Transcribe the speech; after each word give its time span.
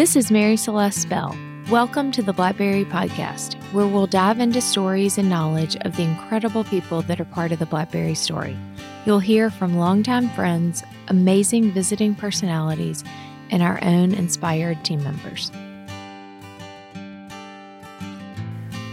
This 0.00 0.16
is 0.16 0.30
Mary 0.30 0.56
Celeste 0.56 1.10
Beall. 1.10 1.36
Welcome 1.70 2.10
to 2.12 2.22
the 2.22 2.32
Blackberry 2.32 2.86
Podcast, 2.86 3.62
where 3.74 3.86
we'll 3.86 4.06
dive 4.06 4.40
into 4.40 4.62
stories 4.62 5.18
and 5.18 5.28
knowledge 5.28 5.76
of 5.82 5.94
the 5.94 6.04
incredible 6.04 6.64
people 6.64 7.02
that 7.02 7.20
are 7.20 7.26
part 7.26 7.52
of 7.52 7.58
the 7.58 7.66
Blackberry 7.66 8.14
story. 8.14 8.56
You'll 9.04 9.18
hear 9.18 9.50
from 9.50 9.76
longtime 9.76 10.30
friends, 10.30 10.82
amazing 11.08 11.72
visiting 11.72 12.14
personalities, 12.14 13.04
and 13.50 13.62
our 13.62 13.78
own 13.84 14.14
inspired 14.14 14.82
team 14.86 15.04
members. 15.04 15.52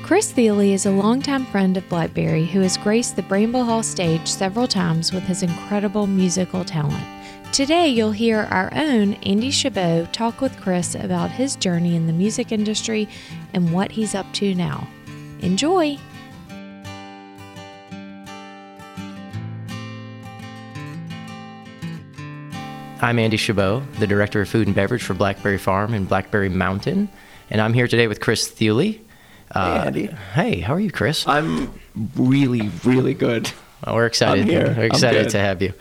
Chris 0.04 0.34
Thile 0.34 0.60
is 0.60 0.86
a 0.86 0.92
longtime 0.92 1.46
friend 1.46 1.78
of 1.78 1.88
Blackberry 1.88 2.46
who 2.46 2.60
has 2.60 2.76
graced 2.76 3.16
the 3.16 3.24
Rainbow 3.24 3.64
Hall 3.64 3.82
stage 3.82 4.28
several 4.28 4.68
times 4.68 5.14
with 5.14 5.24
his 5.24 5.42
incredible 5.42 6.06
musical 6.06 6.66
talent. 6.66 7.17
Today, 7.54 7.88
you'll 7.88 8.12
hear 8.12 8.42
our 8.52 8.70
own 8.76 9.16
Andy 9.16 9.50
Chabot 9.50 10.14
talk 10.14 10.42
with 10.42 10.56
Chris 10.62 10.94
about 10.94 11.32
his 11.32 11.56
journey 11.56 11.96
in 11.96 12.06
the 12.06 12.14
music 12.14 12.52
industry 12.52 13.10
and 13.54 13.74
what 13.74 13.92
he's 13.92 14.14
up 14.14 14.32
to 14.34 14.54
now. 14.54 14.88
Enjoy! 15.40 15.98
I'm 23.02 23.18
Andy 23.18 23.38
Chabot, 23.38 23.82
the 24.00 24.08
Director 24.08 24.42
of 24.42 24.50
Food 24.50 24.68
and 24.68 24.76
Beverage 24.76 25.04
for 25.04 25.16
Blackberry 25.16 25.58
Farm 25.58 25.96
in 25.96 26.06
Blackberry 26.06 26.50
Mountain, 26.50 27.10
and 27.50 27.60
I'm 27.60 27.74
here 27.74 27.88
today 27.88 28.08
with 28.08 28.20
Chris 28.20 28.48
Thile. 28.48 28.94
Uh, 29.52 29.82
hey, 29.82 29.88
Andy. 29.88 30.06
Hey, 30.34 30.60
how 30.60 30.74
are 30.74 30.80
you, 30.80 30.92
Chris? 30.92 31.28
I'm 31.28 31.74
really, 32.16 32.70
really 32.84 33.16
good. 33.16 33.52
Well, 33.86 33.96
we're 33.96 34.06
excited. 34.06 34.44
I'm 34.44 34.50
here. 34.50 34.74
We're 34.78 34.86
excited 34.86 35.30
to 35.30 35.40
have 35.40 35.62
you. 35.62 35.74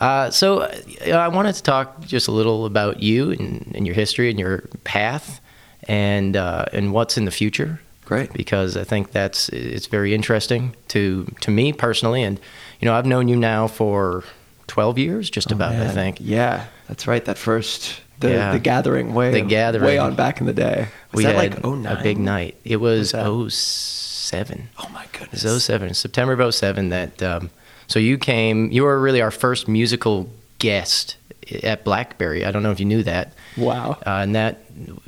Uh, 0.00 0.30
so, 0.30 0.60
uh, 0.60 1.10
I 1.10 1.28
wanted 1.28 1.54
to 1.56 1.62
talk 1.62 2.00
just 2.00 2.26
a 2.26 2.32
little 2.32 2.64
about 2.64 3.02
you 3.02 3.30
and, 3.32 3.70
and 3.74 3.86
your 3.86 3.94
history 3.94 4.30
and 4.30 4.38
your 4.38 4.62
path, 4.82 5.40
and 5.84 6.36
uh, 6.36 6.64
and 6.72 6.92
what's 6.92 7.18
in 7.18 7.26
the 7.26 7.30
future. 7.30 7.80
Great. 8.06 8.32
Because 8.32 8.76
I 8.76 8.84
think 8.84 9.12
that's 9.12 9.50
it's 9.50 9.86
very 9.86 10.14
interesting 10.14 10.74
to 10.88 11.26
to 11.42 11.50
me 11.50 11.72
personally, 11.72 12.22
and 12.22 12.40
you 12.80 12.86
know 12.86 12.94
I've 12.94 13.06
known 13.06 13.28
you 13.28 13.36
now 13.36 13.66
for 13.66 14.24
12 14.68 14.98
years, 14.98 15.30
just 15.30 15.52
oh, 15.52 15.54
about. 15.54 15.72
Man. 15.72 15.86
I 15.86 15.92
think. 15.92 16.16
Yeah, 16.20 16.66
that's 16.88 17.06
right. 17.06 17.24
That 17.24 17.36
first 17.36 18.00
the, 18.20 18.30
yeah. 18.30 18.52
the 18.52 18.58
gathering 18.58 19.14
way 19.14 19.32
the 19.32 19.42
gathering 19.42 19.84
way 19.84 19.98
on 19.98 20.14
back 20.14 20.40
in 20.40 20.46
the 20.46 20.52
day. 20.52 20.88
Was 21.12 21.18
we 21.18 21.24
that 21.24 21.34
had 21.34 21.64
like 21.64 21.64
09? 21.64 21.86
a 21.86 22.02
big 22.02 22.18
night. 22.18 22.56
It 22.64 22.76
was, 22.76 23.12
was 23.14 23.54
07. 23.54 24.68
Oh 24.78 24.88
my 24.90 25.06
goodness. 25.12 25.44
It 25.44 25.48
was 25.48 25.64
07, 25.64 25.94
September 25.94 26.40
of 26.40 26.54
07 26.54 26.90
that 26.90 27.22
um, 27.22 27.50
so 27.90 27.98
you 27.98 28.18
came 28.18 28.70
you 28.70 28.84
were 28.84 28.98
really 29.00 29.20
our 29.20 29.32
first 29.32 29.66
musical 29.66 30.30
guest 30.58 31.16
at 31.64 31.84
Blackberry. 31.84 32.44
I 32.44 32.52
don't 32.52 32.62
know 32.62 32.70
if 32.70 32.78
you 32.78 32.86
knew 32.86 33.02
that. 33.02 33.32
Wow. 33.56 33.98
Uh, 34.06 34.20
and 34.22 34.34
that 34.36 34.60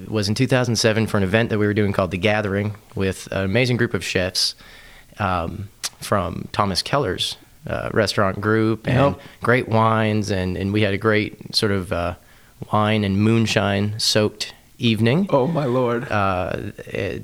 was 0.09 0.29
in 0.29 0.35
2007 0.35 1.07
for 1.07 1.17
an 1.17 1.23
event 1.23 1.51
that 1.51 1.59
we 1.59 1.67
were 1.67 1.75
doing 1.75 1.93
called 1.93 2.11
The 2.11 2.19
Gathering 2.19 2.75
with 2.97 3.29
an 3.31 3.45
amazing 3.45 3.77
group 3.77 3.95
of 3.95 4.05
chefs 4.05 4.57
um, 5.21 5.69
from 6.01 6.49
Thomas 6.51 6.83
Keller's 6.83 7.37
uh, 7.69 7.91
restaurant 7.93 8.41
group 8.41 8.89
and 8.89 9.15
yep. 9.15 9.21
great 9.43 9.69
wines. 9.69 10.33
And, 10.33 10.57
and 10.57 10.73
we 10.73 10.83
had 10.83 10.93
a 10.93 10.99
great 10.99 11.55
sort 11.55 11.71
of 11.71 11.93
uh, 11.93 12.17
wine 12.73 13.05
and 13.05 13.17
moonshine 13.23 14.01
soaked 14.01 14.55
evening. 14.83 15.27
Oh 15.31 15.47
my 15.47 15.65
lord! 15.65 16.11
Uh, 16.11 16.71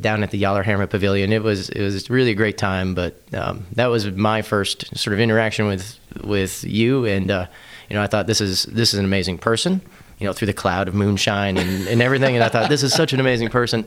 down 0.00 0.22
at 0.22 0.30
the 0.30 0.40
Yallerhammer 0.42 0.88
Pavilion, 0.88 1.32
it 1.32 1.42
was 1.42 1.68
it 1.70 1.82
was 1.82 2.08
really 2.08 2.30
a 2.30 2.34
great 2.34 2.56
time. 2.56 2.94
But 2.94 3.20
um, 3.34 3.66
that 3.72 3.86
was 3.86 4.10
my 4.12 4.42
first 4.42 4.96
sort 4.96 5.14
of 5.14 5.20
interaction 5.20 5.66
with 5.66 5.98
with 6.22 6.64
you, 6.64 7.04
and 7.04 7.30
uh, 7.30 7.46
you 7.90 7.94
know 7.94 8.02
I 8.02 8.06
thought 8.06 8.26
this 8.26 8.40
is 8.40 8.64
this 8.64 8.94
is 8.94 8.98
an 8.98 9.04
amazing 9.04 9.38
person. 9.38 9.82
You 10.18 10.26
know, 10.26 10.32
through 10.32 10.46
the 10.46 10.52
cloud 10.52 10.88
of 10.88 10.94
moonshine 10.94 11.56
and, 11.56 11.86
and 11.86 12.02
everything, 12.02 12.34
and 12.34 12.42
I 12.42 12.48
thought 12.48 12.68
this 12.68 12.82
is 12.82 12.92
such 12.92 13.12
an 13.12 13.20
amazing 13.20 13.50
person, 13.50 13.86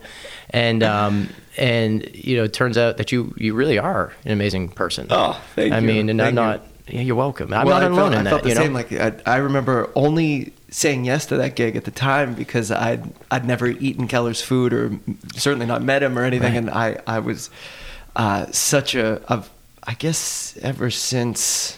and 0.51 0.81
um, 0.81 1.29
and 1.57 2.09
you 2.15 2.37
know, 2.37 2.45
it 2.45 2.53
turns 2.53 2.77
out 2.77 2.95
that 2.97 3.11
you 3.11 3.33
you 3.35 3.53
really 3.53 3.77
are 3.77 4.13
an 4.23 4.31
amazing 4.31 4.69
person. 4.69 5.07
Oh, 5.09 5.41
thank 5.55 5.73
I 5.73 5.79
you. 5.79 5.83
I 5.83 5.85
mean, 5.85 6.09
and 6.09 6.19
thank 6.19 6.27
I'm 6.27 6.33
you. 6.35 6.51
not. 6.51 6.67
Yeah, 6.87 7.01
you're 7.01 7.15
welcome. 7.17 7.53
I'm 7.53 7.65
well, 7.65 7.79
not 7.79 7.83
I 7.83 7.87
alone 7.87 7.97
felt, 7.97 8.13
in 8.13 8.19
I 8.19 8.23
that. 8.23 8.29
felt 8.29 8.43
the 8.43 8.49
you 8.49 8.55
know? 8.55 8.61
same. 8.61 8.73
Like 8.73 8.93
I, 8.93 9.13
I 9.25 9.37
remember 9.37 9.91
only 9.95 10.53
saying 10.71 11.03
yes 11.05 11.25
to 11.27 11.35
that 11.37 11.55
gig 11.55 11.75
at 11.75 11.83
the 11.83 11.91
time 11.91 12.33
because 12.33 12.71
I'd 12.71 13.03
I'd 13.29 13.45
never 13.45 13.67
eaten 13.67 14.07
Keller's 14.07 14.41
food 14.41 14.73
or 14.73 14.91
certainly 15.35 15.65
not 15.65 15.81
met 15.83 16.01
him 16.01 16.17
or 16.17 16.23
anything, 16.23 16.53
Right. 16.53 16.57
and 16.57 16.69
I 16.69 16.97
I 17.05 17.19
was 17.19 17.49
uh, 18.15 18.45
such 18.51 18.95
a 18.95 19.21
of 19.27 19.49
I 19.83 19.93
guess 19.95 20.57
ever 20.61 20.89
since 20.89 21.77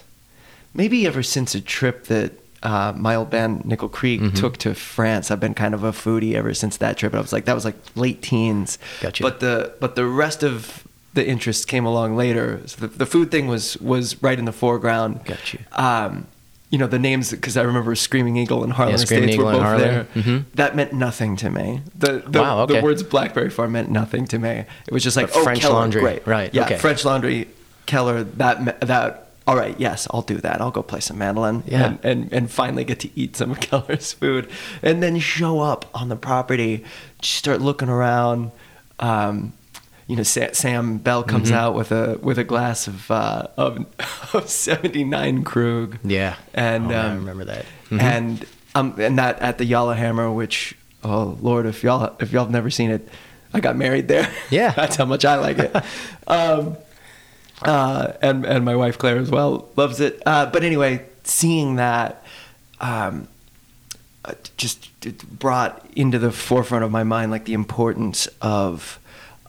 maybe 0.74 1.06
ever 1.06 1.22
since 1.22 1.54
a 1.54 1.60
trip 1.60 2.04
that. 2.06 2.32
Uh, 2.62 2.94
my 2.96 3.14
old 3.14 3.28
band 3.28 3.62
Nickel 3.66 3.90
Creek 3.90 4.22
Mhm. 4.22 4.34
took 4.34 4.56
to 4.56 4.74
France. 4.74 5.30
I've 5.30 5.38
been 5.38 5.52
kind 5.52 5.74
of 5.74 5.84
a 5.84 5.92
foodie 5.92 6.32
ever 6.32 6.54
since 6.54 6.78
that 6.78 6.96
trip. 6.96 7.14
I 7.14 7.20
was 7.20 7.30
like, 7.30 7.44
that 7.44 7.52
was 7.54 7.66
like 7.66 7.74
late 7.94 8.22
teens. 8.22 8.78
Gotcha. 9.02 9.22
But 9.22 9.40
the 9.40 9.74
but 9.80 9.96
the 9.96 10.06
rest 10.06 10.42
of 10.42 10.82
the 11.12 11.26
interest 11.28 11.68
came 11.68 11.84
along 11.84 12.16
later. 12.16 12.62
So 12.64 12.86
the, 12.86 12.86
the 12.86 13.04
food 13.04 13.30
thing 13.30 13.48
was 13.48 13.76
was 13.82 14.22
right 14.22 14.38
in 14.38 14.46
the 14.46 14.52
foreground. 14.52 15.20
Got 15.26 15.52
you. 15.52 15.58
Um, 15.72 16.26
you 16.74 16.78
know 16.78 16.88
the 16.88 16.98
names 16.98 17.30
because 17.30 17.56
I 17.56 17.62
remember 17.62 17.94
Screaming 17.94 18.36
Eagle 18.36 18.64
and 18.64 18.72
Harlan 18.72 18.96
Yeah, 18.96 19.02
Estates 19.02 19.32
Eagle 19.34 19.44
were 19.46 19.52
both 19.52 19.78
there. 19.78 20.06
Mhm. 20.16 20.44
That 20.54 20.74
meant 20.74 20.92
nothing 20.92 21.36
to 21.36 21.48
me. 21.50 21.82
The 21.96 22.22
the, 22.26 22.40
Wow, 22.42 22.62
okay. 22.62 22.74
the 22.78 22.82
words 22.82 23.02
Blackberry 23.04 23.50
Farm 23.50 23.70
meant 23.72 23.90
nothing 23.90 24.26
to 24.32 24.38
me. 24.40 24.64
It 24.88 24.92
was 24.92 25.04
just 25.04 25.16
like 25.16 25.28
But 25.28 25.36
oh 25.36 25.44
French 25.44 25.60
Keller, 25.60 25.74
Laundry, 25.74 26.00
great, 26.00 26.26
right, 26.26 26.50
Yeah, 26.52 26.64
okay. 26.64 26.78
French 26.78 27.04
Laundry, 27.04 27.46
Keller. 27.86 28.24
That 28.24 28.80
that. 28.80 29.20
All 29.46 29.56
right, 29.56 29.78
yes, 29.78 30.08
I'll 30.10 30.22
do 30.22 30.38
that. 30.38 30.60
I'll 30.62 30.70
go 30.70 30.82
play 30.82 31.00
some 31.00 31.18
mandolin 31.18 31.62
Yeah. 31.66 31.84
and, 31.84 31.98
and, 32.02 32.32
and 32.32 32.50
finally 32.50 32.82
get 32.82 32.98
to 33.00 33.10
eat 33.14 33.36
some 33.36 33.50
of 33.50 33.60
Keller's 33.68 34.10
food. 34.14 34.48
And 34.82 35.02
then 35.02 35.18
show 35.20 35.60
up 35.60 35.84
on 35.94 36.08
the 36.08 36.16
property, 36.16 36.82
start 37.22 37.60
looking 37.60 37.90
around. 37.90 38.52
Um, 38.98 39.52
you 40.06 40.16
know, 40.16 40.22
Sa- 40.22 40.52
Sam 40.52 40.98
Beall 40.98 41.22
comes 41.22 41.50
Mhm. 41.50 41.54
out 41.54 41.74
with 41.74 41.90
a 41.92 42.18
with 42.22 42.38
a 42.38 42.44
glass 42.44 42.86
of 42.86 43.10
uh, 43.10 43.46
of, 43.56 43.86
of 44.34 44.48
seventy 44.48 45.04
nine 45.04 45.42
Krug. 45.44 45.98
Yeah. 46.04 46.36
and 46.52 46.86
Oh, 46.86 46.88
man, 46.88 47.04
I 47.06 47.08
um, 47.10 47.16
remember 47.18 47.44
that. 47.46 47.64
Mhm. 47.90 48.00
And 48.02 48.46
um, 48.74 48.94
and 48.98 49.18
that 49.18 49.38
at 49.40 49.58
the 49.58 49.64
Yallerhammer, 49.70 50.34
which 50.34 50.76
oh 51.02 51.38
Lord, 51.40 51.66
if 51.66 51.82
y'all 51.82 52.14
if 52.20 52.32
y'all 52.32 52.44
have 52.44 52.52
never 52.52 52.70
seen 52.70 52.90
it, 52.90 53.08
I 53.52 53.60
got 53.60 53.76
married 53.76 54.08
there. 54.08 54.30
Yeah. 54.50 54.70
that's 54.76 54.96
how 54.96 55.04
much 55.06 55.24
I 55.24 55.36
like 55.36 55.58
it. 55.58 55.74
um, 56.26 56.76
uh, 57.62 58.12
and 58.20 58.44
and 58.44 58.64
my 58.64 58.76
wife 58.76 58.98
Claire 58.98 59.18
as 59.18 59.30
well 59.30 59.68
loves 59.76 60.00
it. 60.00 60.20
Uh, 60.26 60.46
but 60.46 60.62
anyway, 60.64 61.04
seeing 61.22 61.76
that. 61.76 62.22
Um, 62.80 63.28
uh, 64.26 64.32
just 64.56 64.88
it 65.06 65.22
brought 65.38 65.86
into 65.94 66.18
the 66.18 66.32
forefront 66.32 66.82
of 66.84 66.90
my 66.90 67.04
mind 67.04 67.30
like 67.30 67.44
the 67.44 67.52
importance 67.52 68.26
of 68.40 68.98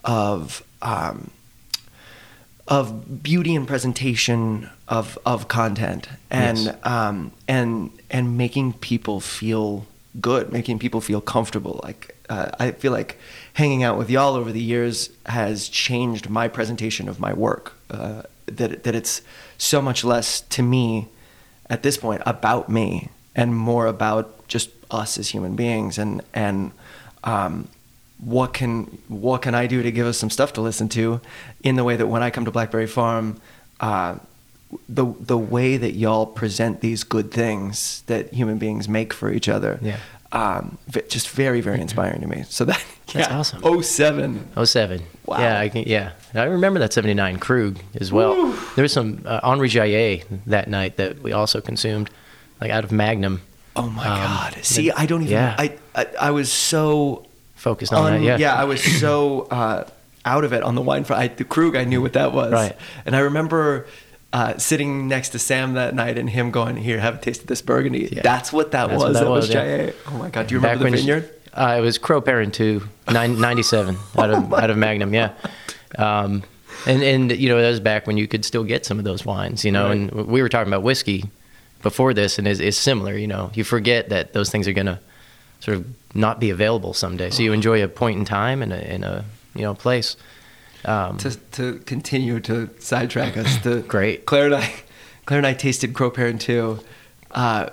of 0.05 0.63
um, 0.81 1.31
of 2.67 3.21
beauty 3.23 3.55
and 3.55 3.67
presentation 3.67 4.69
of 4.87 5.17
of 5.25 5.47
content 5.47 6.07
and 6.31 6.57
Yes. 6.57 6.75
um, 6.83 7.31
and 7.47 7.91
and 8.09 8.37
making 8.37 8.73
people 8.73 9.19
feel 9.19 9.85
good, 10.19 10.51
making 10.51 10.79
people 10.79 11.01
feel 11.01 11.21
comfortable. 11.21 11.79
Like 11.83 12.15
uh, 12.29 12.49
I 12.59 12.71
feel 12.71 12.91
like 12.91 13.19
hanging 13.53 13.83
out 13.83 13.97
with 13.97 14.09
y'all 14.09 14.35
over 14.35 14.51
the 14.51 14.61
years 14.61 15.09
has 15.27 15.67
changed 15.69 16.29
my 16.29 16.47
presentation 16.47 17.07
of 17.09 17.19
my 17.19 17.33
work. 17.33 17.73
Uh, 17.91 18.23
that 18.47 18.83
that 18.83 18.95
it's 18.95 19.21
so 19.57 19.81
much 19.81 20.03
less 20.03 20.41
to 20.41 20.61
me 20.63 21.07
at 21.69 21.83
this 21.83 21.97
point 21.97 22.21
about 22.25 22.69
me 22.69 23.09
and 23.35 23.55
more 23.55 23.85
about 23.87 24.47
just 24.47 24.69
us 24.91 25.17
as 25.17 25.29
human 25.29 25.55
beings 25.55 25.97
and 25.97 26.21
and 26.33 26.71
um, 27.23 27.67
what 28.19 28.53
can 28.53 28.83
what 29.07 29.41
can 29.41 29.53
I 29.55 29.67
do 29.67 29.83
to 29.83 29.91
give 29.91 30.07
us 30.07 30.17
some 30.17 30.29
stuff 30.29 30.53
to 30.53 30.61
listen 30.61 30.87
to 30.89 31.19
in 31.63 31.75
the 31.75 31.83
way 31.83 31.95
that 31.95 32.07
when 32.07 32.23
I 32.23 32.29
come 32.29 32.45
to 32.45 32.51
Blackberry 32.51 32.87
Farm 32.87 33.39
uh, 33.79 34.15
the 34.89 35.05
the 35.19 35.37
way 35.37 35.77
that 35.77 35.91
y'all 35.95 36.25
present 36.25 36.81
these 36.81 37.03
good 37.03 37.31
things 37.31 38.03
that 38.07 38.33
human 38.33 38.57
beings 38.57 38.87
make 38.89 39.13
for 39.13 39.31
each 39.31 39.47
other 39.49 39.79
Yeah. 39.81 39.99
um, 40.31 40.77
just 41.09 41.29
very 41.29 41.61
very 41.61 41.79
inspiring 41.81 42.21
to 42.21 42.27
me 42.27 42.43
so 42.49 42.65
that 42.65 42.83
That's 43.13 43.29
yeah, 43.29 43.37
awesome. 43.37 43.83
07 43.83 44.49
07. 44.65 45.01
Wow. 45.27 45.39
Yeah, 45.39 45.59
I 45.59 45.69
can, 45.69 45.83
yeah. 45.83 46.13
I 46.33 46.43
remember 46.45 46.79
that 46.79 46.91
79 46.91 47.37
Krug 47.37 47.77
as 48.01 48.11
well. 48.11 48.33
Woo. 48.35 48.55
There 48.75 48.81
was 48.81 48.91
some 48.93 49.21
uh, 49.25 49.39
Henri 49.43 49.69
Jayer 49.69 50.23
that 50.47 50.67
night 50.67 50.97
that 50.97 51.19
we 51.21 51.31
also 51.31 51.61
consumed, 51.61 52.09
like 52.59 52.71
out 52.71 52.83
of 52.83 52.91
Magnum. 52.91 53.41
oh 53.75 53.89
my 53.89 54.07
Um, 54.07 54.17
god 54.17 54.57
see 54.63 54.89
I 54.91 55.05
don't 55.05 55.21
even 55.21 55.33
yeah. 55.33 55.55
I, 55.57 55.77
I 55.93 56.07
I 56.19 56.31
was 56.31 56.51
so 56.51 57.24
Focused 57.65 57.91
on 57.91 58.13
un- 58.13 58.23
that, 58.23 58.39
yeah. 58.39 58.53
I 58.53 58.65
was 58.65 58.83
so 58.83 59.47
uh, 59.49 59.89
out 60.23 60.43
of 60.43 60.53
it 60.53 60.61
on 60.61 60.75
the 60.75 60.83
wine 60.83 61.03
front. 61.03 61.19
I, 61.19 61.27
the 61.29 61.43
Krug, 61.43 61.75
I 61.75 61.83
knew 61.83 61.99
what 61.99 62.13
that 62.13 62.31
was. 62.31 62.51
Right. 62.51 62.77
And 63.07 63.15
I 63.15 63.21
remember 63.21 63.87
uh, 64.31 64.59
sitting 64.59 65.07
next 65.07 65.29
to 65.29 65.39
Sam 65.39 65.73
that 65.73 65.95
night 65.95 66.19
and 66.19 66.29
him 66.29 66.51
going, 66.51 66.77
"Here, 66.77 66.99
have 66.99 67.15
a 67.15 67.17
taste 67.17 67.41
of 67.41 67.47
this 67.47 67.63
Burgundy." 67.63 68.07
Yeah. 68.11 68.21
That's 68.21 68.53
what 68.53 68.71
that 68.73 68.89
That's 68.89 69.01
was. 69.01 69.03
what 69.03 69.13
that 69.13 69.23
that 69.23 69.29
was, 69.31 69.47
was, 69.47 69.55
yeah. 69.55 69.91
Oh 70.05 70.17
my 70.19 70.29
God, 70.29 70.45
do 70.45 70.53
you 70.53 70.59
remember 70.59 70.83
Back 70.83 70.91
the 70.91 70.97
vineyard? 70.97 71.31
Uh, 71.55 71.77
it 71.79 71.81
was 71.81 71.97
Cros 71.97 72.23
Parantoux, 72.23 72.87
nine, 73.11 73.39
97 73.41 73.97
out 74.15 74.29
of 74.29 74.53
out 74.53 74.69
of 74.69 74.77
Magnum, 74.77 75.15
yeah. 75.15 75.33
Um, 75.97 76.43
and 76.85 77.01
and 77.01 77.31
you 77.31 77.49
know 77.49 77.59
that 77.59 77.69
was 77.71 77.79
back 77.79 78.05
when 78.05 78.17
you 78.17 78.27
could 78.27 78.45
still 78.45 78.63
get 78.63 78.85
some 78.85 78.99
of 78.99 79.05
those 79.05 79.25
wines, 79.25 79.65
you 79.65 79.71
know. 79.71 79.87
Right. 79.87 79.97
And 79.97 80.27
we 80.27 80.43
were 80.43 80.49
talking 80.49 80.71
about 80.71 80.83
whiskey 80.83 81.23
before 81.81 82.13
this, 82.13 82.37
and 82.37 82.47
it's, 82.47 82.59
it's 82.59 82.77
similar. 82.77 83.17
You 83.17 83.25
know, 83.27 83.49
you 83.55 83.63
forget 83.63 84.09
that 84.09 84.33
those 84.33 84.51
things 84.51 84.67
are 84.67 84.73
gonna 84.73 84.99
sort 85.65 85.77
of 85.77 85.85
not 86.13 86.39
be 86.39 86.49
available 86.51 86.93
someday. 86.93 87.29
So 87.31 87.41
you 87.43 87.51
enjoy 87.51 87.83
a 87.83 87.87
point 87.87 88.19
in 88.19 88.25
time 88.25 88.61
and 88.61 88.71
a, 88.71 88.93
in 88.93 89.03
a 89.03 89.25
you 89.55 89.63
know 89.63 89.73
place. 89.73 90.15
Um, 90.85 91.17
to 91.17 91.31
to 91.53 91.79
continue 91.79 92.39
to 92.41 92.69
sidetrack 92.79 93.35
us, 93.37 93.57
the 93.63 93.81
Great. 93.87 94.25
Claire 94.27 94.45
and 94.45 94.55
I, 94.55 94.73
Claire 95.25 95.39
and 95.39 95.47
I 95.47 95.53
tasted 95.55 95.93
Cros 95.95 96.13
Parantoux, 96.13 96.83
uh, 97.31 97.69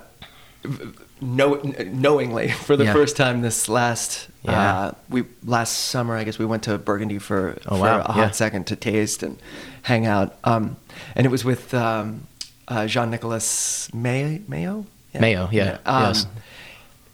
know, 1.21 1.55
knowingly 1.85 2.49
for 2.65 2.75
the 2.75 2.85
Yeah. 2.85 2.93
first 2.93 3.15
time 3.15 3.41
this 3.41 3.69
last 3.69 4.27
Yeah. 4.41 4.51
uh, 4.85 4.91
we 5.09 5.23
last 5.45 5.71
summer. 5.91 6.15
I 6.17 6.23
guess 6.23 6.39
we 6.39 6.45
went 6.45 6.63
to 6.63 6.77
Burgundy 6.79 7.19
for, 7.19 7.57
Oh, 7.67 7.75
for 7.77 7.81
wow. 7.83 7.99
a 8.01 8.11
hot 8.11 8.17
Yeah. 8.17 8.31
second 8.31 8.65
to 8.67 8.75
taste 8.75 9.21
and 9.23 9.37
hang 9.83 10.05
out. 10.07 10.35
Um, 10.43 10.75
and 11.15 11.25
it 11.25 11.29
was 11.29 11.45
with 11.45 11.73
um, 11.73 12.27
uh, 12.67 12.87
Jean 12.87 13.09
Nicolas 13.11 13.89
May, 13.93 14.41
Méo. 14.49 14.85
Méo, 15.13 15.47
yeah, 15.51 15.77
Um, 15.85 16.03
yes. 16.07 16.25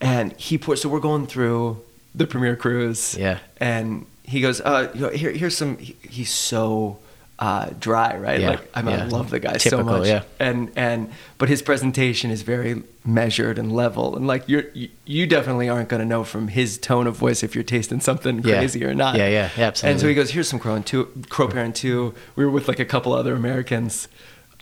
And 0.00 0.32
he 0.34 0.56
poured. 0.58 0.78
So 0.78 0.88
we're 0.88 1.00
going 1.00 1.26
through 1.26 1.82
the 2.14 2.26
premier 2.26 2.56
crus. 2.56 3.18
Yeah. 3.18 3.38
And 3.58 4.06
he 4.24 4.40
goes, 4.40 4.60
uh, 4.60 4.90
you 4.94 5.00
know, 5.02 5.08
here, 5.10 5.30
here's 5.32 5.56
some. 5.56 5.76
He, 5.78 5.96
he's 6.08 6.30
so 6.32 6.98
uh, 7.38 7.70
dry, 7.78 8.16
right? 8.16 8.40
Yeah, 8.40 8.50
Like 8.50 8.70
I 8.74 8.82
mean, 8.82 8.98
I 8.98 9.04
love 9.04 9.30
the 9.30 9.40
guy 9.40 9.56
so 9.58 9.70
Typical, 9.70 9.98
much. 9.98 10.06
yeah. 10.08 10.22
And 10.38 10.70
and 10.76 11.10
but 11.38 11.48
his 11.48 11.62
presentation 11.62 12.30
is 12.30 12.42
very 12.42 12.82
measured 13.04 13.58
and 13.58 13.72
level, 13.72 14.14
and 14.16 14.26
like 14.26 14.48
you're 14.48 14.64
you, 14.74 14.88
you 15.04 15.26
definitely 15.26 15.68
aren't 15.68 15.88
going 15.88 16.00
to 16.00 16.06
know 16.08 16.22
from 16.24 16.48
his 16.48 16.78
tone 16.78 17.06
of 17.06 17.16
voice 17.16 17.42
if 17.42 17.54
you're 17.54 17.64
tasting 17.64 18.00
something 18.00 18.42
Yeah. 18.42 18.58
crazy 18.58 18.84
or 18.84 18.94
not. 18.94 19.16
Yeah, 19.16 19.28
yeah, 19.28 19.50
absolutely. 19.56 19.92
And 19.92 20.00
so 20.00 20.08
he 20.08 20.14
goes, 20.14 20.30
here's 20.30 20.48
some 20.48 20.58
Cros 20.58 20.80
Parantoux, 20.80 21.28
Crow 21.28 21.48
Parent 21.48 21.74
two. 21.76 22.14
We 22.36 22.44
were 22.44 22.50
with 22.50 22.68
like 22.68 22.78
a 22.78 22.84
couple 22.86 23.12
other 23.12 23.34
Americans. 23.34 24.08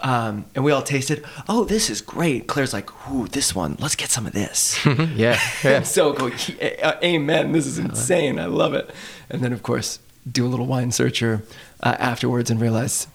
Um, 0.00 0.44
and 0.54 0.62
we 0.64 0.70
all 0.72 0.82
tasted. 0.82 1.24
Oh, 1.48 1.64
this 1.64 1.90
is 1.90 2.00
great. 2.00 2.46
Claire's 2.46 2.72
like, 2.72 2.88
"Ooh, 3.10 3.26
this 3.28 3.54
one. 3.54 3.76
Let's 3.80 3.96
get 3.96 4.10
some 4.10 4.26
of 4.26 4.32
this." 4.32 4.78
yeah, 4.86 5.40
yeah. 5.64 5.82
so 5.82 6.12
go, 6.12 6.30
amen. 7.02 7.52
This 7.52 7.66
is 7.66 7.78
insane. 7.78 8.38
I 8.38 8.46
love 8.46 8.74
it. 8.74 8.90
And 9.28 9.42
then, 9.42 9.52
of 9.52 9.62
course, 9.62 9.98
do 10.30 10.46
a 10.46 10.48
little 10.48 10.66
wine 10.66 10.92
searcher 10.92 11.42
uh, 11.82 11.96
afterwards 11.98 12.48
and 12.50 12.60
realize 12.60 13.08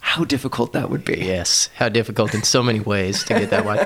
how 0.00 0.24
difficult 0.24 0.72
that 0.72 0.88
would 0.88 1.04
be. 1.04 1.16
Yes, 1.18 1.68
how 1.74 1.88
difficult 1.88 2.32
in 2.34 2.42
so 2.42 2.62
many 2.62 2.80
ways 2.80 3.22
to 3.24 3.34
get 3.34 3.50
that 3.50 3.64
wine. 3.64 3.80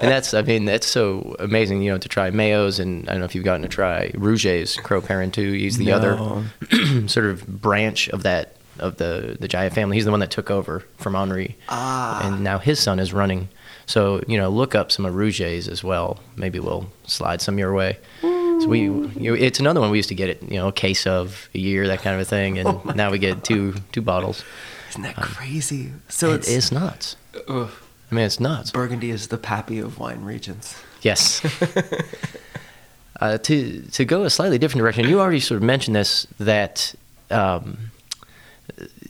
And 0.00 0.08
that's, 0.12 0.34
I 0.34 0.42
mean, 0.42 0.66
that's 0.66 0.86
so 0.86 1.34
amazing, 1.38 1.82
you 1.82 1.90
know, 1.90 1.98
to 1.98 2.08
try 2.08 2.30
Méo's 2.30 2.78
and 2.78 3.08
I 3.08 3.12
don't 3.12 3.20
know 3.20 3.24
if 3.24 3.34
you've 3.34 3.44
gotten 3.44 3.62
to 3.62 3.68
try 3.68 4.10
Rouget's 4.14 4.76
Cros 4.76 5.04
Parantoux. 5.04 5.58
He's 5.58 5.78
the 5.78 5.86
No. 5.86 5.94
other 5.96 7.08
sort 7.08 7.26
of 7.26 7.46
branch 7.46 8.08
of 8.10 8.22
that 8.24 8.56
of 8.80 8.96
the 8.96 9.36
the 9.40 9.48
Jayer 9.48 9.72
family. 9.72 9.96
He's 9.96 10.04
the 10.04 10.10
one 10.10 10.20
that 10.20 10.30
took 10.30 10.50
over 10.50 10.84
from 10.98 11.14
Henri, 11.14 11.56
Ah. 11.68 12.20
and 12.26 12.42
now 12.44 12.58
his 12.58 12.78
son 12.80 12.98
is 12.98 13.12
running. 13.12 13.48
So 13.86 14.22
you 14.28 14.36
know, 14.36 14.48
look 14.50 14.74
up 14.74 14.92
some 14.92 15.04
of 15.06 15.14
Rouget's 15.14 15.68
as 15.68 15.82
well. 15.84 16.18
Maybe 16.36 16.58
we'll 16.60 16.90
slide 17.06 17.40
some 17.40 17.58
your 17.58 17.72
way. 17.72 17.98
So 18.22 18.66
we, 18.66 18.80
you 18.80 19.12
know, 19.16 19.34
it's 19.34 19.60
another 19.60 19.80
one 19.80 19.90
we 19.92 19.98
used 19.98 20.08
to 20.08 20.16
get 20.16 20.28
it, 20.28 20.42
you 20.42 20.56
know, 20.58 20.66
a 20.68 20.72
case 20.72 21.06
of 21.06 21.48
a 21.54 21.58
year, 21.60 21.86
that 21.86 22.02
kind 22.02 22.16
of 22.16 22.20
a 22.20 22.24
thing, 22.24 22.58
and 22.58 22.68
Oh 22.84 22.92
now 22.94 23.10
we 23.10 23.18
get 23.18 23.44
two 23.44 23.74
two 23.92 24.02
bottles. 24.02 24.44
Isn't 24.90 25.02
that 25.02 25.14
crazy? 25.16 25.92
So 26.08 26.30
It 26.32 26.34
it's 26.40 26.48
is 26.48 26.72
nuts. 26.72 27.16
ugh, 27.48 27.70
I 28.10 28.14
mean, 28.14 28.24
it's 28.24 28.40
nuts. 28.40 28.72
Burgundy 28.72 29.10
is 29.10 29.28
the 29.28 29.38
pappy 29.38 29.78
of 29.78 29.98
wine 30.00 30.24
regions. 30.24 30.74
Yes. 31.02 31.40
uh, 33.20 33.38
to 33.38 33.82
to 33.92 34.04
go 34.04 34.24
a 34.24 34.30
slightly 34.30 34.58
different 34.58 34.80
direction, 34.82 35.08
you 35.08 35.20
already 35.20 35.40
sort 35.40 35.56
of 35.56 35.62
mentioned 35.62 35.96
this 35.96 36.26
that 36.38 36.94
um, 37.30 37.90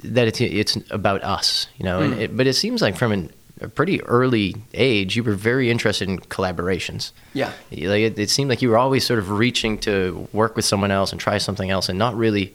that 0.04 0.28
it's 0.28 0.40
it's 0.40 0.76
about 0.90 1.22
us, 1.24 1.66
you 1.78 1.84
know. 1.84 2.00
And 2.00 2.14
Mm. 2.14 2.20
it, 2.20 2.36
but 2.36 2.46
it 2.46 2.54
seems 2.54 2.80
like 2.82 2.96
from 2.96 3.12
an, 3.12 3.32
a 3.60 3.68
pretty 3.68 4.00
early 4.04 4.54
age, 4.74 5.16
you 5.16 5.24
were 5.24 5.34
very 5.34 5.70
interested 5.70 6.08
in 6.08 6.18
collaborations. 6.20 7.10
Yeah. 7.34 7.52
Like 7.70 8.02
it, 8.02 8.18
it 8.18 8.30
seemed 8.30 8.48
like 8.50 8.62
you 8.62 8.70
were 8.70 8.78
always 8.78 9.04
sort 9.06 9.18
of 9.18 9.30
reaching 9.30 9.78
to 9.78 10.28
work 10.32 10.54
with 10.56 10.64
someone 10.64 10.90
else 10.90 11.10
and 11.12 11.20
try 11.20 11.38
something 11.38 11.70
else, 11.70 11.88
and 11.88 11.98
not 11.98 12.16
really 12.16 12.54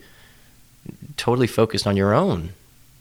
totally 1.18 1.48
focused 1.48 1.86
on 1.88 1.96
your 1.98 2.14
own 2.14 2.50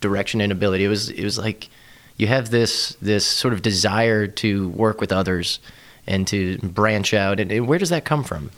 direction 0.00 0.40
and 0.40 0.50
ability. 0.52 0.84
It 0.84 0.88
was 0.88 1.08
it 1.10 1.24
was 1.24 1.38
like 1.38 1.68
you 2.16 2.26
have 2.26 2.50
this 2.50 2.96
this 3.00 3.24
sort 3.26 3.54
of 3.54 3.62
desire 3.62 4.26
to 4.26 4.68
work 4.70 5.00
with 5.00 5.12
others 5.12 5.58
and 6.06 6.26
to 6.28 6.58
branch 6.58 7.14
out. 7.14 7.38
And, 7.38 7.52
and 7.52 7.68
where 7.68 7.78
does 7.78 7.90
that 7.90 8.04
come 8.04 8.24
from? 8.24 8.50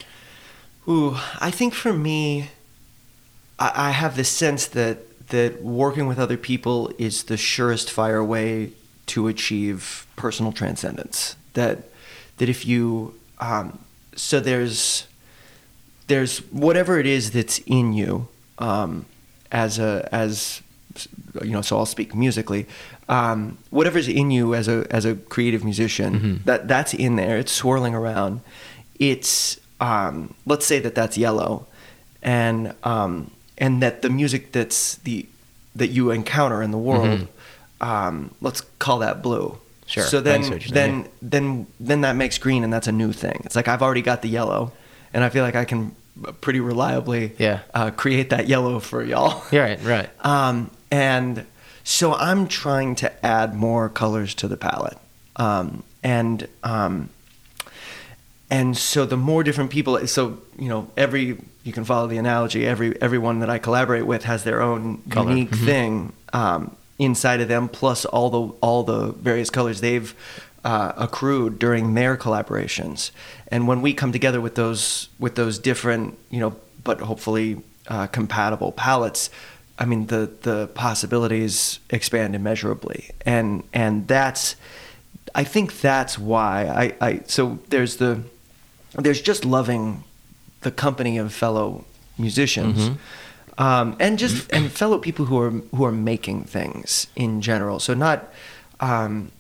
Ooh, 0.89 1.17
I 1.41 1.51
think 1.51 1.75
for 1.75 1.93
me, 1.93 2.49
I, 3.59 3.89
I 3.89 3.91
have 3.91 4.17
this 4.17 4.29
sense 4.31 4.67
that 4.69 4.99
that 5.35 5.63
working 5.63 6.07
with 6.07 6.19
other 6.19 6.37
people 6.37 6.77
is 6.99 7.25
the 7.25 7.37
surest 7.37 7.91
fire 7.91 8.23
way 8.25 8.71
to 9.07 9.29
achieve 9.29 10.07
personal 10.17 10.53
transcendence. 10.53 11.37
That 11.55 11.77
that 12.39 12.49
if 12.49 12.65
you 12.67 13.15
um, 13.41 13.79
so 14.17 14.41
there's 14.41 15.07
there's 16.07 16.39
whatever 16.53 16.99
it 16.99 17.07
is 17.07 17.31
that's 17.33 17.59
in 17.67 17.93
you 17.93 18.29
um, 18.59 19.07
as 19.51 19.79
a 19.79 20.09
as 20.13 20.63
you 21.43 21.51
know 21.51 21.63
so 21.63 21.77
I'll 21.79 21.87
speak 21.87 22.15
musically 22.15 22.67
um, 23.09 23.59
whatever's 23.71 24.09
in 24.09 24.31
you 24.31 24.55
as 24.55 24.69
a 24.69 24.87
as 24.91 25.05
a 25.05 25.15
creative 25.35 25.65
musician 25.65 26.11
Mhm. 26.21 26.45
that 26.45 26.69
that's 26.69 26.95
in 26.95 27.17
there 27.17 27.37
it's 27.39 27.53
swirling 27.53 27.95
around 27.95 28.41
it's 29.01 29.59
um, 29.81 30.35
let's 30.47 30.67
say 30.67 30.79
that 30.81 30.95
that's 30.95 31.17
yellow 31.19 31.67
and 32.23 32.73
um, 32.85 33.31
and 33.59 33.83
that 33.83 34.03
the 34.03 34.11
music 34.11 34.53
that's 34.53 34.97
the 34.97 35.27
that 35.75 35.89
you 35.89 36.11
encounter 36.11 36.63
in 36.63 36.71
the 36.71 36.79
world 36.79 37.29
um, 37.81 38.35
let's 38.41 38.61
call 38.79 38.99
that 39.01 39.23
blue 39.23 39.59
Mm-hmm. 39.85 39.91
Sure, 39.91 40.05
so 40.05 40.21
then 40.23 40.43
see 40.43 40.51
what 40.51 40.65
you're 40.67 40.75
then 40.75 41.03
saying, 41.03 41.13
then 41.21 41.67
then 41.79 42.01
that 42.01 42.17
makes 42.17 42.39
green 42.39 42.65
and 42.65 42.73
that's 42.73 42.87
a 42.89 42.93
new 42.93 43.13
thing 43.13 43.43
it's 43.45 43.55
like 43.55 43.69
I've 43.69 43.83
already 43.83 44.01
got 44.01 44.23
the 44.23 44.29
yellow 44.31 44.73
and 45.13 45.23
I 45.23 45.29
feel 45.29 45.45
like 45.45 45.57
I 45.57 45.67
can 45.67 45.95
pretty 46.41 46.61
reliably 46.61 47.33
Yeah. 47.39 47.61
uh, 47.75 47.91
create 47.91 48.31
that 48.31 48.49
yellow 48.49 48.81
for 48.81 49.05
y'all 49.05 49.43
Yeah, 49.53 49.61
right, 49.61 49.83
right. 49.83 50.11
um, 50.25 50.71
and 50.91 51.45
so 51.85 52.15
I'm 52.15 52.49
trying 52.49 52.95
to 52.97 53.27
add 53.27 53.55
more 53.55 53.91
colors 53.91 54.35
to 54.37 54.49
the 54.49 54.57
palette. 54.57 54.97
Um, 55.37 55.83
and 56.03 56.49
um, 56.63 57.11
and 58.51 58.77
so 58.77 59.05
the 59.05 59.17
more 59.17 59.43
different 59.45 59.71
people, 59.71 60.07
so 60.07 60.39
you 60.59 60.69
know, 60.69 60.91
every 60.97 61.37
you 61.65 61.73
can 61.73 61.85
follow 61.85 62.07
the 62.07 62.19
analogy. 62.19 62.67
Every 62.67 63.01
everyone 63.03 63.41
that 63.41 63.51
I 63.51 63.59
collaborate 63.59 64.07
with 64.07 64.25
has 64.25 64.45
their 64.45 64.61
own 64.63 65.03
Color. 65.11 65.31
unique 65.31 65.51
Mhm. 65.51 65.65
thing 65.65 66.13
um, 66.33 66.71
inside 66.99 67.41
of 67.41 67.49
them, 67.49 67.69
plus 67.69 68.05
all 68.05 68.31
the 68.31 68.55
all 68.61 68.85
the 68.85 69.13
various 69.13 69.51
colors 69.51 69.81
they've 69.81 70.15
uh, 70.65 70.93
accrued 70.97 71.59
during 71.59 71.95
their 71.95 72.17
collaborations. 72.17 73.11
And 73.49 73.67
when 73.69 73.83
we 73.83 73.93
come 73.95 74.13
together 74.13 74.41
with 74.41 74.55
those 74.55 75.09
with 75.19 75.35
those 75.35 75.59
different, 75.59 76.17
you 76.31 76.41
know, 76.41 76.55
but 76.85 77.01
hopefully 77.01 77.63
uh, 77.89 78.07
compatible 78.09 78.73
palettes, 78.73 79.31
I 79.79 79.85
mean 79.87 80.07
the 80.07 80.31
the 80.43 80.69
possibilities 80.75 81.79
expand 81.91 82.35
immeasurably, 82.35 83.11
and 83.27 83.63
and 83.73 84.07
that's 84.07 84.57
I 85.35 85.45
think 85.45 85.81
that's 85.81 86.19
why 86.19 86.67
I, 87.01 87.07
I 87.09 87.21
so 87.27 87.59
there's 87.71 87.97
the 87.97 88.21
there's 88.97 89.21
just 89.23 89.45
loving 89.45 90.05
the 90.65 90.71
company 90.71 91.17
of 91.19 91.33
fellow 91.33 91.85
musicians 92.19 92.79
Mhm. 92.79 92.97
um, 93.67 93.97
and 94.01 94.19
just 94.19 94.53
and 94.53 94.71
fellow 94.73 94.99
people 94.99 95.25
who 95.27 95.39
are 95.39 95.51
who 95.77 95.85
are 95.85 95.93
making 96.13 96.45
things 96.45 97.07
in 97.17 97.41
general. 97.41 97.79
So 97.81 97.95
not 97.95 98.19
um, 98.81 99.31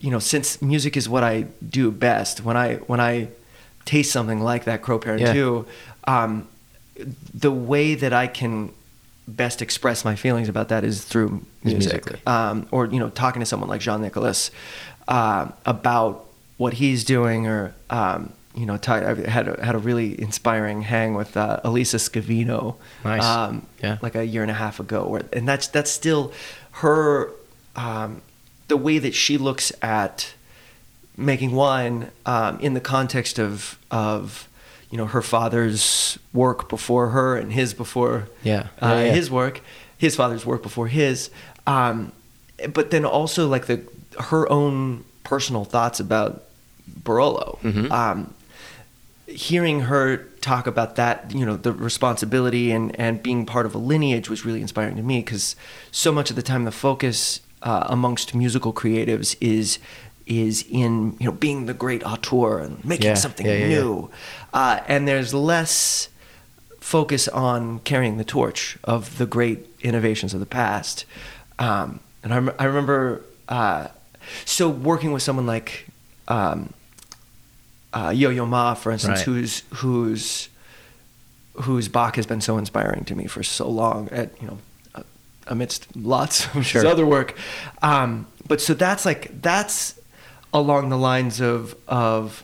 you 0.00 0.10
know 0.12 0.20
since 0.20 0.60
music 0.62 0.96
is 0.96 1.08
what 1.08 1.24
I 1.24 1.46
do 1.78 1.90
best 1.90 2.34
when 2.46 2.56
I 2.56 2.76
when 2.90 3.00
I 3.00 3.28
taste 3.84 4.10
something 4.12 4.40
like 4.40 4.64
that 4.64 4.82
Crow 4.82 4.98
Parent 4.98 5.22
Yeah. 5.22 5.32
2 5.32 5.66
um, 6.06 6.46
the 7.34 7.50
way 7.52 7.94
that 7.94 8.12
I 8.12 8.26
can 8.26 8.70
best 9.28 9.60
express 9.60 10.04
my 10.04 10.14
feelings 10.16 10.48
about 10.48 10.68
that 10.68 10.82
is 10.84 11.02
through 11.04 11.30
music, 11.64 12.04
music. 12.06 12.26
Um, 12.28 12.66
or 12.70 12.86
you 12.86 12.98
know 13.02 13.10
talking 13.10 13.40
to 13.40 13.46
someone 13.46 13.68
like 13.68 13.80
Jean 13.80 14.00
Nicolas 14.02 14.50
uh, 15.08 15.48
about 15.64 16.24
what 16.58 16.72
he's 16.74 17.04
doing 17.04 17.46
or 17.46 17.74
um, 17.90 18.32
you 18.56 18.64
know 18.66 18.78
I 18.86 19.14
had 19.28 19.48
a, 19.48 19.64
had 19.64 19.74
a 19.74 19.78
really 19.78 20.20
inspiring 20.20 20.82
hang 20.82 21.14
with 21.14 21.36
uh, 21.36 21.60
Elisa 21.62 21.98
Scavino 21.98 22.76
Nice. 23.04 23.22
um, 23.24 23.66
Yeah. 23.82 23.98
like 24.02 24.14
a 24.16 24.24
year 24.24 24.42
and 24.42 24.50
a 24.50 24.54
half 24.54 24.80
ago 24.80 25.06
where, 25.06 25.22
and 25.32 25.46
that's 25.46 25.66
that's 25.68 25.90
still 25.90 26.32
her 26.82 27.30
um, 27.76 28.22
the 28.68 28.76
way 28.76 28.98
that 28.98 29.14
she 29.14 29.36
looks 29.38 29.72
at 29.82 30.32
making 31.16 31.52
wine 31.52 32.10
um, 32.24 32.58
in 32.60 32.74
the 32.74 32.80
context 32.80 33.38
of 33.38 33.78
of 33.90 34.48
you 34.90 34.96
know 34.98 35.06
her 35.06 35.22
father's 35.22 36.18
work 36.32 36.68
before 36.68 37.08
her 37.10 37.36
and 37.36 37.52
his 37.52 37.74
before 37.74 38.28
Yeah. 38.42 38.68
uh, 38.80 39.02
Yeah, 39.04 39.12
his 39.12 39.30
work 39.30 39.60
his 39.98 40.16
father's 40.16 40.44
work 40.46 40.62
before 40.62 40.88
his 40.88 41.30
um, 41.66 42.12
but 42.72 42.90
then 42.90 43.04
also 43.04 43.48
like 43.48 43.66
the 43.66 43.80
her 44.30 44.50
own 44.50 45.04
personal 45.24 45.64
thoughts 45.64 46.00
about 46.00 46.44
Barolo 47.02 47.58
Mhm. 47.62 47.90
um, 47.90 48.32
hearing 49.26 49.80
her 49.80 50.18
talk 50.40 50.66
about 50.66 50.96
that, 50.96 51.32
you 51.34 51.44
know, 51.44 51.56
the 51.56 51.72
responsibility 51.72 52.70
and, 52.70 52.98
and 52.98 53.22
being 53.22 53.44
part 53.46 53.66
of 53.66 53.74
a 53.74 53.78
lineage 53.78 54.30
was 54.30 54.44
really 54.44 54.60
inspiring 54.60 54.96
to 54.96 55.02
me 55.02 55.20
because 55.20 55.56
so 55.90 56.12
much 56.12 56.30
of 56.30 56.36
the 56.36 56.42
time 56.42 56.64
the 56.64 56.70
focus 56.70 57.40
uh, 57.62 57.86
amongst 57.88 58.34
musical 58.34 58.72
creatives 58.72 59.36
is 59.40 59.78
is 60.26 60.64
in 60.68 61.16
you 61.20 61.26
know 61.26 61.32
being 61.32 61.66
the 61.66 61.74
great 61.74 62.04
auteur 62.04 62.58
and 62.58 62.84
making 62.84 63.06
Yeah, 63.06 63.14
something 63.14 63.46
yeah, 63.46 63.54
yeah, 63.54 63.68
new, 63.68 64.10
Uh, 64.52 64.80
and 64.88 65.06
there's 65.06 65.32
less 65.32 66.08
focus 66.80 67.28
on 67.28 67.78
carrying 67.80 68.16
the 68.16 68.24
torch 68.24 68.76
of 68.84 69.18
the 69.18 69.26
great 69.26 69.66
innovations 69.82 70.34
of 70.34 70.40
the 70.40 70.46
past. 70.46 71.04
Um, 71.58 72.00
and 72.22 72.34
I, 72.34 72.52
I 72.58 72.64
remember, 72.64 73.22
uh, 73.48 73.88
so 74.44 74.68
working 74.68 75.12
with 75.12 75.22
someone 75.22 75.46
like 75.46 75.86
um, 76.28 76.72
uh, 77.96 78.10
Yo-Yo 78.10 78.44
Ma, 78.46 78.74
for 78.74 78.90
instance, 78.92 79.18
Right. 79.20 79.24
who's 79.26 79.62
who's 79.80 80.48
whose 81.54 81.88
Bach 81.88 82.16
has 82.16 82.26
been 82.26 82.40
so 82.40 82.58
inspiring 82.58 83.04
to 83.06 83.14
me 83.14 83.26
for 83.26 83.42
so 83.42 83.68
long. 83.68 84.08
At 84.10 84.28
you 84.40 84.46
know, 84.48 84.58
uh, 84.94 85.02
amidst 85.46 85.86
lots 85.96 86.44
of 86.54 86.66
sure. 86.66 86.82
his 86.82 86.90
other 86.92 87.06
work, 87.06 87.34
um, 87.82 88.26
but 88.46 88.60
so 88.60 88.74
that's 88.74 89.04
like 89.06 89.22
that's 89.42 89.94
along 90.52 90.90
the 90.90 90.98
lines 91.10 91.40
of 91.40 91.74
of 91.88 92.42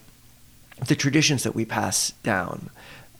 the 0.88 0.94
traditions 0.94 1.42
that 1.42 1.54
we 1.54 1.64
pass 1.64 2.12
down. 2.22 2.70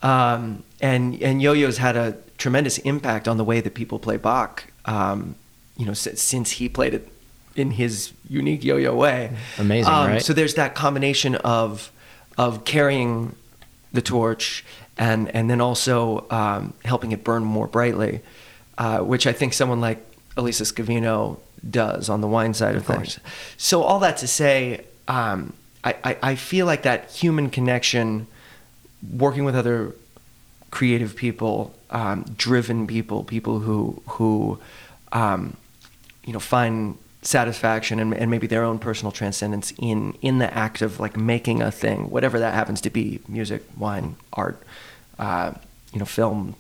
Um, 0.03 0.62
and 0.81 1.23
and 1.23 1.41
Yo-Yo's 1.43 1.79
had 1.79 1.97
a 1.97 2.17
tremendous 2.39 2.79
impact 2.79 3.29
on 3.29 3.37
the 3.37 3.45
way 3.45 3.61
that 3.61 3.75
people 3.75 3.99
play 3.99 4.17
Bach. 4.17 4.65
Um, 4.85 5.37
you 5.77 5.87
know, 5.87 5.95
since, 5.95 6.21
since 6.21 6.51
he 6.53 6.69
played 6.69 6.93
it 6.95 7.09
in 7.55 7.71
his 7.73 8.12
unique 8.29 8.65
Yo-Yo 8.65 8.95
way. 8.95 9.31
Amazing, 9.59 9.93
Um, 9.93 10.07
right? 10.09 10.23
So 10.23 10.33
there's 10.33 10.55
that 10.55 10.75
combination 10.75 11.35
of 11.37 11.91
of 12.39 12.65
carrying 12.65 13.35
the 13.93 14.03
torch 14.03 14.65
and 14.97 15.29
and 15.35 15.51
then 15.51 15.61
also 15.61 16.27
um, 16.31 16.75
helping 16.85 17.12
it 17.12 17.25
burn 17.25 17.45
more 17.45 17.67
brightly, 17.67 18.21
uh, 18.79 18.99
which 19.01 19.27
I 19.27 19.33
think 19.33 19.53
someone 19.53 19.81
like 19.81 20.05
Elisa 20.37 20.65
Scavino 20.65 21.39
does 21.69 22.09
on 22.09 22.21
the 22.21 22.29
wine 22.29 22.55
side 22.55 22.75
of, 22.75 22.89
Of 22.89 22.97
things. 22.97 23.19
So 23.57 23.83
all 23.83 24.01
that 24.01 24.17
to 24.19 24.27
say, 24.27 24.85
um, 25.09 25.53
I, 25.85 25.97
I, 26.05 26.17
I 26.23 26.35
feel 26.35 26.67
like 26.67 26.83
that 26.83 27.11
human 27.11 27.51
connection, 27.51 28.27
working 29.17 29.45
with 29.45 29.57
other 29.57 29.95
creative 30.71 31.17
people, 31.17 31.75
um, 31.91 32.25
driven 32.37 32.87
people, 32.87 33.25
people 33.25 33.61
who 33.61 34.03
who 34.07 34.59
um, 35.12 35.57
you 36.25 36.33
know 36.33 36.41
find 36.41 36.99
satisfaction 37.23 38.00
and, 38.00 38.12
and 38.14 38.31
maybe 38.31 38.47
their 38.47 38.64
own 38.64 38.79
personal 38.79 39.12
transcendence 39.12 39.73
in 39.79 40.12
in 40.23 40.38
the 40.38 40.52
act 40.52 40.83
of 40.83 40.99
like 41.00 41.17
making 41.17 41.62
a 41.62 41.71
thing, 41.71 42.11
whatever 42.11 42.38
that 42.41 42.52
happens 42.55 42.81
to 42.83 42.91
be, 42.91 43.21
music, 43.29 43.62
wine, 43.79 44.17
art, 44.33 44.61
uh, 45.19 45.52
you 45.93 45.99
know, 45.99 46.05
film. 46.05 46.55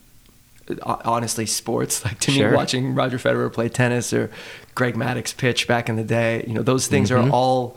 uh, 0.82 0.96
Honestly, 1.04 1.44
sports 1.46 2.04
like 2.04 2.18
to 2.20 2.30
Sure. 2.30 2.50
me, 2.50 2.56
watching 2.56 2.94
Roger 2.94 3.18
Federer 3.18 3.52
play 3.52 3.68
tennis 3.68 4.12
or 4.12 4.30
Greg 4.76 4.94
Maddux 4.94 5.36
pitch 5.36 5.66
back 5.66 5.88
in 5.88 5.96
the 5.96 6.04
day, 6.04 6.44
you 6.46 6.54
know, 6.54 6.62
those 6.62 6.86
things 6.86 7.10
Mhm. 7.10 7.26
are 7.26 7.30
all 7.30 7.76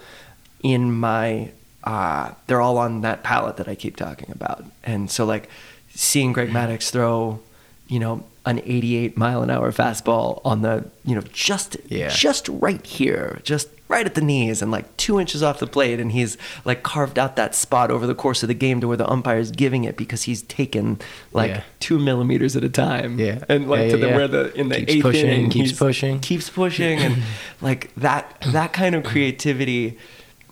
in 0.62 0.92
my 0.94 1.50
uh, 1.84 2.32
they're 2.48 2.62
all 2.62 2.78
on 2.80 3.02
that 3.02 3.22
palette 3.24 3.58
that 3.58 3.68
I 3.68 3.76
keep 3.76 3.96
talking 3.96 4.30
about. 4.32 4.64
And 4.84 5.10
so 5.12 5.24
like 5.26 5.50
seeing 5.94 6.34
Greg 6.34 6.50
Maddux 6.50 6.90
throw, 6.90 7.40
you 7.88 8.00
know, 8.00 8.24
an 8.46 8.60
88 8.66 9.18
mile 9.18 9.42
an 9.42 9.50
hour 9.50 9.72
fastball 9.72 10.42
on 10.46 10.62
the, 10.62 10.86
you 11.04 11.16
know, 11.16 11.22
just 11.34 11.78
Yeah. 11.88 12.10
just 12.10 12.48
right 12.50 12.86
here, 12.86 13.40
just 13.44 13.70
right 13.88 14.06
at 14.06 14.16
the 14.16 14.22
knees 14.22 14.62
and 14.64 14.72
like 14.72 14.96
2 14.98 15.20
inches 15.20 15.44
off 15.44 15.60
the 15.60 15.68
plate 15.68 16.00
and 16.00 16.12
he's 16.12 16.38
like 16.64 16.82
carved 16.82 17.20
out 17.20 17.36
that 17.36 17.54
spot 17.54 17.92
over 17.92 18.08
the 18.08 18.16
course 18.16 18.42
of 18.44 18.48
the 18.48 18.54
game 18.56 18.82
to 18.82 18.88
where 18.88 18.98
the 18.98 19.08
umpire's 19.10 19.52
giving 19.52 19.84
it 19.84 19.96
because 19.96 20.24
he's 20.24 20.42
taken 20.44 21.00
like 21.34 21.52
Yeah. 21.52 21.62
2 21.82 22.00
millimeters 22.00 22.56
at 22.56 22.64
a 22.64 22.70
time. 22.70 23.20
Yeah. 23.20 23.44
And 23.48 23.70
like 23.70 23.82
Yeah, 23.86 23.92
to 23.92 23.98
the 23.98 24.08
where 24.10 24.28
the 24.28 24.54
in 24.60 24.70
the 24.70 24.78
Keeps 24.78 24.92
eighth 24.94 25.02
pushing, 25.04 25.26
inning, 25.30 25.50
keeps 25.52 25.72
pushing. 25.74 26.20
keeps 26.20 26.50
pushing 26.50 27.00
and 27.00 27.18
like 27.62 27.92
that 27.96 28.36
that 28.48 28.74
kind 28.74 28.96
of 28.96 29.04
creativity 29.04 29.98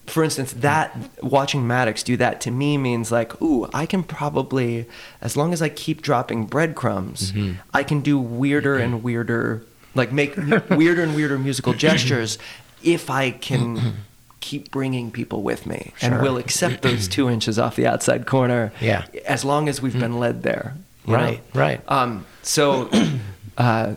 for 0.08 0.24
instance 0.24 0.52
that 0.54 0.96
watching 1.22 1.62
maddux 1.62 2.04
do 2.04 2.18
that 2.18 2.42
to 2.42 2.52
me 2.52 2.78
means 2.78 3.12
like 3.12 3.42
ooh 3.42 3.68
i 3.74 3.86
can 3.86 4.04
probably 4.04 4.86
as 5.22 5.38
long 5.38 5.54
as 5.54 5.62
i 5.62 5.70
keep 5.70 6.02
dropping 6.02 6.46
breadcrumbs 6.46 7.32
Mm-hmm. 7.32 7.54
i 7.74 7.84
can 7.84 8.02
do 8.02 8.20
weirder 8.20 8.78
and 8.78 9.02
weirder 9.04 9.64
like 9.96 10.12
make 10.12 10.36
weirder 10.70 11.04
and 11.04 11.16
weirder 11.16 11.40
musical 11.40 11.74
gestures 11.74 12.38
if 12.84 13.10
i 13.10 13.32
can 13.32 13.94
keep 14.42 14.72
bringing 14.72 15.10
people 15.10 15.42
with 15.42 15.66
me 15.66 15.94
and 16.02 16.14
Sure. 16.16 16.22
will 16.22 16.38
accept 16.38 16.82
those 16.82 17.08
two 17.08 17.30
inches 17.30 17.58
off 17.58 17.78
the 17.78 17.88
outside 17.88 18.26
corner 18.28 18.74
Yeah. 18.82 19.06
as 19.26 19.46
long 19.46 19.70
as 19.70 19.82
we've 19.82 19.98
been 19.98 20.20
led 20.20 20.44
there 20.44 20.76
you 21.06 21.14
know? 21.14 21.20
Right, 21.20 21.42
right. 21.54 21.82
um, 21.92 22.26
so, 22.42 22.90
uh, 23.58 23.94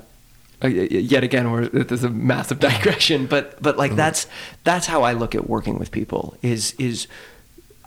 uh, 0.65 0.69
yet 0.69 1.23
again, 1.23 1.51
we're, 1.51 1.69
there's 1.69 2.05
a 2.05 2.11
massive 2.11 2.59
digression, 2.69 3.27
but 3.27 3.63
but 3.63 3.77
like 3.77 3.95
that's 3.95 4.27
that's 4.65 4.87
how 4.87 5.03
I 5.03 5.13
look 5.13 5.35
at 5.35 5.49
working 5.49 5.79
with 5.79 5.91
people. 5.91 6.37
Is 6.43 6.75
is 6.79 7.07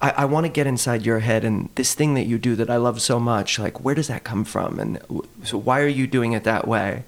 I, 0.01 0.11
I 0.11 0.25
want 0.25 0.45
to 0.45 0.51
get 0.51 0.67
inside 0.67 1.05
your 1.05 1.19
head 1.19 1.43
and 1.43 1.69
this 1.75 1.93
thing 1.93 2.13
that 2.13 2.25
you 2.25 2.38
do 2.38 2.55
that 2.55 2.69
I 2.69 2.77
love 2.77 3.01
so 3.01 3.19
much. 3.19 3.59
Like, 3.59 3.83
where 3.83 3.95
does 3.95 4.07
that 4.07 4.23
come 4.23 4.43
from? 4.43 4.79
And 4.79 4.99
so, 5.43 5.57
why 5.57 5.81
are 5.81 5.88
you 5.88 6.07
doing 6.07 6.33
it 6.33 6.43
that 6.43 6.67
way? 6.67 7.03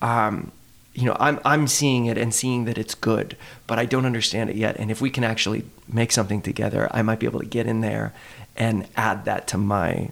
Um, 0.00 0.52
you 0.94 1.04
know, 1.04 1.16
I'm 1.18 1.40
I'm 1.44 1.68
seeing 1.68 2.06
it 2.06 2.18
and 2.18 2.34
seeing 2.34 2.64
that 2.64 2.76
it's 2.76 2.94
good, 2.94 3.36
but 3.66 3.78
I 3.78 3.84
don't 3.84 4.04
understand 4.04 4.50
it 4.50 4.56
yet. 4.56 4.76
And 4.78 4.90
if 4.90 5.00
we 5.00 5.10
can 5.10 5.24
actually 5.24 5.64
make 5.90 6.12
something 6.12 6.42
together, 6.42 6.88
I 6.90 7.02
might 7.02 7.18
be 7.18 7.26
able 7.26 7.40
to 7.40 7.46
get 7.46 7.66
in 7.66 7.80
there 7.80 8.12
and 8.56 8.86
add 8.96 9.24
that 9.24 9.46
to 9.48 9.58
my 9.58 10.10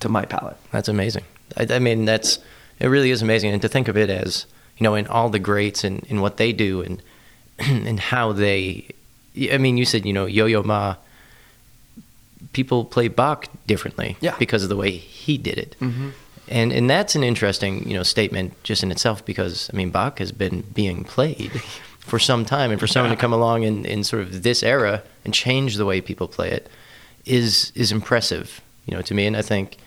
to 0.00 0.08
my 0.08 0.24
palette. 0.24 0.56
That's 0.70 0.88
amazing. 0.88 1.24
I, 1.56 1.66
I 1.70 1.78
mean, 1.78 2.04
that's 2.04 2.38
it. 2.78 2.86
Really 2.88 3.10
is 3.10 3.22
amazing, 3.22 3.52
and 3.52 3.62
to 3.62 3.68
think 3.68 3.88
of 3.88 3.96
it 3.96 4.10
as 4.10 4.46
you 4.78 4.84
know, 4.84 4.94
in 4.94 5.06
all 5.06 5.30
the 5.30 5.38
greats 5.38 5.84
and 5.84 6.04
in 6.04 6.20
what 6.20 6.36
they 6.36 6.52
do, 6.52 6.82
and 6.82 7.02
and 7.58 7.98
how 8.00 8.32
they. 8.32 8.86
I 9.52 9.58
mean, 9.58 9.76
you 9.76 9.84
said 9.84 10.04
you 10.06 10.12
know 10.12 10.26
Yo-Yo 10.26 10.62
Ma. 10.62 10.96
People 12.52 12.84
play 12.84 13.08
Bach 13.08 13.46
differently 13.66 14.16
Yeah. 14.20 14.34
because 14.38 14.62
of 14.62 14.68
the 14.68 14.76
way 14.76 14.90
he 14.90 15.36
did 15.38 15.58
it, 15.58 15.74
Mhm. 15.80 16.12
and 16.48 16.72
and 16.72 16.88
that's 16.88 17.14
an 17.16 17.24
interesting 17.24 17.88
you 17.88 17.94
know 17.96 18.02
statement 18.02 18.52
just 18.62 18.82
in 18.82 18.90
itself 18.92 19.24
because 19.24 19.70
I 19.72 19.76
mean 19.76 19.90
Bach 19.90 20.18
has 20.18 20.32
been 20.32 20.62
being 20.74 21.02
played 21.04 21.50
for 21.98 22.18
some 22.18 22.44
time, 22.44 22.70
and 22.70 22.78
for 22.78 22.86
someone 22.86 23.10
to 23.10 23.16
come 23.20 23.32
along 23.32 23.62
in, 23.64 23.84
in 23.86 24.04
sort 24.04 24.22
of 24.22 24.42
this 24.42 24.62
era 24.62 25.02
and 25.24 25.32
change 25.34 25.76
the 25.76 25.86
way 25.86 26.00
people 26.00 26.28
play 26.28 26.50
it 26.50 26.68
is 27.24 27.72
is 27.74 27.90
impressive, 27.90 28.60
you 28.86 28.94
know, 28.94 29.02
to 29.02 29.14
me. 29.14 29.26
And 29.26 29.36
I 29.36 29.42
think 29.42 29.78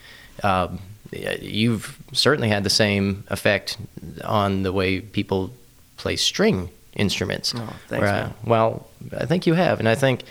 um, 0.43 0.79
you've 1.11 1.97
certainly 2.13 2.49
had 2.49 2.63
the 2.63 2.69
same 2.69 3.23
effect 3.29 3.77
on 4.23 4.63
the 4.63 4.71
way 4.71 4.99
people 5.01 5.51
play 5.97 6.15
string 6.15 6.69
instruments. 6.95 7.53
Oh, 7.55 7.73
thanks, 7.87 8.03
man. 8.05 8.33
well, 8.45 8.87
I 9.17 9.25
think 9.25 9.45
you 9.47 9.53
have, 9.53 9.79
and 9.79 9.87
I 9.89 9.95
think. 9.95 10.23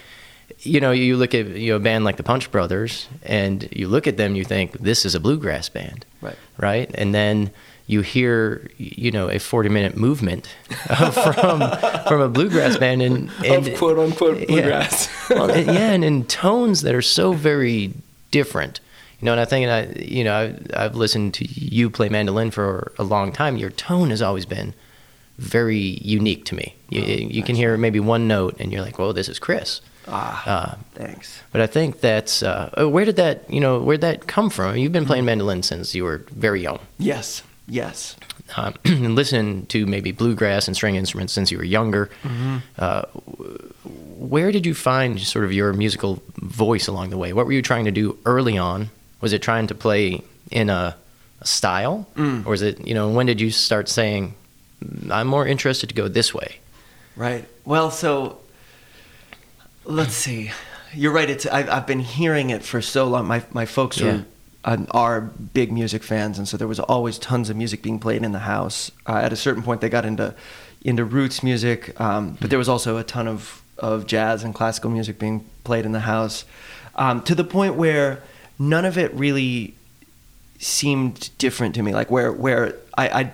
You 0.61 0.81
know, 0.81 0.91
you 0.91 1.17
look 1.17 1.35
at 1.35 1.47
you 1.47 1.71
know, 1.73 1.77
a 1.77 1.79
band 1.81 2.05
like 2.05 2.17
the 2.17 2.25
Punch 2.25 2.51
Brothers, 2.51 3.07
and 3.23 3.69
you 3.71 3.87
look 3.87 4.09
at 4.09 4.17
them, 4.17 4.35
you 4.35 4.43
think 4.45 4.73
this 4.73 5.05
is 5.05 5.15
a 5.15 5.21
bluegrass 5.21 5.69
band, 5.69 6.05
Right. 6.21 6.35
right? 6.57 6.91
And 6.95 7.15
then 7.15 7.51
you 7.87 8.01
hear, 8.01 8.69
you 8.77 9.13
know, 9.13 9.29
a 9.31 9.39
forty-minute 9.39 9.97
movement 9.97 10.47
from 10.89 11.61
from 12.09 12.21
a 12.21 12.29
bluegrass 12.29 12.77
band, 12.77 13.03
and, 13.03 13.31
and 13.45 13.69
of 13.69 13.79
quote 13.79 13.99
unquote 14.01 14.41
yeah. 14.41 14.47
bluegrass. 14.47 15.09
well, 15.31 15.49
yeah, 15.57 15.93
and 15.93 16.03
in 16.05 16.25
tones 16.25 16.81
that 16.83 16.95
are 16.95 17.03
so 17.03 17.35
very 17.35 17.93
different. 18.33 18.81
You 19.21 19.27
know, 19.27 19.33
and 19.33 19.41
I 19.41 19.45
think, 19.45 19.67
and 19.67 19.73
I, 19.73 20.01
you 20.01 20.23
know, 20.25 20.35
I, 20.35 20.85
I've 20.85 20.95
listened 20.95 21.35
to 21.35 21.45
you 21.45 21.91
play 21.91 22.09
mandolin 22.09 22.51
for 22.53 22.93
a 22.99 23.03
long 23.05 23.33
time. 23.33 23.57
Your 23.57 23.71
tone 23.71 24.11
has 24.11 24.23
always 24.23 24.47
been 24.47 24.75
very 25.39 25.77
unique 26.03 26.45
to 26.47 26.55
me. 26.55 26.75
You, 26.89 27.03
Oh, 27.03 27.07
you 27.07 27.43
can 27.43 27.57
hear 27.57 27.77
maybe 27.77 28.01
one 28.01 28.27
note, 28.29 28.57
and 28.61 28.73
you're 28.73 28.83
like, 28.83 28.99
"Well, 28.99 29.13
this 29.13 29.29
is 29.29 29.39
Chris." 29.39 29.81
ah, 30.07 30.43
Uh, 30.47 30.75
thanks. 30.95 31.41
but 31.53 31.61
I 31.61 31.67
think 31.67 32.01
that's 32.01 32.43
uh, 32.43 32.71
oh, 32.77 32.89
where 32.89 33.05
did 33.05 33.17
that, 33.17 33.45
you 33.51 33.61
know, 33.61 33.81
where'd 33.81 34.01
that 34.01 34.27
come 34.27 34.51
from? 34.51 34.77
You've 34.77 34.93
been 34.93 35.05
playing 35.05 35.25
mandolin 35.27 35.63
since 35.63 35.95
you 35.95 36.05
were 36.05 36.25
very 36.31 36.63
young, 36.63 36.79
Yes, 36.99 37.43
yes. 37.69 38.17
um, 38.57 38.75
and 38.85 39.15
listening 39.15 39.67
to 39.67 39.85
maybe 39.85 40.11
bluegrass 40.13 40.67
and 40.67 40.75
string 40.77 40.95
instruments 40.97 41.33
since 41.35 41.51
you 41.53 41.59
were 41.59 41.65
younger. 41.65 42.09
Uh, 42.79 43.03
where 43.85 44.51
did 44.51 44.65
you 44.67 44.75
find 44.75 45.21
sort 45.21 45.45
of 45.45 45.53
your 45.53 45.73
musical 45.73 46.23
voice 46.37 46.89
along 46.89 47.11
the 47.11 47.19
way? 47.19 47.33
What 47.33 47.47
were 47.47 47.53
you 47.53 47.63
trying 47.63 47.85
to 47.85 47.91
do 47.93 48.17
early 48.25 48.57
on? 48.59 48.91
Was 49.21 49.33
it 49.33 49.43
trying 49.43 49.67
to 49.69 49.75
play 49.75 50.23
in 50.51 50.71
a, 50.71 50.97
a 51.41 51.47
style, 51.47 52.07
Mm. 52.17 52.47
or 52.47 52.55
is 52.55 52.63
it 52.63 52.87
you 52.87 52.95
know 52.95 53.09
when 53.11 53.27
did 53.27 53.41
you 53.41 53.51
start 53.51 53.89
saying 53.89 54.35
I'm 55.11 55.27
more 55.27 55.47
interested 55.47 55.89
to 55.89 55.95
go 55.95 56.09
this 56.09 56.33
way? 56.35 56.57
Right. 57.17 57.45
Well, 57.65 57.91
so 57.91 58.39
let's 59.85 60.15
see. 60.15 60.51
You're 60.95 61.13
right. 61.13 61.29
It's 61.29 61.47
I've, 61.47 61.69
I've 61.69 61.87
been 61.87 62.01
hearing 62.01 62.51
it 62.51 62.63
for 62.63 62.81
so 62.81 63.07
long. 63.07 63.27
My 63.27 63.43
my 63.53 63.67
folks 63.67 63.99
Yeah. 64.01 64.09
are 64.09 64.25
uh, 64.65 64.77
are 64.91 65.21
big 65.21 65.73
music 65.73 66.03
fans, 66.03 66.39
and 66.39 66.47
so 66.49 66.57
there 66.57 66.69
was 66.69 66.81
always 66.81 67.19
tons 67.19 67.51
of 67.51 67.57
music 67.57 67.83
being 67.83 67.99
played 67.99 68.23
in 68.23 68.33
the 68.33 68.41
house. 68.41 68.91
Uh, 69.07 69.17
at 69.17 69.33
a 69.33 69.37
certain 69.37 69.63
point, 69.63 69.81
they 69.81 69.89
got 69.89 70.05
into 70.05 70.35
into 70.83 71.05
roots 71.05 71.43
music, 71.43 71.99
um, 72.01 72.37
but 72.41 72.51
there 72.51 72.59
was 72.59 72.69
also 72.69 72.97
a 72.99 73.05
ton 73.05 73.29
of 73.29 73.63
of 73.79 74.07
jazz 74.07 74.43
and 74.45 74.55
classical 74.55 74.91
music 74.91 75.19
being 75.19 75.45
played 75.65 75.85
in 75.85 75.93
the 75.93 76.01
house, 76.01 76.45
um, 76.97 77.23
to 77.23 77.35
the 77.35 77.45
point 77.45 77.75
where 77.77 78.23
none 78.59 78.85
of 78.85 78.99
it 78.99 79.13
really 79.15 79.75
seemed 80.59 81.31
different 81.39 81.75
to 81.77 81.83
me. 81.83 81.93
Like 81.95 82.11
where 82.11 82.33
where 82.33 82.75
I 82.97 83.09
I, 83.09 83.33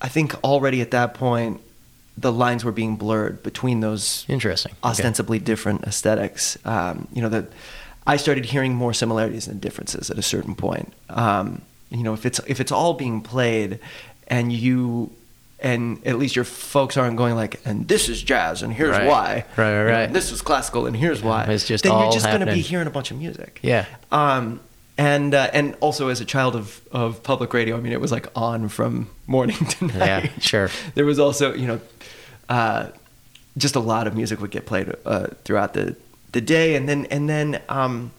I 0.00 0.08
think 0.08 0.34
already 0.44 0.80
at 0.80 0.90
that 0.92 1.14
point 1.14 1.60
the 2.16 2.32
lines 2.32 2.64
were 2.64 2.72
being 2.72 2.96
blurred 2.96 3.42
between 3.42 3.80
those 3.80 4.24
Interesting. 4.28 4.72
Okay. 4.72 4.90
ostensibly 4.90 5.38
different 5.38 5.84
aesthetics. 5.84 6.58
Um, 6.64 7.06
you 7.12 7.22
know, 7.22 7.28
that 7.28 7.52
I 8.06 8.16
started 8.16 8.46
hearing 8.46 8.74
more 8.74 8.92
similarities 8.92 9.46
than 9.46 9.60
differences 9.60 10.10
at 10.10 10.18
a 10.18 10.22
certain 10.22 10.54
point. 10.54 10.92
Um, 11.10 11.62
you 11.90 12.02
know, 12.02 12.14
if 12.14 12.26
it's 12.26 12.40
if 12.46 12.60
it's 12.60 12.72
all 12.72 12.94
being 12.94 13.20
played, 13.20 13.78
and 14.26 14.52
you 14.52 15.10
and 15.60 16.06
at 16.06 16.18
least 16.18 16.36
your 16.36 16.44
folks 16.44 16.96
aren't 16.96 17.16
going 17.16 17.34
like, 17.34 17.60
and 17.64 17.88
this 17.88 18.08
is 18.08 18.22
jazz, 18.22 18.62
and 18.62 18.72
here's 18.72 18.96
Right. 18.96 19.06
why. 19.06 19.44
Right, 19.56 19.84
right, 19.84 19.90
right. 19.90 20.12
this 20.12 20.30
is 20.30 20.40
classical, 20.42 20.86
and 20.86 20.96
here's 20.96 21.22
why. 21.22 21.44
it's 21.44 21.66
just 21.66 21.84
then 21.84 21.98
you're 21.98 22.12
just 22.12 22.26
going 22.26 22.40
to 22.40 22.46
be 22.46 22.60
hearing 22.60 22.86
a 22.86 22.90
bunch 22.90 23.10
of 23.10 23.18
music. 23.18 23.58
Yeah. 23.62 23.86
Um, 24.12 24.60
and 24.96 25.32
uh, 25.34 25.50
and 25.52 25.76
also 25.80 26.08
as 26.08 26.20
a 26.20 26.24
child 26.24 26.56
of, 26.56 26.80
of 26.92 27.22
public 27.22 27.52
radio, 27.54 27.76
I 27.76 27.80
mean, 27.80 27.92
it 27.92 28.00
was 28.00 28.10
like 28.12 28.26
on 28.34 28.68
from 28.68 29.08
morning 29.26 29.56
to 29.78 29.84
night. 29.86 29.96
Yeah, 29.96 30.28
sure. 30.40 30.70
There 30.94 31.04
was 31.04 31.18
also, 31.18 31.54
you 31.54 31.66
know, 31.68 31.80
uh, 32.48 32.88
just 33.56 33.76
a 33.76 33.80
lot 33.80 34.06
of 34.06 34.14
music 34.16 34.40
would 34.40 34.50
get 34.50 34.66
played 34.66 34.92
uh, 35.04 35.28
throughout 35.44 35.74
the, 35.74 35.96
the 36.32 36.40
day, 36.40 36.74
and 36.76 36.88
then 36.88 37.06
and 37.06 37.28
then 37.28 37.60
um, 37.68 38.10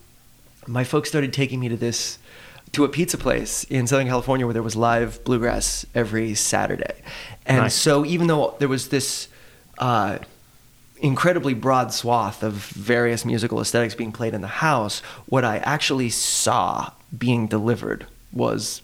my 0.67 0.83
folks 0.83 1.09
started 1.09 1.33
taking 1.33 1.59
me 1.59 1.67
to 1.69 1.77
this 1.77 2.17
to 2.73 2.83
a 2.83 2.89
pizza 2.89 3.17
place 3.17 3.63
in 3.65 3.87
Southern 3.87 4.07
California 4.07 4.45
where 4.45 4.53
there 4.53 4.63
was 4.63 4.75
live 4.75 5.23
bluegrass 5.23 5.85
every 5.95 6.35
Saturday, 6.35 7.01
and 7.45 7.57
Nice. 7.63 7.75
so 7.75 8.05
even 8.05 8.27
though 8.27 8.55
there 8.59 8.67
was 8.69 8.89
this. 8.89 9.27
Uh, 9.77 10.19
incredibly 11.01 11.53
broad 11.53 11.93
swath 11.93 12.43
of 12.43 12.51
various 12.53 13.23
musical 13.23 13.61
aesthetics 13.61 13.95
being 13.95 14.11
played 14.11 14.33
in 14.33 14.41
the 14.41 14.47
house, 14.47 14.99
what 15.27 15.45
I 15.45 15.59
actually 15.59 16.09
saw 16.09 16.91
being 17.17 17.47
delivered 17.47 18.05
was, 18.33 18.81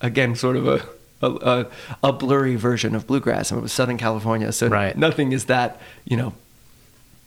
again, 0.00 0.34
sort 0.34 0.56
of 0.56 0.66
a 0.66 0.84
a, 1.22 1.30
a, 1.30 1.66
a 2.08 2.12
blurry 2.12 2.56
version 2.56 2.96
of 2.96 3.06
bluegrass. 3.06 3.52
And 3.52 3.58
it 3.58 3.62
was 3.62 3.72
Southern 3.72 3.96
California, 3.98 4.50
so 4.50 4.66
Right. 4.66 4.96
nothing 4.98 5.30
is 5.30 5.44
that 5.44 5.80
you 6.04 6.16
know 6.16 6.34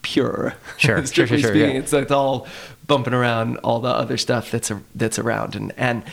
pure. 0.01 0.56
Sure, 0.77 0.98
sure, 0.98 1.06
strictly 1.06 1.38
sure, 1.42 1.48
sure, 1.51 1.56
speaking, 1.56 1.75
yeah. 1.75 1.82
it's 1.82 1.94
it's 1.94 2.12
all 2.12 2.48
bumping 2.88 3.13
around 3.13 3.58
all 3.58 3.79
the 3.79 3.89
other 3.89 4.17
stuff 4.17 4.50
that's 4.51 4.72
a, 4.72 4.82
that's 4.96 5.20
around, 5.20 5.56
and 5.56 5.74
and. 5.77 6.03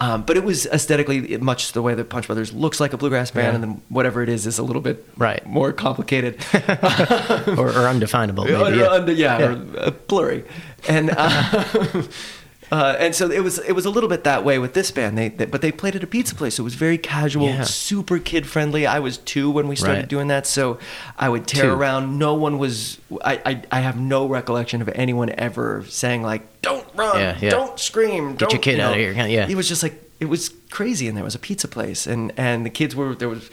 Um, 0.00 0.22
but 0.22 0.36
it 0.36 0.44
was 0.44 0.64
aesthetically 0.66 1.36
much 1.38 1.72
the 1.72 1.82
way 1.82 1.92
that 1.92 2.08
Punch 2.08 2.26
Brothers 2.28 2.52
looks 2.52 2.78
like 2.78 2.92
a 2.92 2.96
bluegrass 2.96 3.32
band, 3.32 3.46
Yeah. 3.48 3.54
and 3.56 3.64
then 3.64 3.82
whatever 3.88 4.22
it 4.22 4.28
is 4.28 4.46
is 4.46 4.56
a 4.56 4.62
little 4.62 4.80
bit 4.80 5.04
Right. 5.16 5.44
more 5.44 5.72
complicated. 5.72 6.36
or, 7.58 7.66
or 7.70 7.88
undefinable. 7.88 8.44
Maybe. 8.48 8.76
Yeah. 8.78 8.90
under- 8.92 9.12
yeah, 9.12 9.42
or, 9.44 9.52
uh, 9.76 9.90
blurry, 10.06 10.44
and 10.88 11.10
uh, 11.16 11.64
uh, 12.70 12.96
and 12.98 13.14
so 13.14 13.30
it 13.30 13.40
was 13.42 13.58
it 13.60 13.72
was 13.72 13.86
a 13.86 13.90
little 13.90 14.08
bit 14.08 14.24
that 14.24 14.44
way 14.44 14.58
with 14.58 14.74
this 14.74 14.90
band. 14.90 15.16
They, 15.16 15.28
they 15.28 15.46
but 15.46 15.60
they 15.62 15.72
played 15.72 15.96
at 15.96 16.02
a 16.02 16.06
pizza 16.06 16.34
place, 16.34 16.56
so 16.56 16.62
it 16.62 16.64
was 16.64 16.74
very 16.74 16.98
casual, 16.98 17.46
Yeah. 17.46 17.62
super 17.64 18.18
kid 18.18 18.46
friendly. 18.46 18.86
I 18.86 18.98
was 18.98 19.18
two 19.18 19.50
when 19.50 19.68
we 19.68 19.76
started 19.76 20.00
Right. 20.00 20.08
doing 20.08 20.28
that, 20.28 20.46
so 20.46 20.78
I 21.18 21.28
would 21.28 21.46
tear 21.46 21.64
Two. 21.64 21.72
around. 21.72 22.18
No 22.18 22.34
one 22.34 22.58
was. 22.58 22.98
I, 23.24 23.40
I 23.46 23.62
I 23.72 23.80
have 23.80 23.98
no 23.98 24.26
recollection 24.26 24.82
of 24.82 24.88
anyone 24.94 25.30
ever 25.38 25.84
saying 25.88 26.22
like, 26.22 26.42
"Don't 26.62 26.86
run, 26.94 27.18
Yeah, 27.18 27.36
yeah. 27.40 27.50
don't 27.50 27.78
scream, 27.78 28.32
Get 28.36 28.40
your 28.40 28.48
don't," 28.50 28.62
kid 28.62 28.70
you 28.72 28.76
know. 28.78 28.92
here, 28.92 29.14
kinda- 29.14 29.30
yeah. 29.30 29.48
it 29.48 29.54
was 29.56 29.68
just 29.68 29.82
like 29.82 30.02
it 30.20 30.28
was 30.28 30.50
crazy, 30.70 31.08
and 31.08 31.16
there 31.16 31.24
was 31.24 31.34
a 31.34 31.38
pizza 31.38 31.68
place, 31.68 32.06
and 32.06 32.32
and 32.36 32.66
the 32.66 32.70
kids 32.70 32.94
were 32.94 33.14
there 33.14 33.28
was 33.28 33.48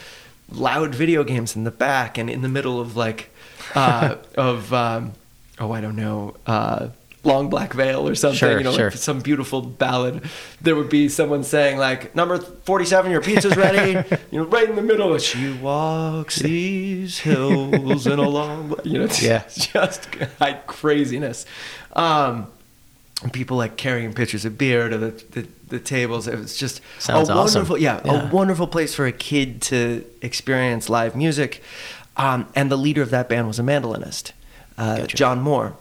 loud 0.52 0.94
video 0.94 1.24
games 1.24 1.56
in 1.56 1.64
the 1.64 1.72
back, 1.72 2.18
and 2.18 2.30
in 2.30 2.42
the 2.42 2.50
middle 2.50 2.80
of 2.80 2.96
like 2.96 3.30
uh, 3.76 4.16
of 4.36 4.74
um, 4.74 5.14
oh 5.60 5.72
I 5.72 5.80
don't 5.82 5.96
know. 5.96 6.36
Uh, 6.46 6.90
Long 7.26 7.50
Black 7.50 7.74
Veil 7.74 8.08
or 8.08 8.16
something, 8.16 8.38
Sure, 8.38 8.58
you 8.58 8.64
know, 8.64 8.74
sure. 8.74 8.90
like 8.92 8.98
some 8.98 9.20
beautiful 9.20 9.62
ballad. 9.62 10.24
There 10.62 10.76
would 10.76 10.90
be 10.90 11.10
someone 11.10 11.44
saying 11.44 11.78
like, 11.78 12.16
"Number 12.16 12.38
forty-seven, 12.38 13.12
your 13.12 13.22
pizza's 13.22 13.58
ready." 13.66 13.92
you 14.32 14.40
know, 14.40 14.46
right 14.46 14.70
in 14.70 14.76
the 14.76 14.82
middle. 14.82 15.18
She 15.18 15.52
walks 15.54 16.40
these 16.40 17.20
hills 17.20 18.06
in 18.08 18.20
a 18.20 18.30
long, 18.30 18.76
you 18.84 19.00
know, 19.00 19.08
Yeah. 19.22 19.44
just 19.50 20.08
like 20.40 20.68
craziness. 20.68 21.46
Um, 21.94 22.48
people 23.32 23.58
like 23.58 23.78
carrying 23.78 24.14
pitchers 24.14 24.46
of 24.46 24.58
beer 24.58 24.90
to 24.90 24.98
the, 24.98 25.12
the, 25.32 25.48
the 25.70 25.80
tables. 25.80 26.28
It 26.28 26.38
was 26.38 26.58
just 26.58 26.82
Sounds 27.00 27.30
a 27.30 27.34
awesome. 27.34 27.60
wonderful, 27.62 27.78
yeah, 27.78 28.02
Yeah. 28.06 28.30
a 28.30 28.32
wonderful 28.32 28.68
place 28.68 28.94
for 28.94 29.06
a 29.06 29.12
kid 29.12 29.62
to 29.64 30.06
experience 30.22 30.90
live 30.90 31.16
music. 31.16 31.64
Um, 32.18 32.48
and 32.56 32.70
the 32.70 32.78
leader 32.78 33.02
of 33.02 33.10
that 33.12 33.28
band 33.30 33.48
was 33.48 33.58
a 33.60 33.64
mandolinist, 33.64 34.32
uh, 34.78 34.98
Gotcha. 35.00 35.18
John 35.18 35.42
Moore, 35.42 35.76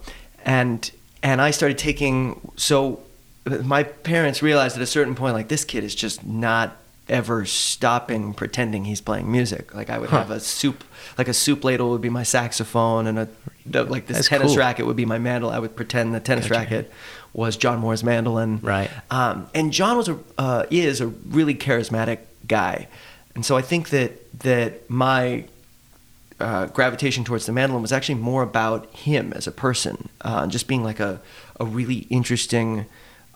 and 0.45 0.91
and 1.25 1.41
I 1.43 1.51
started 1.51 1.79
taking. 1.79 2.41
So 2.55 3.01
my 3.47 3.83
parents 3.83 4.43
realized 4.43 4.77
at 4.77 4.83
a 4.83 4.87
certain 4.87 5.17
point, 5.17 5.35
like 5.35 5.49
this 5.49 5.65
kid 5.65 5.83
is 5.83 5.95
just 5.97 6.25
not 6.25 6.77
ever 7.09 7.45
stopping 7.45 8.33
pretending 8.33 8.85
he's 8.85 9.01
playing 9.01 9.31
music. 9.31 9.75
Like 9.75 9.91
I 9.91 9.99
would 9.99 10.09
Huh. 10.11 10.19
have 10.21 10.31
a 10.31 10.41
soup, 10.41 10.85
like 11.19 11.29
a 11.29 11.35
soup 11.35 11.65
ladle 11.65 11.91
would 11.91 12.01
be 12.01 12.09
my 12.11 12.23
saxophone, 12.23 13.07
and 13.07 13.19
a 13.19 13.29
the, 13.67 13.85
like 13.85 14.07
this 14.07 14.19
That's 14.19 14.29
tennis 14.29 14.49
cool. 14.53 14.59
racket 14.59 14.87
would 14.87 14.97
be 14.97 15.05
my 15.07 15.19
mandolin. 15.19 15.55
I 15.57 15.59
would 15.59 15.75
pretend 15.75 16.15
the 16.15 16.21
tennis 16.21 16.47
Gotcha. 16.49 16.61
racket 16.61 16.93
was 17.33 17.57
John 17.57 17.81
Moore's 17.81 18.05
mandolin. 18.05 18.61
Right. 18.63 18.91
Um, 19.11 19.49
and 19.55 19.73
John 19.73 19.97
was 19.97 20.09
a 20.09 20.19
uh, 20.39 20.65
is 20.71 21.01
a 21.01 21.09
really 21.09 21.55
charismatic 21.55 22.19
guy, 22.47 22.89
and 23.35 23.45
so 23.45 23.57
I 23.57 23.63
think 23.63 23.89
that 23.91 24.41
that 24.41 24.89
my 24.91 25.45
uh, 26.45 26.67
gravitation 26.67 27.25
towards 27.25 27.47
the 27.47 27.53
mandolin 27.53 27.81
was 27.81 27.91
actually 27.91 28.17
more 28.17 28.43
about 28.43 28.95
him 28.95 29.33
as 29.33 29.47
a 29.47 29.51
person, 29.51 30.11
uh, 30.21 30.47
just 30.47 30.69
being 30.69 30.85
like 30.85 31.01
a 31.01 31.21
a 31.59 31.65
really 31.65 32.07
interesting. 32.11 32.85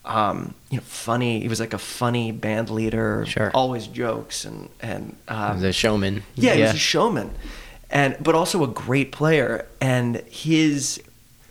Um, 0.04 0.54
you 0.70 0.76
know, 0.76 0.82
funny. 0.84 1.40
He 1.40 1.48
was 1.48 1.58
like 1.58 1.72
a 1.72 1.78
funny 1.78 2.32
band 2.32 2.68
leader. 2.68 3.24
Sure. 3.26 3.50
Always 3.54 3.86
jokes 3.86 4.44
and 4.44 4.68
and 4.80 5.16
um, 5.26 5.60
the 5.60 5.72
showman. 5.72 6.22
yeah, 6.34 6.52
he 6.54 6.62
was 6.62 6.74
a 6.74 6.76
showman, 6.76 7.30
and 7.90 8.14
but 8.20 8.34
also 8.34 8.62
a 8.62 8.68
great 8.68 9.10
player. 9.10 9.66
And 9.80 10.16
his 10.28 11.00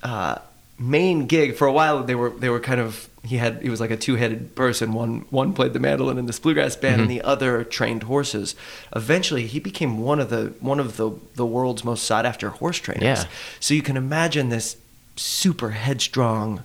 uh, 0.03 0.35
main 0.79 1.25
gig 1.25 1.55
for 1.55 1.65
a 1.67 1.73
while 1.73 2.03
they 2.03 2.15
were 2.15 2.29
they 2.29 2.49
were 2.49 2.59
kind 2.59 2.79
of 2.79 3.09
he 3.23 3.37
had 3.37 3.61
he 3.61 3.69
was 3.69 3.79
like 3.79 3.91
a 3.91 3.97
two 3.97 4.15
headed 4.15 4.55
person. 4.55 4.93
One 4.93 5.25
one 5.29 5.53
played 5.53 5.73
the 5.73 5.79
mandolin 5.79 6.17
in 6.17 6.25
this 6.25 6.39
bluegrass 6.39 6.75
band, 6.75 7.01
and 7.01 7.09
the 7.09 7.21
other 7.21 7.63
trained 7.63 8.03
horses. 8.03 8.55
Eventually, 8.95 9.45
he 9.47 9.59
became 9.59 9.99
one 9.99 10.19
of 10.19 10.29
the 10.29 10.53
one 10.59 10.79
of 10.79 10.97
the 10.97 11.11
the 11.35 11.45
world's 11.45 11.83
most 11.83 12.03
sought 12.03 12.25
after 12.25 12.49
horse 12.49 12.77
trainers. 12.77 13.03
Yeah. 13.03 13.25
So 13.59 13.73
you 13.73 13.81
can 13.81 13.97
imagine 13.97 14.49
this 14.49 14.77
super 15.15 15.71
headstrong. 15.71 16.63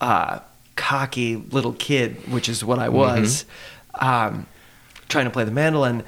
Uh, 0.00 0.40
cocky 0.74 1.36
little 1.36 1.74
kid 1.74 2.16
which 2.32 2.48
is 2.48 2.64
what 2.64 2.78
i 2.78 2.88
was 2.88 3.44
um, 4.00 4.46
trying 5.08 5.26
to 5.26 5.30
play 5.30 5.44
the 5.44 5.50
mandolin 5.50 6.02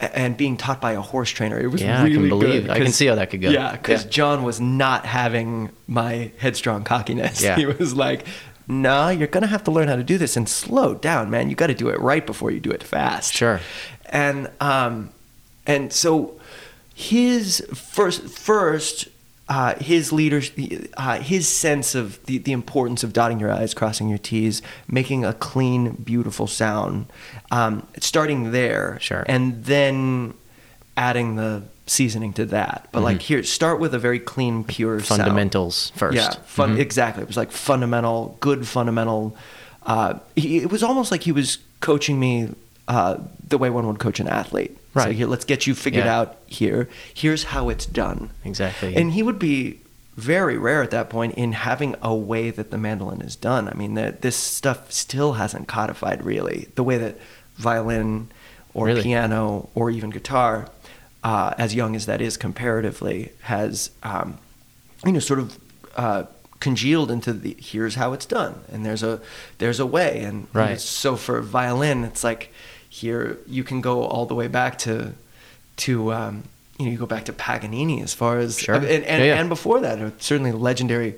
and 0.00 0.36
being 0.36 0.56
taught 0.56 0.80
by 0.80 0.92
a 0.92 1.00
horse 1.00 1.30
trainer. 1.30 1.58
It 1.60 1.68
was 1.68 1.82
Yeah, 1.82 2.02
I 2.02 2.08
can 2.10 2.28
believe- 2.28 2.62
good. 2.64 2.70
I 2.70 2.78
can 2.78 2.92
see 2.92 3.06
how 3.06 3.14
that 3.16 3.30
could 3.30 3.40
go. 3.42 3.50
Yeah, 3.50 3.72
because 3.72 4.04
Yeah. 4.04 4.10
John 4.10 4.42
was 4.42 4.60
not 4.60 5.04
having 5.06 5.70
my 5.86 6.30
headstrong 6.38 6.84
cockiness. 6.84 7.42
Yeah. 7.42 7.56
He 7.56 7.66
was 7.66 7.94
like, 7.94 8.26
"No, 8.66 9.08
you're 9.10 9.28
gonna 9.28 9.46
have 9.46 9.64
to 9.64 9.70
learn 9.70 9.88
how 9.88 9.96
to 9.96 10.02
do 10.02 10.16
this 10.16 10.36
and 10.36 10.48
slow 10.48 10.94
down, 10.94 11.28
man. 11.30 11.50
You 11.50 11.56
got 11.56 11.66
to 11.68 11.74
do 11.74 11.88
it 11.88 12.00
right 12.00 12.24
before 12.24 12.50
you 12.50 12.60
do 12.60 12.70
it 12.70 12.82
fast." 12.82 13.34
Sure. 13.34 13.60
And 14.06 14.48
um, 14.60 15.10
and 15.66 15.92
so 15.92 16.34
his 16.94 17.62
first 17.74 18.22
first 18.22 19.08
uh, 19.50 19.74
his 19.80 20.12
leaders 20.12 20.52
uh, 20.96 21.18
his 21.18 21.48
sense 21.48 21.94
of 21.96 22.24
the, 22.26 22.38
the 22.38 22.52
importance 22.52 23.02
of 23.04 23.12
dotting 23.12 23.40
your 23.40 23.50
i's 23.52 23.74
crossing 23.74 24.08
your 24.08 24.18
t's 24.18 24.62
making 24.88 25.24
a 25.24 25.32
clean 25.34 25.90
beautiful 26.04 26.46
sound 26.46 27.06
um, 27.50 27.84
starting 27.98 28.52
there 28.52 28.96
Sure. 29.00 29.24
and 29.26 29.64
then 29.64 30.34
adding 30.96 31.34
the 31.36 31.62
seasoning 31.86 32.32
to 32.32 32.44
that 32.46 32.88
but 32.92 33.02
like 33.02 33.20
here 33.22 33.42
start 33.42 33.80
with 33.80 33.92
a 33.92 33.98
very 33.98 34.20
clean 34.20 34.62
pure 34.62 35.00
sound. 35.00 35.18
Mm-hmm. 35.20 35.28
Fundamentals 35.30 35.90
first. 35.96 36.14
yeah 36.16 36.30
fun 36.46 36.76
Mhm. 36.76 36.78
exactly 36.80 37.22
it 37.22 37.26
was 37.26 37.36
like 37.36 37.50
fundamental 37.50 38.36
good 38.40 38.68
fundamental 38.68 39.36
uh, 39.84 40.14
he, 40.36 40.58
it 40.58 40.70
was 40.70 40.82
almost 40.84 41.10
like 41.10 41.22
he 41.24 41.32
was 41.32 41.58
coaching 41.80 42.20
me 42.20 42.50
uh, 42.86 43.16
the 43.48 43.58
way 43.58 43.68
one 43.70 43.86
would 43.88 43.98
coach 43.98 44.20
an 44.20 44.28
athlete 44.28 44.76
so 44.94 45.00
Right. 45.00 45.14
here 45.14 45.26
let's 45.26 45.44
get 45.44 45.66
you 45.66 45.74
figured 45.74 46.04
Yeah. 46.04 46.18
out 46.20 46.36
here 46.46 46.88
here's 47.14 47.44
how 47.44 47.68
it's 47.68 47.86
done 47.86 48.30
Exactly. 48.44 48.96
and 48.96 49.12
he 49.12 49.22
would 49.22 49.38
be 49.38 49.80
very 50.16 50.58
rare 50.58 50.82
at 50.82 50.90
that 50.90 51.08
point 51.08 51.34
in 51.34 51.52
having 51.52 51.94
a 52.02 52.14
way 52.14 52.50
that 52.50 52.70
the 52.70 52.76
mandolin 52.76 53.22
is 53.22 53.36
done. 53.36 53.68
I 53.68 53.74
mean, 53.74 53.94
that 53.94 54.20
this 54.20 54.36
stuff 54.36 54.92
still 54.92 55.34
hasn't 55.34 55.66
codified 55.66 56.22
really 56.26 56.68
the 56.74 56.82
way 56.82 56.98
that 56.98 57.16
violin 57.56 58.28
or 58.74 58.86
Really? 58.86 59.02
piano 59.02 59.70
or 59.74 59.88
even 59.88 60.10
guitar, 60.10 60.68
uh, 61.24 61.54
as 61.56 61.74
young 61.74 61.96
as 61.96 62.04
that 62.06 62.20
is 62.20 62.36
comparatively, 62.36 63.32
has 63.42 63.90
um, 64.02 64.36
you 65.06 65.12
know 65.12 65.20
sort 65.20 65.38
of 65.38 65.58
uh, 65.96 66.24
congealed 66.58 67.10
into 67.10 67.32
the 67.32 67.56
here's 67.58 67.94
how 67.94 68.12
it's 68.12 68.26
done, 68.26 68.60
and 68.70 68.84
there's 68.84 69.02
a 69.02 69.20
there's 69.58 69.80
a 69.80 69.86
way, 69.86 70.20
and 70.22 70.48
Right. 70.52 70.78
so 70.80 71.16
for 71.16 71.40
violin, 71.40 72.04
it's 72.04 72.22
like 72.24 72.52
here 72.90 73.38
you 73.46 73.64
can 73.64 73.80
go 73.80 74.02
all 74.04 74.26
the 74.26 74.34
way 74.34 74.48
back 74.48 74.76
to 74.78 75.12
to 75.76 76.12
um, 76.12 76.42
you 76.78 76.84
know 76.84 76.90
you 76.92 76.98
go 76.98 77.06
back 77.06 77.24
to 77.24 77.32
Paganini 77.32 78.02
as 78.02 78.12
far 78.12 78.38
as 78.38 78.58
Sure. 78.58 78.74
and 78.74 78.84
and, 78.84 79.04
Yeah, 79.04 79.24
yeah. 79.24 79.40
and 79.40 79.48
before 79.48 79.80
that 79.80 79.98
uh, 79.98 80.10
certainly 80.18 80.52
legendary 80.52 81.14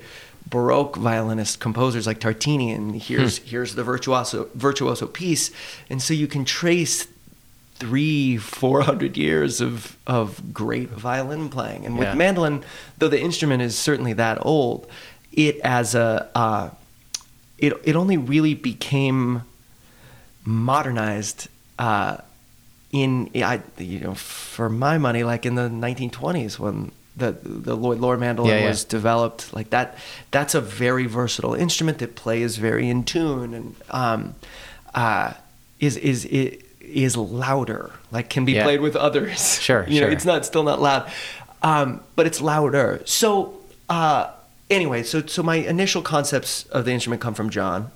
Baroque 0.49 0.97
violinist 0.97 1.61
composers 1.61 2.07
like 2.07 2.21
Tartini 2.21 2.75
and 2.75 2.95
here's 3.01 3.39
Hmm. 3.39 3.47
here's 3.47 3.75
the 3.75 3.83
virtuoso 3.85 4.49
virtuoso 4.55 5.07
piece 5.07 5.51
and 5.91 6.01
so 6.03 6.13
you 6.15 6.27
can 6.29 6.45
trace 6.45 7.07
three, 7.77 8.37
four 8.37 8.83
hundred 8.83 9.17
years 9.17 9.61
of 9.61 9.97
of 10.07 10.53
great 10.55 10.91
violin 10.91 11.49
playing. 11.49 11.85
And 11.87 11.99
with 11.99 12.07
Yeah. 12.09 12.15
mandolin, 12.15 12.63
though 12.99 13.09
the 13.09 13.21
instrument 13.21 13.61
is 13.63 13.77
certainly 13.77 14.13
that 14.13 14.39
old, 14.43 14.87
it 15.33 15.59
as 15.65 15.95
a 15.97 16.29
uh, 16.35 16.69
it 17.59 17.73
it 17.85 17.97
only 17.97 18.17
really 18.17 18.55
became 18.55 19.43
modernized 20.45 21.49
uh, 21.79 22.17
in 22.93 23.31
I 23.35 23.61
you 23.79 24.01
know 24.01 24.15
for 24.15 24.69
my 24.69 24.99
money 24.99 25.25
like 25.25 25.47
in 25.47 25.55
the 25.55 25.69
1920s 25.69 26.59
when 26.59 26.93
the 27.17 27.33
the 27.43 27.75
Lloyd 27.77 27.99
Loar 28.01 28.17
mandolin 28.17 28.51
Yeah, 28.53 28.59
yeah. 28.61 28.69
was 28.69 28.85
developed 28.85 29.53
like 29.55 29.71
that 29.71 29.97
that's 30.31 30.55
a 30.55 30.61
very 30.61 31.07
versatile 31.07 31.55
instrument 31.55 31.99
that 31.99 32.15
plays 32.17 32.57
very 32.57 32.89
in 32.89 33.05
tune 33.05 33.55
and 33.55 33.75
um, 33.91 34.35
uh, 34.95 35.33
is 35.81 35.97
is 35.97 36.25
is 36.27 36.59
is 36.81 37.17
louder 37.17 37.93
like 38.11 38.29
can 38.29 38.45
be 38.45 38.53
Yeah. 38.53 38.65
played 38.65 38.81
with 38.81 38.97
others 38.97 39.59
Sure, 39.61 39.87
you 39.89 40.01
know 40.01 40.09
it's 40.09 40.25
not 40.27 40.45
still 40.45 40.63
not 40.65 40.81
loud 40.81 41.11
um, 41.63 42.01
but 42.17 42.27
it's 42.27 42.41
louder 42.43 43.01
so 43.07 43.59
uh, 43.89 44.31
anyway 44.69 45.03
so 45.03 45.25
so 45.27 45.43
my 45.43 45.57
initial 45.57 46.03
concepts 46.03 46.65
of 46.67 46.85
the 46.85 46.93
instrument 46.93 47.23
come 47.23 47.35
from 47.35 47.49
John 47.51 47.91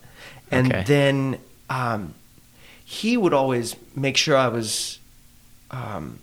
and 0.51 0.73
Okay. 0.73 0.85
then 0.87 1.39
um, 1.69 2.15
he 2.89 3.17
would 3.17 3.35
always 3.35 3.75
make 3.97 4.17
sure 4.17 4.37
I 4.37 4.47
was 4.47 5.01
um, 5.73 6.21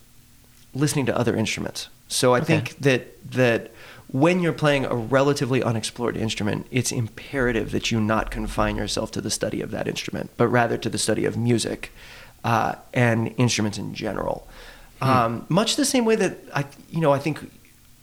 listening 0.74 1.06
to 1.08 1.18
other 1.18 1.36
instruments. 1.36 1.90
So 2.08 2.34
I 2.34 2.38
Okay. 2.38 2.46
think 2.46 2.78
that 2.80 3.32
that 3.32 3.72
when 4.08 4.40
you're 4.42 4.54
playing 4.54 4.86
a 4.86 4.96
relatively 4.96 5.62
unexplored 5.62 6.16
instrument, 6.16 6.68
it's 6.72 6.92
imperative 6.92 7.72
that 7.72 7.92
you 7.92 8.00
not 8.00 8.32
confine 8.32 8.76
yourself 8.78 9.12
to 9.12 9.22
the 9.22 9.30
study 9.32 9.60
of 9.62 9.72
that 9.72 9.88
instrument, 9.88 10.30
but 10.38 10.48
rather 10.48 10.78
to 10.78 10.90
the 10.90 10.98
study 11.00 11.26
of 11.26 11.36
music 11.36 11.92
uh, 12.46 12.76
and 12.94 13.34
instruments 13.38 13.78
in 13.78 13.94
general. 13.94 14.48
Hmm. 15.02 15.10
Um, 15.10 15.46
much 15.50 15.76
the 15.76 15.86
same 15.86 16.06
way 16.06 16.16
that 16.16 16.38
I, 16.56 16.66
you 16.92 17.02
know, 17.02 17.12
I 17.12 17.20
think, 17.20 17.40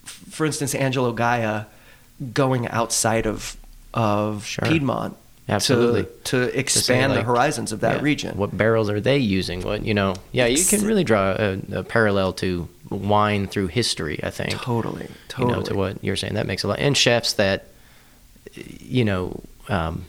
for 0.05 0.45
instance, 0.45 0.75
Angelo 0.75 1.13
Gaja 1.13 1.65
going 2.33 2.67
outside 2.67 3.25
of 3.25 3.57
of 3.93 4.45
Sure. 4.45 4.67
Piedmont 4.67 5.15
Absolutely. 5.49 6.03
to, 6.23 6.47
to 6.49 6.59
expand 6.59 7.13
the 7.13 7.23
horizons 7.23 7.71
of 7.71 7.81
that 7.81 7.97
yeah, 7.97 8.01
region. 8.03 8.37
What 8.37 8.55
barrels 8.55 8.89
are 8.89 9.01
they 9.01 9.17
using? 9.17 9.61
What 9.61 9.83
you 9.83 9.93
know? 9.93 10.15
Yeah, 10.31 10.45
you 10.45 10.63
can 10.63 10.85
really 10.85 11.03
draw 11.03 11.31
a, 11.31 11.59
a 11.73 11.83
parallel 11.83 12.33
to 12.33 12.67
wine 12.89 13.47
through 13.47 13.67
history. 13.67 14.19
I 14.23 14.29
think. 14.29 14.51
Totally, 14.51 15.03
You 15.03 15.09
totally. 15.27 15.53
know, 15.53 15.61
to 15.63 15.75
what 15.75 16.03
you're 16.03 16.15
saying, 16.15 16.35
that 16.35 16.47
makes 16.47 16.63
a 16.63 16.67
lot. 16.67 16.79
And 16.79 16.95
chefs 16.95 17.33
that, 17.33 17.65
you 18.53 19.03
know, 19.03 19.41
um, 19.67 20.05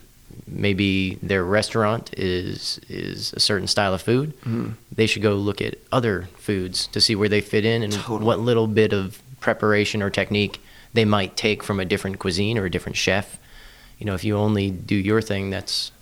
maybe 0.46 1.14
their 1.22 1.44
restaurant 1.44 2.10
is 2.16 2.78
is 2.88 3.32
a 3.32 3.40
certain 3.40 3.66
style 3.68 3.94
of 3.94 4.02
food. 4.02 4.34
Mhm. 4.42 4.74
They 4.94 5.06
should 5.06 5.22
go 5.22 5.34
look 5.34 5.60
at 5.60 5.74
other 5.90 6.28
foods 6.38 6.86
to 6.88 7.00
see 7.00 7.14
where 7.16 7.28
they 7.28 7.40
fit 7.40 7.64
in 7.64 7.82
and 7.82 7.92
Totally. 7.92 8.24
what 8.24 8.38
little 8.40 8.66
bit 8.66 8.92
of 8.92 9.20
preparation 9.40 10.02
or 10.02 10.10
technique 10.10 10.60
they 10.94 11.04
might 11.04 11.36
take 11.36 11.62
from 11.62 11.80
a 11.80 11.84
different 11.84 12.18
cuisine 12.18 12.58
or 12.58 12.66
a 12.66 12.70
different 12.70 12.96
chef. 12.96 13.38
You 14.02 14.06
know, 14.06 14.14
if 14.14 14.24
you 14.24 14.36
only 14.36 14.68
do 14.68 14.96
your 14.96 15.22
thing, 15.22 15.50
that's 15.50 15.92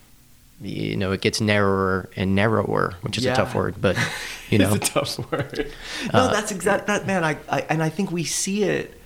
you 0.58 0.96
know, 0.96 1.12
it 1.12 1.20
gets 1.20 1.38
narrower 1.38 2.08
and 2.16 2.34
narrower, 2.34 2.94
which 3.02 3.18
is 3.18 3.26
a 3.26 3.34
tough 3.34 3.54
word, 3.54 3.74
but 3.78 3.94
you 4.48 4.56
know, 4.56 4.72
it's 4.72 4.88
a 4.88 4.92
tough 4.92 5.30
word. 5.30 5.70
no, 6.14 6.20
Uh, 6.20 6.32
that's 6.32 6.50
exact. 6.50 6.86
That 6.86 7.06
man, 7.06 7.24
I, 7.24 7.36
I 7.50 7.60
and 7.68 7.82
I 7.82 7.90
think 7.90 8.10
we 8.10 8.24
see 8.24 8.64
it. 8.64 8.98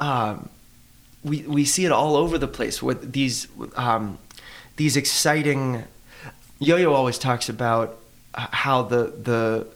Um, 0.00 0.48
we 1.22 1.42
we 1.42 1.64
see 1.64 1.84
it 1.84 1.92
all 1.92 2.16
over 2.16 2.36
the 2.36 2.48
place 2.48 2.82
with 2.82 3.12
these 3.12 3.46
um, 3.76 4.18
these 4.76 4.96
exciting. 4.96 5.84
Yo-Yo 6.58 6.92
always 6.92 7.18
talks 7.18 7.48
about 7.48 7.96
how 8.34 8.82
the 8.82 9.14
the 9.22 9.68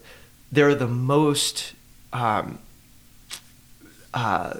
they're 0.51 0.75
the 0.75 0.89
most. 0.89 1.73
Um, 2.13 2.59
uh, 4.13 4.55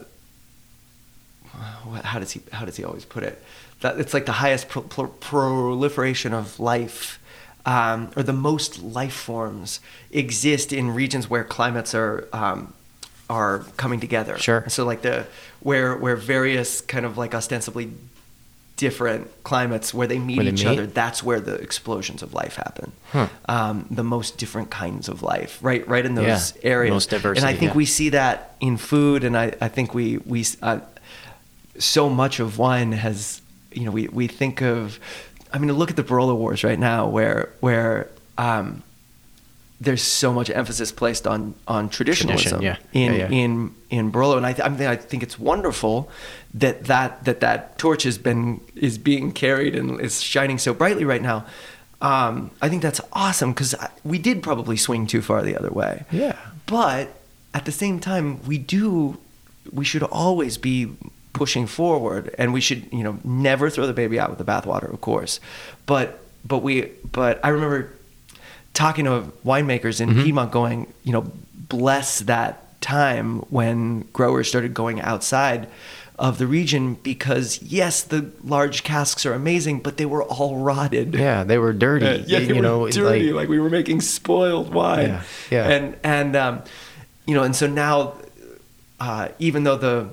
how 2.05 2.21
does 2.21 2.31
he 2.31 2.41
how 2.53 2.65
does 2.65 2.77
he 2.77 2.85
always 2.85 3.05
put 3.05 3.25
it? 3.25 3.43
That 3.81 3.99
it's 4.01 4.15
like 4.15 4.25
the 4.27 4.33
highest 4.33 4.69
pro- 4.69 4.83
pro- 4.83 5.09
proliferation 5.09 6.33
of 6.33 6.59
life, 6.59 7.19
um, 7.67 8.11
or 8.17 8.23
the 8.23 8.33
most 8.33 8.83
life 8.83 9.13
forms 9.15 9.81
exist 10.11 10.73
in 10.73 10.91
regions 10.91 11.29
where 11.29 11.45
climates 11.45 11.95
are 11.95 12.27
um, 12.33 12.73
are 13.29 13.61
coming 13.77 14.01
together. 14.01 14.39
Sure. 14.39 14.65
So 14.69 14.85
like 14.85 15.03
the 15.03 15.27
where 15.61 15.97
where 15.97 16.17
various 16.17 16.81
kind 16.81 17.05
of 17.05 17.19
like 17.19 17.35
ostensibly 17.35 17.91
different 18.77 19.29
climates 19.43 19.95
where 19.95 20.07
they 20.07 20.19
meet 20.19 20.37
Where 20.37 20.45
they 20.45 20.51
each 20.53 20.65
meet? 20.65 20.73
other, 20.79 20.87
that's 20.87 21.23
where 21.23 21.41
the 21.41 21.55
explosions 21.55 22.23
of 22.23 22.35
life 22.35 22.57
happen. 22.57 22.93
Huh. 23.11 23.29
Um, 23.49 23.87
the 23.91 24.05
most 24.05 24.37
different 24.37 24.71
kinds 24.71 25.09
of 25.09 25.23
life, 25.23 25.59
right? 25.63 25.87
Right 25.89 26.05
in 26.05 26.15
those 26.15 26.53
Yeah, 26.63 26.71
areas. 26.71 26.93
most 26.93 27.09
diversity. 27.11 27.47
And 27.47 27.57
I 27.57 27.59
think 27.59 27.71
yeah. 27.73 27.77
we 27.79 27.87
see 27.87 28.11
that 28.11 28.55
in 28.61 28.77
food, 28.77 29.25
and 29.25 29.35
I, 29.37 29.55
I 29.63 29.69
think 29.69 29.95
we 29.95 30.19
we 30.19 30.45
uh, 30.63 30.81
so 31.79 32.09
much 32.11 32.39
of 32.39 32.59
wine 32.59 32.93
has 32.93 33.41
you 33.77 33.85
know 33.85 33.91
we, 33.91 34.09
we 34.09 34.27
think 34.27 34.63
of 34.63 34.99
I 35.53 35.59
mean 35.59 35.73
look 35.73 35.91
at 35.91 35.97
the 35.97 36.05
Barolo 36.05 36.35
Wars 36.37 36.65
right 36.65 36.79
now 36.79 37.09
where 37.09 37.51
where 37.61 38.09
um, 38.39 38.83
there's 39.81 40.03
so 40.03 40.33
much 40.33 40.51
emphasis 40.51 40.91
placed 40.93 41.27
on 41.27 41.55
on 41.69 41.89
traditionalism 41.89 42.61
Tradition, 42.61 42.79
yeah. 42.93 43.01
in 43.01 43.13
Yeah, 43.13 43.19
yeah. 43.19 43.45
in 43.45 43.75
in 43.91 44.13
Barolo 44.13 44.37
and 44.37 44.47
I, 44.47 44.53
th- 44.53 44.67
I 44.67 44.69
mean 44.71 44.89
I 44.89 44.97
think 44.97 45.23
it's 45.23 45.39
wonderful 45.39 46.11
that 46.55 46.85
that 46.85 47.25
that 47.25 47.41
that 47.41 47.79
torch 47.79 48.03
has 48.05 48.19
been 48.19 48.61
is 48.75 48.99
being 48.99 49.33
carried 49.33 49.75
and 49.77 50.01
is 50.01 50.23
shining 50.23 50.59
so 50.59 50.73
brightly 50.75 51.05
right 51.05 51.23
now. 51.23 51.47
Um, 52.01 52.51
I 52.61 52.69
think 52.69 52.83
that's 52.83 53.01
awesome 53.13 53.53
because 53.53 53.75
we 54.05 54.19
did 54.19 54.43
probably 54.43 54.77
swing 54.77 55.07
too 55.07 55.23
far 55.23 55.43
the 55.43 55.57
other 55.57 55.71
way. 55.71 56.05
Yeah. 56.11 56.37
But 56.67 57.09
at 57.55 57.65
the 57.65 57.73
same 57.73 58.01
time, 58.01 58.45
we 58.45 58.59
do, 58.59 59.17
we 59.73 59.85
should 59.85 60.03
always 60.03 60.59
be 60.59 60.95
pushing 61.37 61.67
forward, 61.67 62.35
and 62.39 62.53
we 62.53 62.61
should, 62.61 62.89
you 62.93 63.05
know, 63.05 63.19
never 63.25 63.71
throw 63.71 63.87
the 63.87 63.93
baby 63.93 64.19
out 64.19 64.31
with 64.31 64.39
the 64.39 64.45
bathwater, 64.45 64.93
of 64.93 65.01
course. 65.01 65.39
But 65.87 66.19
but 66.45 66.59
we 66.63 66.91
but 67.13 67.39
I 67.45 67.51
remember 67.51 67.93
talking 68.75 69.05
to 69.05 69.25
winemakers 69.45 70.01
in 70.01 70.09
Piedmont, 70.23 70.51
going, 70.53 70.93
you 71.05 71.13
know, 71.13 71.31
bless 71.69 72.21
that 72.21 72.81
time 72.81 73.39
when 73.51 74.01
growers 74.13 74.49
started 74.49 74.75
going 74.75 75.01
outside 75.01 75.67
of 76.19 76.39
the 76.39 76.47
region 76.47 76.95
because 77.03 77.61
yes, 77.63 78.03
the 78.03 78.31
large 78.43 78.83
casks 78.83 79.27
are 79.27 79.35
amazing, 79.35 79.81
but 79.81 79.97
they 79.99 80.07
were 80.07 80.23
all 80.25 80.57
rotted. 80.59 81.15
yeah, 81.15 81.45
they 81.45 81.59
were 81.59 81.73
dirty. 81.75 82.07
Uh, 82.07 82.15
yeah, 82.27 82.39
you, 82.39 82.47
they 82.47 82.53
were 82.55 82.63
know, 82.63 82.89
dirty. 82.89 83.33
like- 83.33 83.37
Like, 83.43 83.49
we 83.49 83.59
were 83.61 83.69
making 83.71 84.01
spoiled 84.01 84.73
wine. 84.73 85.09
Yeah, 85.09 85.23
yeah. 85.51 85.69
And 85.69 85.97
and 86.03 86.37
um, 86.37 86.63
you 87.27 87.35
know, 87.35 87.43
and 87.43 87.55
so 87.57 87.67
now, 87.67 88.15
uh, 89.01 89.29
even 89.39 89.65
though 89.65 89.77
the, 89.77 90.09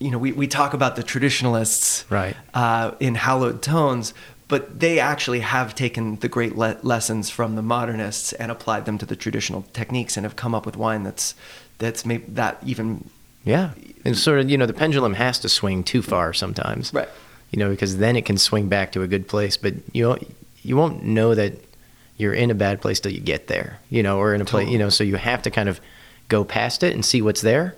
you 0.00 0.10
know, 0.10 0.18
we, 0.18 0.32
we 0.32 0.46
talk 0.48 0.72
about 0.74 0.96
the 0.96 1.02
traditionalists, 1.02 2.04
Right. 2.10 2.34
uh, 2.54 2.92
in 3.00 3.14
hallowed 3.14 3.62
tones, 3.62 4.14
but 4.48 4.80
they 4.80 4.98
actually 4.98 5.40
have 5.40 5.74
taken 5.74 6.16
the 6.16 6.28
great 6.28 6.56
le- 6.56 6.78
lessons 6.82 7.30
from 7.30 7.54
the 7.54 7.62
modernists 7.62 8.32
and 8.32 8.50
applied 8.50 8.86
them 8.86 8.98
to 8.98 9.06
the 9.06 9.14
traditional 9.14 9.62
techniques 9.72 10.16
and 10.16 10.24
have 10.24 10.34
come 10.36 10.54
up 10.54 10.66
with 10.66 10.76
wine 10.76 11.04
that's 11.04 11.34
that's 11.78 12.04
made 12.04 12.34
that 12.36 12.58
even 12.66 13.08
Yeah, 13.44 13.70
and 14.04 14.16
sort 14.18 14.40
of 14.40 14.50
you 14.50 14.58
know 14.58 14.66
the 14.66 14.72
pendulum 14.72 15.14
has 15.14 15.38
to 15.40 15.48
swing 15.48 15.84
too 15.84 16.02
far 16.02 16.32
sometimes, 16.32 16.92
Right. 16.92 17.08
You 17.52 17.58
know 17.58 17.70
because 17.70 17.98
then 17.98 18.16
it 18.16 18.24
can 18.24 18.38
swing 18.38 18.68
back 18.68 18.92
to 18.92 19.02
a 19.02 19.06
good 19.06 19.28
place, 19.28 19.56
but 19.56 19.74
you 19.92 20.08
won't- 20.08 20.34
you 20.62 20.76
won't 20.76 21.02
know 21.04 21.34
that 21.34 21.52
you're 22.18 22.34
in 22.34 22.50
a 22.50 22.54
bad 22.54 22.82
place 22.82 23.00
till 23.00 23.12
you 23.12 23.20
get 23.20 23.46
there, 23.46 23.78
you 23.88 24.02
know, 24.02 24.18
or 24.18 24.34
in 24.34 24.42
a 24.42 24.44
place, 24.44 24.68
you 24.68 24.76
know. 24.78 24.90
So 24.90 25.04
you 25.04 25.16
have 25.16 25.40
to 25.42 25.50
kind 25.50 25.70
of 25.70 25.80
go 26.28 26.44
past 26.44 26.82
it 26.82 26.92
and 26.94 27.02
see 27.02 27.22
what's 27.22 27.40
there, 27.40 27.74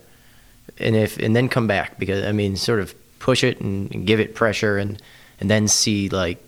and 0.78 0.96
if 0.96 1.18
and 1.18 1.34
then 1.36 1.48
come 1.48 1.66
back 1.66 1.98
because 1.98 2.24
I 2.24 2.32
mean, 2.32 2.56
sort 2.56 2.80
of 2.80 2.94
push 3.18 3.44
it 3.44 3.60
and, 3.60 4.06
give 4.06 4.20
it 4.20 4.34
pressure 4.34 4.78
and 4.78 5.00
and 5.40 5.50
then 5.50 5.68
see 5.68 6.08
like, 6.08 6.42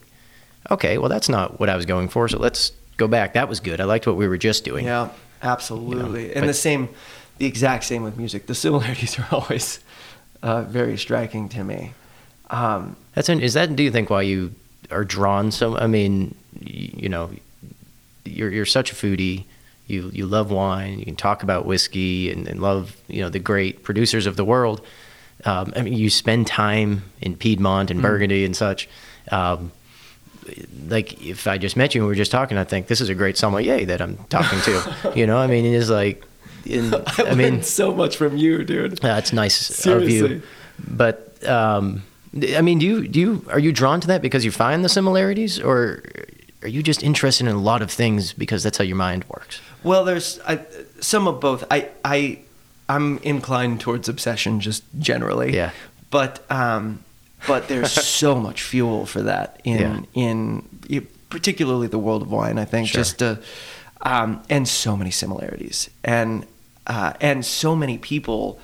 okay, 0.71 0.97
well 0.97 1.09
that's 1.09 1.29
not 1.29 1.59
what 1.59 1.69
I 1.69 1.75
was 1.75 1.85
going 1.85 2.09
for, 2.09 2.27
so 2.27 2.37
let's 2.39 2.71
go 2.97 3.07
back. 3.07 3.33
That 3.33 3.49
was 3.49 3.59
good. 3.59 3.79
I 3.81 3.83
liked 3.85 4.07
what 4.07 4.15
we 4.15 4.27
were 4.27 4.37
just 4.37 4.63
doing. 4.63 4.85
Yeah, 4.85 5.09
absolutely. 5.41 6.31
and 6.33 6.41
but- 6.41 6.47
the 6.47 6.53
same, 6.53 6.89
the 7.37 7.45
exact 7.45 7.83
same 7.83 8.03
with 8.03 8.17
music. 8.17 8.47
The 8.47 8.55
similarities 8.55 9.19
are 9.19 9.27
always 9.31 9.79
uh, 10.43 10.63
very 10.63 10.97
striking 10.97 11.49
to 11.49 11.63
me. 11.63 11.93
Um, 12.49 12.95
That's 13.15 13.29
an, 13.29 13.41
is 13.41 13.53
that 13.55 13.75
do 13.75 13.83
you 13.83 13.91
think 13.91 14.09
why 14.09 14.21
you 14.21 14.53
are 14.91 15.03
drawn 15.03 15.49
so 15.49 15.75
I 15.77 15.87
mean 15.87 16.35
y- 16.61 16.91
you 16.95 17.09
know 17.09 17.31
you're 18.23 18.51
you're 18.51 18.67
such 18.67 18.91
a 18.91 18.95
foodie 18.95 19.45
you 19.87 20.09
you 20.13 20.25
love 20.25 20.51
wine 20.51 20.99
you 20.99 21.05
can 21.05 21.15
talk 21.15 21.43
about 21.43 21.65
whiskey 21.65 22.31
and, 22.31 22.47
and 22.47 22.61
love 22.61 22.95
you 23.07 23.21
know 23.21 23.29
the 23.29 23.39
great 23.39 23.83
producers 23.83 24.25
of 24.25 24.35
the 24.35 24.45
world 24.45 24.81
um, 25.45 25.73
I 25.75 25.81
mean 25.81 25.93
you 25.93 26.09
spend 26.09 26.47
time 26.47 27.03
in 27.21 27.35
Piedmont 27.35 27.91
and 27.91 28.01
Burgundy 28.01 28.45
and 28.45 28.55
such 28.55 28.89
um, 29.31 29.71
like 30.87 31.21
if 31.25 31.47
I 31.47 31.57
just 31.57 31.75
met 31.75 31.95
you 31.95 32.01
and 32.01 32.07
we 32.07 32.11
were 32.11 32.15
just 32.15 32.31
talking 32.31 32.57
I 32.57 32.63
think 32.63 32.87
this 32.87 33.01
is 33.01 33.09
a 33.09 33.15
great 33.15 33.37
sommelier 33.37 33.85
that 33.85 34.01
I'm 34.01 34.17
talking 34.29 34.59
to 34.61 35.13
you 35.15 35.27
know 35.27 35.37
I 35.37 35.47
mean 35.47 35.65
it 35.65 35.73
is 35.73 35.89
like 35.89 36.23
in, 36.65 36.93
I, 36.93 37.01
I 37.19 37.35
mean 37.35 37.53
learned 37.53 37.65
so 37.65 37.93
much 37.93 38.17
from 38.17 38.37
you, 38.37 38.63
dude. 38.63 38.97
that's 38.97 39.33
nice 39.33 39.85
of 39.85 40.09
you. 40.09 40.41
But 40.79 41.47
um, 41.47 42.03
I 42.55 42.61
mean, 42.61 42.79
do 42.79 42.85
you 42.85 43.07
do 43.07 43.19
you 43.19 43.45
are 43.49 43.59
you 43.59 43.71
drawn 43.71 44.01
to 44.01 44.07
that 44.07 44.21
because 44.21 44.43
you 44.43 44.51
find 44.51 44.83
the 44.83 44.89
similarities, 44.89 45.59
or 45.59 46.03
are 46.61 46.67
you 46.67 46.83
just 46.83 47.03
interested 47.03 47.47
in 47.47 47.55
a 47.55 47.59
lot 47.59 47.81
of 47.81 47.91
things 47.91 48.33
because 48.33 48.63
that's 48.63 48.77
how 48.77 48.83
your 48.83 48.97
mind 48.97 49.25
works? 49.29 49.61
Well, 49.85 50.03
there's 50.03 50.39
I, 50.47 50.59
some 50.99 51.27
of 51.27 51.39
both. 51.39 51.63
I 51.71 51.89
I 52.03 52.39
I'm 52.89 53.19
inclined 53.19 53.79
towards 53.81 54.09
obsession 54.09 54.59
just 54.59 54.83
generally. 54.99 55.53
Yeah. 55.55 55.71
But 56.11 56.43
um, 56.51 56.99
but 57.47 57.67
there's 57.67 57.91
so 58.21 58.35
much 58.39 58.61
fuel 58.63 59.05
for 59.05 59.21
that 59.23 59.61
in 59.63 59.79
Yeah. 59.79 59.99
in 60.13 60.63
particularly 61.29 61.87
the 61.87 61.99
world 61.99 62.21
of 62.21 62.31
wine. 62.31 62.57
I 62.57 62.65
think 62.65 62.87
Sure. 62.87 62.99
just 63.01 63.21
uh, 63.21 63.35
um, 64.01 64.41
and 64.49 64.67
so 64.67 64.95
many 64.97 65.11
similarities 65.11 65.89
and 66.03 66.45
uh, 66.87 67.13
and 67.21 67.45
so 67.45 67.75
many 67.75 67.97
people 67.97 68.59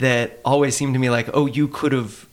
that 0.00 0.38
always 0.44 0.76
seem 0.76 0.92
to 0.92 0.98
me 0.98 1.10
like, 1.10 1.28
oh, 1.34 1.46
you 1.46 1.68
could 1.68 1.92
have. 1.92 2.26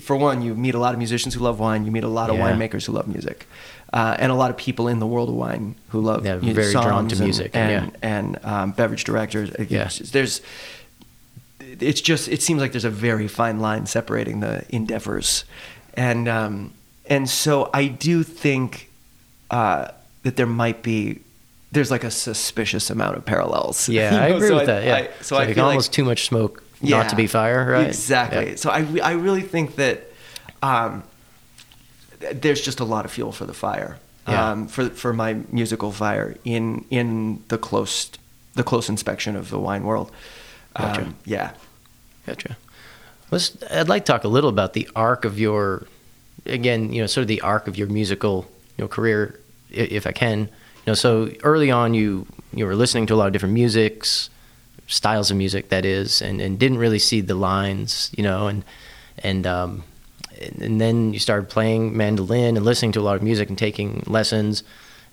For 0.00 0.16
one, 0.16 0.42
you 0.42 0.54
meet 0.54 0.74
a 0.74 0.78
lot 0.78 0.92
of 0.94 0.98
musicians 0.98 1.34
who 1.34 1.40
love 1.40 1.58
wine. 1.58 1.84
You 1.84 1.90
meet 1.90 2.04
a 2.04 2.08
lot 2.20 2.30
of 2.30 2.36
Yeah. 2.36 2.44
winemakers 2.52 2.86
who 2.86 2.92
love 2.92 3.08
music, 3.08 3.46
uh, 3.92 4.16
and 4.18 4.32
a 4.32 4.34
lot 4.34 4.50
of 4.50 4.56
people 4.56 4.88
in 4.88 4.98
the 4.98 5.06
world 5.06 5.28
of 5.28 5.34
wine 5.34 5.74
who 5.90 6.00
love 6.00 6.24
Yeah, 6.24 6.36
mu- 6.36 6.52
very 6.54 6.72
drawn 6.72 6.84
to 6.84 6.90
songs 6.90 7.12
and- 7.12 7.20
music, 7.20 7.50
and 7.54 7.92
yeah. 7.92 7.98
and 8.02 8.38
um, 8.44 8.70
beverage 8.72 9.04
directors. 9.04 9.50
Yeah. 9.70 9.88
there's 10.12 10.40
it's 11.60 12.00
just 12.00 12.28
it 12.28 12.42
seems 12.42 12.60
like 12.60 12.72
there's 12.72 12.84
a 12.84 12.90
very 12.90 13.28
fine 13.28 13.60
line 13.60 13.86
separating 13.86 14.40
the 14.40 14.64
endeavors, 14.70 15.44
and 15.94 16.28
um, 16.28 16.72
and 17.06 17.28
so 17.28 17.70
I 17.72 17.86
do 17.86 18.22
think 18.22 18.90
uh, 19.50 19.88
that 20.22 20.36
there 20.36 20.46
might 20.46 20.82
be 20.82 21.20
there's 21.70 21.90
like 21.90 22.04
a 22.04 22.10
suspicious 22.10 22.90
amount 22.90 23.16
of 23.16 23.24
parallels. 23.24 23.88
Yeah, 23.88 24.12
You 24.14 24.18
I 24.18 24.26
agree 24.36 24.48
so 24.48 24.54
with 24.56 24.62
I- 24.62 24.66
that. 24.66 24.84
Yeah, 24.84 24.94
I- 24.96 25.02
so 25.04 25.10
It's 25.20 25.32
I 25.32 25.36
like 25.46 25.54
feel 25.54 25.64
almost 25.64 25.88
like, 25.90 25.94
too 25.94 26.04
much 26.04 26.24
smoke 26.26 26.62
not 26.82 27.08
to 27.10 27.16
be 27.16 27.26
fire, 27.28 27.70
right? 27.70 27.86
Exactly. 27.86 28.50
Yeah. 28.50 28.56
So 28.56 28.70
I, 28.70 28.84
I 29.02 29.12
really 29.12 29.42
think 29.42 29.76
that 29.76 30.08
um, 30.62 31.04
there's 32.32 32.60
just 32.60 32.80
a 32.80 32.84
lot 32.84 33.04
of 33.04 33.10
fuel 33.10 33.32
for 33.32 33.46
the 33.46 33.54
fire. 33.54 33.98
Yeah. 34.28 34.50
Um, 34.50 34.68
for 34.68 34.88
for 34.90 35.12
my 35.12 35.34
musical 35.50 35.90
fire 35.90 36.36
in 36.44 36.84
in 36.90 37.42
the 37.48 37.58
close 37.58 38.10
the 38.54 38.62
close 38.62 38.88
inspection 38.88 39.36
of 39.36 39.50
the 39.50 39.58
wine 39.58 39.84
world. 39.84 40.12
Gotcha. 40.76 41.02
Um, 41.02 41.16
yeah. 41.24 41.52
Gotcha. 42.26 42.56
Let's. 43.30 43.56
I'd 43.70 43.88
like 43.88 44.04
to 44.04 44.12
talk 44.12 44.24
a 44.24 44.28
little 44.28 44.50
about 44.50 44.74
the 44.74 44.88
arc 44.94 45.24
of 45.24 45.38
your, 45.40 45.86
again, 46.46 46.92
you 46.92 47.00
know, 47.00 47.06
sort 47.06 47.22
of 47.22 47.28
the 47.28 47.40
arc 47.40 47.66
of 47.66 47.76
your 47.76 47.88
musical, 47.88 48.46
you 48.76 48.84
know, 48.84 48.88
career, 48.88 49.40
if 49.70 50.06
I 50.06 50.12
can. 50.12 50.40
You 50.40 50.48
know, 50.86 50.94
so 50.94 51.30
early 51.42 51.70
on, 51.70 51.94
you 51.94 52.26
you 52.52 52.66
were 52.66 52.76
listening 52.76 53.06
to 53.06 53.14
a 53.14 53.16
lot 53.16 53.26
of 53.26 53.32
different 53.32 53.54
musics, 53.54 54.30
styles 54.86 55.30
of 55.30 55.36
music, 55.36 55.70
that 55.70 55.84
is, 55.84 56.22
and, 56.22 56.40
and 56.40 56.58
didn't 56.58 56.78
really 56.78 56.98
see 56.98 57.20
the 57.20 57.34
lines, 57.34 58.10
you 58.16 58.22
know, 58.22 58.48
and 58.48 58.64
and 59.18 59.46
um, 59.46 59.84
and- 60.60 60.80
then 60.80 61.12
you 61.12 61.18
started 61.18 61.48
playing 61.48 61.96
mandolin 61.96 62.56
and 62.56 62.64
listening 62.64 62.92
to 62.92 63.00
a 63.00 63.02
lot 63.02 63.16
of 63.16 63.22
music 63.22 63.48
and 63.48 63.56
taking 63.58 64.02
lessons, 64.06 64.62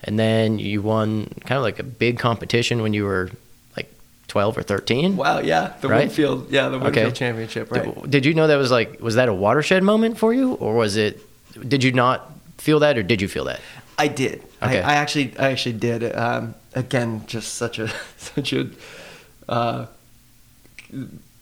and 0.04 0.18
then 0.18 0.58
you 0.58 0.82
won 0.82 1.26
kind 1.46 1.56
of 1.58 1.62
like 1.62 1.78
a 1.78 1.82
big 1.84 2.18
competition 2.18 2.82
when 2.82 2.92
you 2.94 3.04
were 3.04 3.30
like 3.76 3.90
twelve 4.28 4.56
or 4.58 4.62
thirteen. 4.62 5.16
Wow. 5.16 5.40
Yeah. 5.40 5.72
The 5.80 5.88
Right? 5.88 6.06
Winfield. 6.06 6.50
Yeah. 6.50 6.68
The 6.68 6.78
Okay. 6.86 7.10
Championship. 7.10 7.70
Right. 7.70 7.84
Did, 8.02 8.10
did 8.10 8.26
you 8.26 8.34
know 8.34 8.46
that 8.46 8.56
was 8.56 8.70
like 8.70 9.00
was 9.00 9.14
that 9.16 9.28
a 9.28 9.34
watershed 9.34 9.82
moment 9.82 10.18
for 10.18 10.32
you, 10.34 10.54
or 10.54 10.74
was 10.74 10.96
it? 10.96 11.20
Did 11.68 11.82
you 11.84 11.92
not 11.92 12.30
feel 12.58 12.78
that, 12.80 12.96
or 12.98 13.02
did 13.02 13.20
you 13.20 13.28
feel 13.28 13.44
that? 13.44 13.60
I 13.98 14.08
did. 14.08 14.42
Okay. 14.62 14.80
I, 14.80 14.92
I 14.92 14.94
actually, 14.96 15.34
I 15.38 15.50
actually 15.50 15.74
did. 15.74 16.14
Um, 16.16 16.54
again, 16.74 17.24
just 17.26 17.54
such 17.54 17.78
a 17.78 17.88
such 18.16 18.52
a 18.54 18.68
uh, 19.48 19.86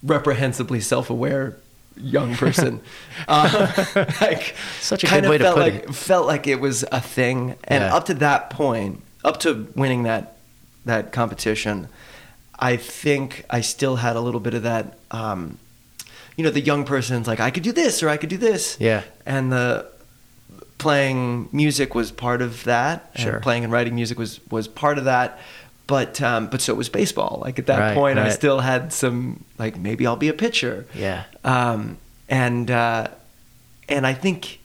reprehensibly 0.02 0.80
self-aware 0.80 1.56
young 2.00 2.34
person. 2.36 2.80
uh, 3.28 3.72
like, 4.20 4.54
Such 4.80 5.04
a 5.04 5.06
kind 5.06 5.22
good 5.22 5.24
of 5.26 5.30
way 5.30 5.38
to 5.38 5.44
felt 5.44 5.56
put 5.56 5.62
like, 5.62 5.74
it. 5.74 5.94
Felt 5.94 6.26
like 6.26 6.46
it 6.46 6.60
was 6.60 6.84
a 6.92 7.00
thing, 7.00 7.56
and 7.64 7.82
Yeah. 7.82 7.94
up 7.94 8.06
to 8.06 8.14
that 8.14 8.50
point, 8.50 9.02
up 9.24 9.38
to 9.40 9.68
winning 9.74 10.04
that 10.04 10.36
that 10.84 11.12
competition, 11.12 11.88
I 12.58 12.76
think 12.76 13.44
I 13.50 13.60
still 13.60 13.96
had 13.96 14.16
a 14.16 14.20
little 14.20 14.40
bit 14.40 14.54
of 14.54 14.62
that. 14.62 14.98
Um, 15.10 15.58
you 16.36 16.44
know, 16.44 16.50
the 16.50 16.60
young 16.60 16.84
person's 16.84 17.26
like, 17.26 17.40
I 17.40 17.50
could 17.50 17.62
do 17.62 17.72
this 17.72 18.02
or 18.02 18.08
I 18.08 18.16
could 18.16 18.30
do 18.30 18.36
this. 18.38 18.76
Yeah. 18.80 19.02
And 19.26 19.52
the 19.52 19.86
playing 20.78 21.48
music 21.52 21.94
was 21.94 22.10
part 22.12 22.40
of 22.40 22.64
that. 22.64 23.10
Sure. 23.16 23.40
playing 23.40 23.64
and 23.64 23.72
writing 23.72 23.94
music 23.94 24.18
was 24.18 24.40
was 24.50 24.68
part 24.68 24.98
of 24.98 25.04
that. 25.04 25.38
But 25.88 26.20
um, 26.22 26.46
but 26.48 26.60
so 26.60 26.74
was 26.74 26.88
baseball. 26.88 27.40
Like 27.42 27.58
at 27.58 27.66
that 27.66 27.78
Right, 27.80 27.94
point, 27.96 28.18
I 28.18 28.28
still 28.28 28.60
had 28.60 28.92
some 28.92 29.44
like 29.58 29.76
maybe 29.76 30.06
I'll 30.06 30.16
be 30.16 30.28
a 30.28 30.34
pitcher. 30.34 30.86
Yeah. 30.94 31.24
Um, 31.44 31.96
and 32.28 32.70
uh, 32.70 33.08
and 33.88 34.06
I 34.06 34.12
think 34.12 34.60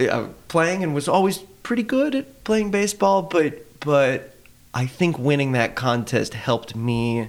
uh, 0.00 0.26
playing 0.48 0.82
and 0.82 0.92
was 0.94 1.08
always 1.08 1.38
pretty 1.62 1.84
good 1.84 2.14
at 2.16 2.44
playing 2.44 2.70
baseball. 2.72 3.22
But 3.22 3.80
but 3.80 4.34
I 4.74 4.86
think 4.86 5.18
winning 5.18 5.52
that 5.52 5.76
contest 5.76 6.34
helped 6.34 6.74
me 6.74 7.28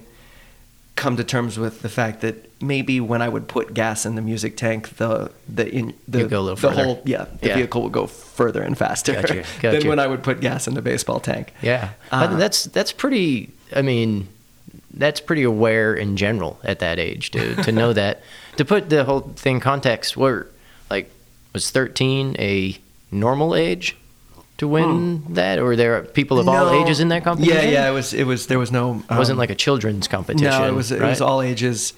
come 0.96 1.16
to 1.16 1.24
terms 1.24 1.58
with 1.58 1.80
the 1.82 1.88
fact 1.88 2.20
that 2.20 2.50
maybe 2.62 3.00
when 3.00 3.22
I 3.22 3.28
would 3.28 3.48
put 3.48 3.72
gas 3.72 4.04
in 4.04 4.16
the 4.16 4.20
music 4.22 4.56
tank, 4.56 4.96
the 4.96 5.30
the 5.48 5.66
in 5.72 5.94
the, 6.06 6.24
go 6.24 6.40
a 6.40 6.42
little 6.42 6.56
the 6.56 6.70
whole 6.70 7.02
yeah 7.06 7.24
the 7.40 7.48
Yeah. 7.48 7.56
vehicle 7.56 7.82
would 7.82 7.92
go 7.92 8.06
further 8.06 8.62
and 8.62 8.76
faster 8.76 9.14
Gotcha, 9.14 9.44
than 9.62 9.88
when 9.88 9.98
I 9.98 10.06
would 10.06 10.22
put 10.22 10.40
gas 10.40 10.66
in 10.68 10.74
the 10.74 10.82
baseball 10.82 11.20
tank. 11.20 11.54
Yeah, 11.62 11.90
Uh, 12.10 12.36
that's 12.36 12.64
that's 12.64 12.92
pretty. 12.92 13.50
I 13.74 13.82
mean, 13.82 14.28
that's 14.92 15.20
pretty 15.20 15.42
aware 15.44 15.94
in 15.94 16.16
general 16.16 16.58
at 16.64 16.80
that 16.80 16.98
age 16.98 17.30
to 17.30 17.54
to 17.62 17.72
know 17.80 17.92
that. 17.94 18.20
To 18.56 18.64
put 18.64 18.90
the 18.90 19.04
whole 19.04 19.20
thing 19.36 19.60
context, 19.60 20.16
where 20.18 20.48
like 20.90 21.10
was 21.54 21.70
thirteen 21.70 22.36
a 22.38 22.76
normal 23.10 23.54
age 23.54 23.96
to 24.60 24.68
win 24.68 25.24
that, 25.34 25.58
or 25.58 25.74
there 25.74 25.96
are 25.96 26.02
people 26.02 26.38
of 26.38 26.46
all 26.48 26.68
Hmm. 26.68 26.84
Ages 26.84 27.00
in 27.00 27.08
that 27.08 27.24
competition? 27.24 27.64
Yeah, 27.64 27.70
yeah. 27.70 27.88
It 27.90 27.92
was 27.94 28.12
it 28.14 28.24
was 28.24 28.46
there 28.46 28.58
was 28.58 28.70
no 28.70 29.02
It 29.10 29.16
wasn't 29.16 29.36
um, 29.36 29.38
like 29.38 29.50
a 29.50 29.54
children's 29.54 30.06
competition. 30.06 30.50
No, 30.50 30.66
it 30.68 30.74
was 30.74 30.92
it 30.92 31.00
was 31.00 31.20
all 31.20 31.40
ages, 31.42 31.94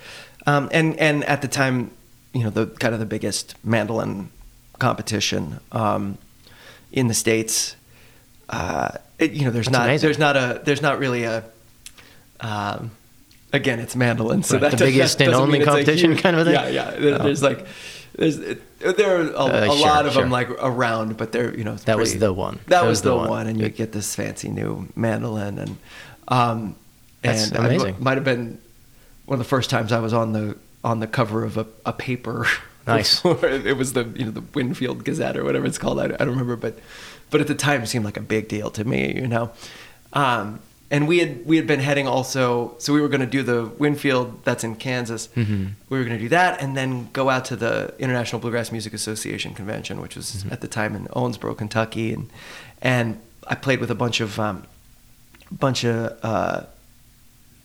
um, 0.47 0.69
and 0.73 0.97
and 0.99 1.25
at 1.25 1.43
the 1.43 1.49
time, 1.49 1.91
you 2.33 2.45
know, 2.45 2.51
the 2.51 2.67
kind 2.67 2.95
of 2.95 3.01
the 3.01 3.07
biggest 3.07 3.55
mandolin 3.65 4.31
competition 4.79 5.59
um, 5.73 6.19
in 6.93 7.09
the 7.09 7.15
states. 7.15 7.77
Uh, 8.49 8.91
it, 9.19 9.33
you 9.33 9.45
know, 9.45 9.51
there's 9.51 9.67
That's 9.67 9.79
not 9.79 9.87
amazing. 9.89 10.07
there's 10.07 10.19
not 10.19 10.37
a 10.37 10.61
there's 10.65 10.83
not 10.83 10.99
really 10.99 11.25
a. 11.25 11.43
Um, 12.41 12.91
again, 13.53 13.79
it's 13.81 13.95
mandolin, 13.97 14.43
so 14.43 14.55
Right, 14.55 14.71
that 14.71 14.79
the 14.79 14.85
biggest 14.87 15.21
and 15.21 15.33
only 15.35 15.53
mean 15.59 15.63
it's 15.63 15.69
a 15.69 15.73
competition 15.73 16.13
huge- 16.13 16.23
kind 16.23 16.37
of 16.37 16.45
thing? 16.47 16.55
Yeah, 16.55 16.69
yeah. 16.69 16.91
There, 16.91 17.15
Oh. 17.21 17.25
There's 17.25 17.43
like. 17.43 17.67
There's, 18.15 18.37
there 18.37 19.17
are 19.17 19.31
a, 19.31 19.37
Uh, 19.37 19.47
a 19.49 19.67
sure, 19.77 19.87
lot 19.87 20.07
of 20.07 20.13
sure. 20.13 20.23
them 20.23 20.31
like 20.31 20.51
around, 20.51 21.17
but 21.17 21.33
they're 21.33 21.57
you 21.57 21.65
know 21.65 21.77
That 21.77 21.99
was 21.99 22.19
the 22.19 22.33
one. 22.33 22.61
That, 22.67 22.85
was, 22.85 23.03
the 23.03 23.17
one. 23.17 23.47
and 23.47 23.59
you 23.61 23.69
get 23.69 23.93
this 23.93 24.15
fancy 24.15 24.49
new 24.49 24.89
mandolin, 24.95 25.59
and 25.59 25.77
um, 26.29 26.77
That's 27.23 27.49
and 27.49 27.59
I 27.59 27.67
amazing. 27.67 27.97
might 28.01 28.17
have 28.17 28.25
been 28.25 28.59
one 29.27 29.35
of 29.37 29.39
the 29.45 29.49
first 29.49 29.71
times 29.71 29.93
I 29.93 30.01
was 30.01 30.13
on 30.13 30.33
the 30.33 30.57
on 30.85 31.01
the 31.01 31.07
cover 31.07 31.45
of 31.45 31.57
a, 31.57 31.67
a 31.87 31.93
paper. 31.93 32.47
Nice. 32.85 33.25
it 33.25 33.77
was 33.77 33.93
the 33.93 34.05
you 34.17 34.25
know 34.25 34.33
the 34.33 34.41
Winfield 34.55 35.05
Gazette 35.05 35.37
or 35.37 35.45
whatever 35.45 35.67
it's 35.67 35.79
called. 35.79 36.01
I, 36.01 36.07
I 36.07 36.09
don't 36.09 36.31
remember, 36.31 36.57
but 36.57 36.81
but 37.31 37.41
at 37.41 37.47
the 37.47 37.55
time 37.55 37.83
it 37.83 37.87
seemed 37.87 38.05
like 38.05 38.17
a 38.17 38.21
big 38.21 38.49
deal 38.49 38.73
to 38.73 38.83
me, 38.85 39.15
you 39.15 39.29
know. 39.29 39.53
Um, 40.13 40.59
and 40.93 41.09
we 41.09 41.19
had 41.19 41.45
we 41.47 41.57
had 41.57 41.67
been 41.67 41.81
heading 41.81 42.07
also, 42.07 42.75
so 42.79 42.93
we 42.93 43.01
were 43.01 43.09
going 43.09 43.23
to 43.23 43.27
do 43.39 43.43
the 43.43 43.65
Winfield 43.79 44.45
that's 44.45 44.63
in 44.63 44.77
Kansas. 44.77 45.29
Mhm. 45.35 45.71
We 45.89 45.99
were 45.99 46.05
going 46.05 46.17
to 46.19 46.23
do 46.23 46.29
that, 46.29 46.61
and 46.63 46.77
then 46.77 47.09
go 47.13 47.31
out 47.31 47.45
to 47.47 47.57
the 47.57 47.95
International 47.99 48.41
Bluegrass 48.41 48.71
Music 48.71 48.93
Association 48.93 49.55
convention, 49.55 50.01
which 50.01 50.15
was 50.17 50.27
Mm-hmm. 50.33 50.53
at 50.53 50.61
the 50.61 50.69
time 50.69 50.95
in 50.95 51.07
Owensboro, 51.17 51.57
Kentucky, 51.57 52.13
and 52.13 52.29
and 52.83 53.19
I 53.49 53.55
played 53.57 53.81
with 53.81 53.91
a 53.91 53.95
bunch 53.97 54.21
of 54.21 54.39
um, 54.39 54.65
bunch 55.51 55.85
of 55.85 56.17
uh, 56.23 56.61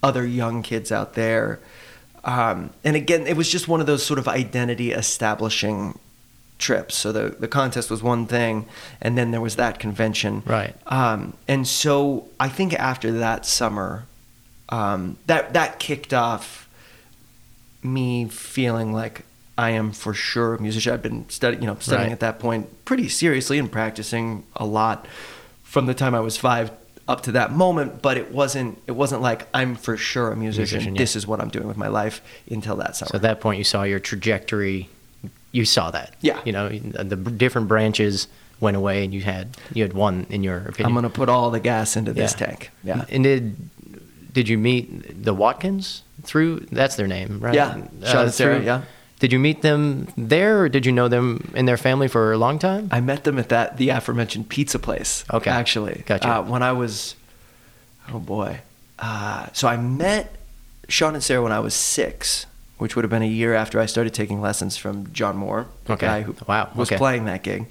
other 0.02 0.26
young 0.26 0.64
kids 0.64 0.92
out 0.92 1.14
there. 1.14 1.60
Um, 2.24 2.72
and 2.84 2.96
again, 2.96 3.28
it 3.28 3.38
was 3.38 3.50
just 3.50 3.68
one 3.68 3.80
of 3.82 3.88
those 3.88 4.04
sort 4.04 4.20
of 4.20 4.28
identity 4.28 4.92
establishing 4.92 5.98
trips. 6.60 6.96
So 6.96 7.12
the, 7.12 7.36
the 7.40 7.48
contest 7.48 7.90
was 7.92 8.02
one 8.02 8.26
thing, 8.26 8.66
and 9.02 9.18
then 9.18 9.32
there 9.32 9.42
was 9.42 9.56
that 9.58 9.80
convention. 9.80 10.44
Right. 10.46 10.76
Um, 10.88 11.34
and 11.48 11.68
so 11.68 12.28
I 12.40 12.50
think 12.50 12.74
after 12.74 13.12
that 13.14 13.46
summer, 13.46 14.06
um, 14.70 15.18
that, 15.28 15.54
that 15.54 15.80
kicked 15.80 16.14
off 16.14 16.68
me 17.84 18.28
feeling 18.28 18.92
like 18.94 19.24
I 19.58 19.72
am 19.72 19.92
for 19.92 20.14
sure 20.14 20.56
a 20.56 20.62
musician. 20.62 20.94
I've 20.94 21.02
been 21.02 21.30
studying, 21.30 21.62
you 21.64 21.68
know, 21.68 21.78
studying 21.80 22.08
Right. 22.10 22.14
at 22.14 22.20
that 22.20 22.40
point 22.40 22.86
pretty 22.86 23.10
seriously 23.10 23.58
and 23.60 23.72
practicing 23.72 24.44
a 24.56 24.66
lot 24.66 25.08
from 25.64 25.86
the 25.86 25.94
time 25.94 26.14
I 26.14 26.20
was 26.20 26.38
five 26.38 26.72
up 27.08 27.22
to 27.22 27.32
that 27.34 27.52
moment. 27.52 28.02
But 28.02 28.18
it 28.18 28.32
wasn't. 28.32 28.80
It 28.88 28.92
wasn't 28.92 29.22
like 29.22 29.48
I'm 29.54 29.76
for 29.76 29.96
sure 29.98 30.32
a 30.32 30.36
musician. 30.36 30.78
Musician, 30.78 30.96
yeah. 30.96 31.00
This 31.00 31.16
is 31.16 31.26
what 31.26 31.40
I'm 31.40 31.50
doing 31.50 31.68
with 31.68 31.78
my 31.78 31.88
life 31.88 32.22
until 32.52 32.76
that 32.78 32.96
summer. 32.96 33.10
So 33.10 33.16
at 33.16 33.22
that 33.24 33.40
point, 33.42 33.58
you 33.58 33.64
saw 33.64 33.84
your 33.84 34.00
trajectory. 34.00 34.90
You 35.52 35.66
saw 35.66 35.92
that. 35.92 36.16
Yeah. 36.22 36.40
You 36.46 36.52
know, 36.52 36.70
the 36.70 37.16
different 37.16 37.68
branches 37.68 38.28
went 38.60 38.76
away, 38.78 39.04
and 39.04 39.14
you 39.14 39.22
had 39.22 39.58
you 39.74 39.84
had 39.84 39.94
one 39.94 40.26
in 40.30 40.44
your 40.44 40.58
opinion. 40.60 40.86
I'm 40.88 40.94
gonna 40.94 41.10
put 41.10 41.30
all 41.30 41.50
the 41.52 41.60
gas 41.60 41.96
into 41.96 42.14
this 42.14 42.34
Yeah. 42.40 42.46
tank. 42.48 42.72
Yeah. 42.84 43.06
And 43.10 43.24
did 43.24 43.56
did 44.34 44.48
you 44.50 44.58
meet 44.58 45.24
the 45.24 45.34
Watkins 45.34 46.04
through? 46.24 46.68
That's 46.72 46.96
their 46.96 47.08
name, 47.08 47.40
right? 47.40 47.54
Yeah. 47.56 47.74
Sean 48.06 48.24
and 48.26 48.34
Sara, 48.34 48.58
through- 48.58 48.66
yeah. 48.66 48.82
Did 49.20 49.34
you 49.34 49.40
meet 49.40 49.64
them 49.64 50.10
there, 50.16 50.62
or 50.62 50.70
did 50.70 50.86
you 50.86 50.92
know 50.92 51.08
them 51.08 51.52
in 51.56 51.66
their 51.66 51.78
family 51.78 52.08
for 52.08 52.32
a 52.34 52.38
long 52.38 52.60
time? 52.60 52.88
I 52.92 53.00
met 53.02 53.24
them 53.24 53.40
at 53.40 53.50
that 53.50 53.78
the 53.78 53.90
aforementioned 53.90 54.50
pizza 54.50 54.78
place. 54.78 55.24
Okay. 55.34 55.50
actually, 55.50 56.04
Gotcha. 56.06 56.30
Uh, 56.30 56.42
when 56.44 56.62
I 56.62 56.72
was, 56.74 57.16
Oh 58.12 58.20
boy. 58.20 58.60
Uh, 59.00 59.48
so 59.54 59.68
I 59.68 59.76
met 59.78 60.36
Sean 60.88 61.16
and 61.16 61.24
Sara 61.24 61.42
when 61.42 61.52
I 61.52 61.60
was 61.60 61.74
six, 61.74 62.46
which 62.78 62.96
would 62.96 63.04
have 63.04 63.10
been 63.10 63.24
a 63.24 63.28
year 63.28 63.54
after 63.54 63.80
I 63.80 63.86
started 63.88 64.14
taking 64.14 64.40
lessons 64.42 64.78
from 64.78 65.12
John 65.14 65.36
Moore, 65.38 65.68
the 65.86 65.94
Okay. 65.94 66.06
guy 66.06 66.22
who 66.22 66.36
Wow, 66.48 66.70
was 66.76 66.90
okay. 66.90 66.98
playing 66.98 67.26
that 67.26 67.44
gig. 67.44 67.68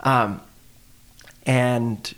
Um, 0.00 0.40
and 1.44 2.14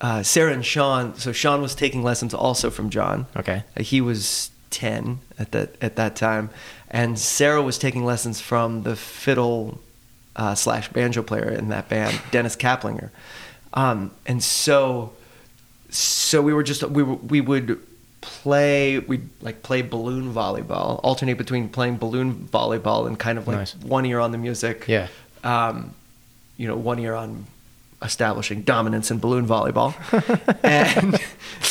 uh, 0.00 0.22
Sarah 0.22 0.52
and 0.52 0.64
Sean. 0.64 1.14
So 1.16 1.32
Sean 1.32 1.62
was 1.62 1.74
taking 1.74 2.02
lessons 2.02 2.34
also 2.34 2.70
from 2.70 2.90
John. 2.90 3.26
Okay. 3.36 3.62
Uh, 3.76 3.82
He 3.82 4.00
was 4.00 4.50
ten 4.70 5.20
at 5.38 5.52
that 5.52 5.76
at 5.80 5.96
that 5.96 6.16
time, 6.16 6.50
and 6.90 7.18
Sarah 7.18 7.62
was 7.62 7.78
taking 7.78 8.04
lessons 8.04 8.40
from 8.40 8.82
the 8.82 8.96
fiddle 8.96 9.80
uh, 10.36 10.54
slash 10.54 10.88
banjo 10.88 11.22
player 11.22 11.48
in 11.50 11.68
that 11.68 11.88
band, 11.88 12.20
Dennis 12.32 12.56
Caplinger. 12.56 13.10
Um, 13.72 14.10
and 14.26 14.42
so, 14.42 15.12
so 15.90 16.42
we 16.42 16.52
were 16.52 16.62
just 16.64 16.82
we 16.84 17.02
were, 17.02 17.14
we 17.14 17.40
would 17.40 17.80
play 18.24 18.98
we 18.98 19.20
like 19.42 19.62
play 19.62 19.82
balloon 19.82 20.32
volleyball, 20.32 20.98
alternate 21.02 21.36
between 21.38 21.68
playing 21.68 21.98
balloon 21.98 22.48
volleyball 22.52 23.06
and 23.06 23.18
kind 23.18 23.36
of 23.38 23.46
like 23.46 23.58
Nice. 23.58 23.74
one 23.76 24.06
ear 24.06 24.18
on 24.20 24.32
the 24.32 24.38
music. 24.38 24.86
Yeah. 24.88 25.08
Um, 25.44 25.94
you 26.56 26.66
know, 26.66 26.76
one 26.76 26.98
ear 26.98 27.14
on 27.14 27.46
establishing 28.02 28.62
dominance 28.62 29.10
in 29.10 29.18
balloon 29.18 29.46
volleyball, 29.46 29.94
and 30.62 31.18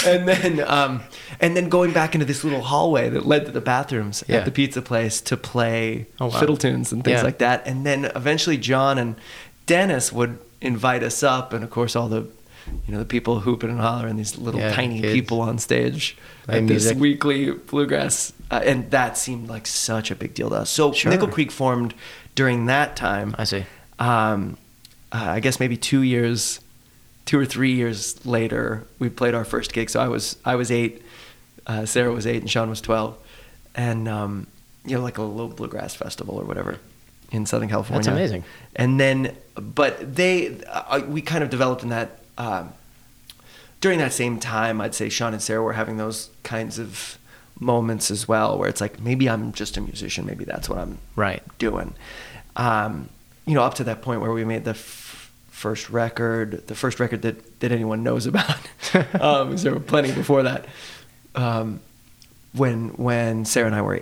and 0.06 0.28
then 0.28 0.60
um, 0.68 1.02
and 1.40 1.56
then 1.58 1.70
going 1.70 1.92
back 1.94 2.14
into 2.16 2.26
this 2.26 2.44
little 2.44 2.62
hallway 2.62 3.10
that 3.10 3.26
led 3.26 3.46
to 3.46 3.52
the 3.52 3.62
bathrooms 3.62 4.24
Yeah. 4.28 4.38
at 4.38 4.46
the 4.46 4.52
pizza 4.52 4.82
place 4.82 5.22
to 5.22 5.38
play 5.38 6.08
Oh, 6.20 6.28
wow. 6.28 6.40
fiddle 6.40 6.58
tunes 6.58 6.92
and 6.92 7.04
things 7.04 7.18
Yeah. 7.20 7.24
like 7.24 7.38
that. 7.40 7.66
And 7.68 7.86
then 7.86 8.06
eventually 8.16 8.58
John 8.58 8.98
and 8.98 9.16
Dennis 9.66 10.12
would 10.14 10.38
invite 10.62 11.04
us 11.04 11.24
up, 11.24 11.54
and 11.54 11.64
of 11.64 11.70
course 11.70 11.96
all 11.96 12.10
the 12.10 12.28
you 12.88 12.94
know 12.94 13.00
the 13.00 13.06
people 13.06 13.40
hooping 13.42 13.70
and 13.70 13.80
hollering, 13.80 14.16
these 14.16 14.38
little 14.38 14.60
Yeah, 14.60 14.74
tiny 14.74 15.02
kids. 15.02 15.14
people 15.14 15.42
on 15.42 15.58
stage 15.60 16.18
Playing 16.46 16.64
at 16.64 16.68
this 16.68 16.84
music. 16.86 17.00
weekly 17.00 17.52
bluegrass, 17.52 18.34
uh, 18.52 18.62
and 18.64 18.90
that 18.92 19.18
seemed 19.18 19.50
like 19.50 19.66
such 19.68 20.12
a 20.12 20.16
big 20.16 20.34
deal 20.34 20.50
to 20.50 20.56
us. 20.58 20.70
So 20.70 20.92
Sure. 20.92 21.12
Nickel 21.12 21.28
Creek 21.28 21.52
formed 21.52 21.94
during 22.36 22.66
that 22.68 22.96
time 22.96 23.36
I 23.38 23.44
see. 23.46 23.66
um, 24.00 24.58
uh, 25.12 25.18
I 25.38 25.40
guess 25.40 25.60
maybe 25.60 25.78
two 25.78 26.02
years, 26.02 26.60
two 27.26 27.40
or 27.40 27.46
three 27.46 27.74
years 27.74 28.26
later, 28.26 28.86
we 29.00 29.10
played 29.10 29.36
our 29.36 29.46
first 29.46 29.72
gig. 29.74 29.90
So 29.90 30.00
I 30.00 30.08
was 30.08 30.38
I 30.44 30.56
was 30.56 30.72
eight, 30.72 31.02
uh, 31.68 31.86
Sarah 31.86 32.12
was 32.12 32.26
eight, 32.26 32.42
and 32.42 32.50
Sean 32.50 32.70
was 32.70 32.82
twelve, 32.82 33.16
and 33.76 34.08
um, 34.08 34.48
you 34.86 34.98
know 34.98 35.04
like 35.04 35.18
a 35.20 35.22
little 35.24 35.50
bluegrass 35.54 35.94
festival 35.94 36.36
or 36.36 36.44
whatever 36.46 36.80
in 37.32 37.46
Southern 37.46 37.70
California. 37.70 38.04
That's 38.04 38.16
amazing. 38.16 38.44
And 38.76 39.00
then, 39.00 39.36
but 39.56 40.16
they 40.16 40.58
uh, 40.68 41.02
we 41.08 41.22
kind 41.22 41.44
of 41.44 41.50
developed 41.50 41.84
in 41.84 41.90
that. 41.90 42.20
Um, 42.38 42.74
during 43.82 44.00
that 44.00 44.14
same 44.14 44.40
time, 44.40 44.80
I'd 44.82 44.96
say 44.96 45.10
Sean 45.10 45.34
and 45.34 45.42
Sarah 45.42 45.62
were 45.62 45.74
having 45.74 45.98
those 45.98 46.30
kinds 46.44 46.80
of 46.80 47.18
moments 47.60 48.10
as 48.12 48.28
well, 48.28 48.58
where 48.58 48.70
it's 48.70 48.82
like 48.82 49.00
maybe 49.00 49.30
I'm 49.30 49.52
just 49.52 49.78
a 49.78 49.82
musician, 49.82 50.26
maybe 50.26 50.46
that's 50.46 50.70
what 50.70 50.80
I'm 50.80 50.98
Right. 51.16 51.44
doing. 51.60 51.94
Um, 52.56 53.10
you 53.46 53.54
know, 53.56 53.64
up 53.64 53.74
to 53.76 53.84
that 53.86 54.02
point 54.02 54.22
where 54.22 54.32
we 54.32 54.46
made 54.46 54.64
the 54.64 54.72
f- 54.72 55.32
first 55.52 55.90
record, 55.90 56.66
the 56.68 56.76
first 56.76 57.00
record 57.00 57.22
that, 57.24 57.60
that 57.60 57.72
anyone 57.72 58.04
knows 58.04 58.26
about. 58.26 58.56
um, 59.22 59.56
there 59.58 59.74
were 59.74 59.80
plenty 59.80 60.12
before 60.14 60.44
that. 60.44 60.66
Um, 61.36 61.80
when 62.54 62.90
when 62.90 63.44
Sarah 63.46 63.68
and 63.68 63.76
I 63.76 63.82
were 63.82 64.02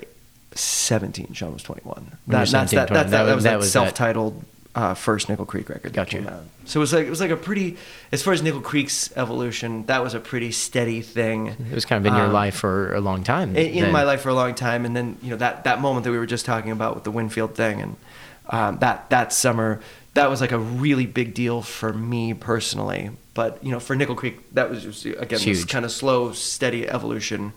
17, 0.54 1.34
Sean 1.34 1.54
was 1.54 1.64
21. 1.64 1.96
When 1.96 2.06
you 2.06 2.12
were 2.28 2.32
that's 2.40 2.52
17, 2.52 2.78
that, 2.78 2.88
21. 2.90 3.10
that, 3.10 3.12
that, 3.12 3.18
That 3.18 3.26
that 3.30 3.36
was- 3.36 3.44
that 3.44 3.50
that 3.52 3.58
was 3.58 3.66
that. 3.68 3.72
self-titled 3.72 4.44
uh, 4.74 4.94
first 4.94 5.28
Nickel 5.30 5.46
Creek 5.46 5.68
record. 5.70 5.92
that 5.92 5.94
Gotcha. 5.94 6.18
came 6.18 6.28
out. 6.28 6.44
So 6.66 6.80
it 6.80 6.82
was 6.82 6.94
like 6.94 7.06
it 7.06 7.10
was 7.10 7.20
like 7.20 7.32
a 7.32 7.36
pretty, 7.38 7.78
as 8.12 8.22
far 8.24 8.34
as 8.34 8.42
Nickel 8.42 8.62
Creek's 8.62 9.12
evolution, 9.18 9.86
that 9.88 10.02
was 10.04 10.14
a 10.14 10.20
pretty 10.20 10.52
steady 10.52 11.02
thing. 11.02 11.48
It 11.48 11.74
was 11.76 11.86
kind 11.86 12.06
of 12.06 12.12
in 12.12 12.18
your 12.18 12.28
Um, 12.28 12.34
life 12.34 12.56
for 12.56 12.94
a 12.94 13.02
long 13.02 13.24
time. 13.24 13.56
in, 13.56 13.92
my 13.92 14.04
life 14.04 14.22
for 14.22 14.30
a 14.30 14.34
long 14.34 14.56
time, 14.56 14.86
and 14.86 14.96
then 14.96 15.18
you 15.22 15.30
know 15.32 15.38
that 15.38 15.66
that 15.66 15.82
moment 15.82 16.06
that 16.06 16.12
we 16.12 16.18
were 16.18 16.26
just 16.26 16.46
talking 16.46 16.72
about 16.72 16.96
with 16.96 17.04
the 17.04 17.12
Winfield 17.12 17.56
thing, 17.56 17.82
and 17.82 17.96
um, 18.50 18.78
that 18.80 19.10
that 19.10 19.34
summer, 19.34 19.82
that 20.14 20.30
was 20.30 20.40
like 20.40 20.52
a 20.54 20.60
really 20.60 21.06
big 21.06 21.34
deal 21.34 21.62
for 21.62 21.92
me 21.92 22.34
personally. 22.34 23.10
But 23.34 23.62
you 23.64 23.72
know, 23.72 23.80
for 23.80 23.96
Nickel 23.96 24.16
Creek, 24.16 24.40
that 24.54 24.70
was 24.70 24.84
just, 24.84 25.06
again 25.06 25.26
It's 25.32 25.44
this 25.46 25.66
kind 25.66 25.84
of 25.84 25.92
slow, 25.92 26.32
steady 26.32 26.88
evolution 26.88 27.52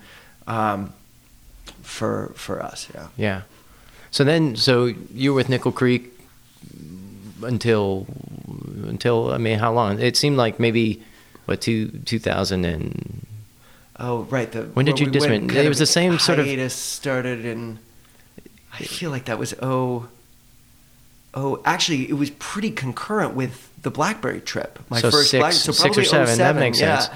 um, 0.48 0.92
for 1.82 2.32
for 2.34 2.60
us. 2.62 2.88
Yeah. 2.94 3.06
Yeah. 3.16 3.42
So 4.10 4.24
then, 4.24 4.56
so 4.56 4.86
you 5.12 5.30
were 5.32 5.36
with 5.36 5.48
Nickel 5.48 5.72
Creek 5.72 6.10
until 7.42 8.06
until 8.86 9.32
I 9.32 9.38
mean, 9.38 9.58
how 9.58 9.72
long? 9.72 10.00
It 10.00 10.16
seemed 10.16 10.36
like 10.36 10.58
maybe 10.60 11.02
what 11.46 11.60
two 11.60 11.88
two 12.04 12.18
thousand 12.18 12.64
and 12.64 13.26
Oh 13.98 14.22
right. 14.24 14.50
The, 14.50 14.62
When 14.64 14.84
did 14.86 14.98
you 14.98 15.06
we 15.10 15.18
it 15.18 15.68
was 15.68 15.78
the 15.78 15.86
same 15.86 16.18
sort 16.18 16.38
of- 16.38 16.46
hiatus 16.46 16.74
started 16.74 17.44
in. 17.44 17.78
I 18.72 18.78
feel 18.82 19.10
like 19.10 19.26
that 19.26 19.38
was 19.38 19.54
oh. 19.62 20.08
Oh, 21.36 21.60
actually, 21.64 22.08
it 22.08 22.12
was 22.12 22.30
pretty 22.30 22.70
concurrent 22.70 23.34
with 23.34 23.68
the 23.82 23.90
BlackBerry 23.90 24.40
trip. 24.40 24.78
My 24.88 25.00
So 25.00 25.10
first 25.10 25.30
six- 25.32 25.40
Black, 25.40 25.52
so 25.52 25.72
six 25.72 25.98
or 25.98 26.04
seven, 26.04 26.26
that 26.26 26.54
07, 26.54 26.60
makes 26.60 26.80
yeah. 26.80 26.98
sense. 27.00 27.14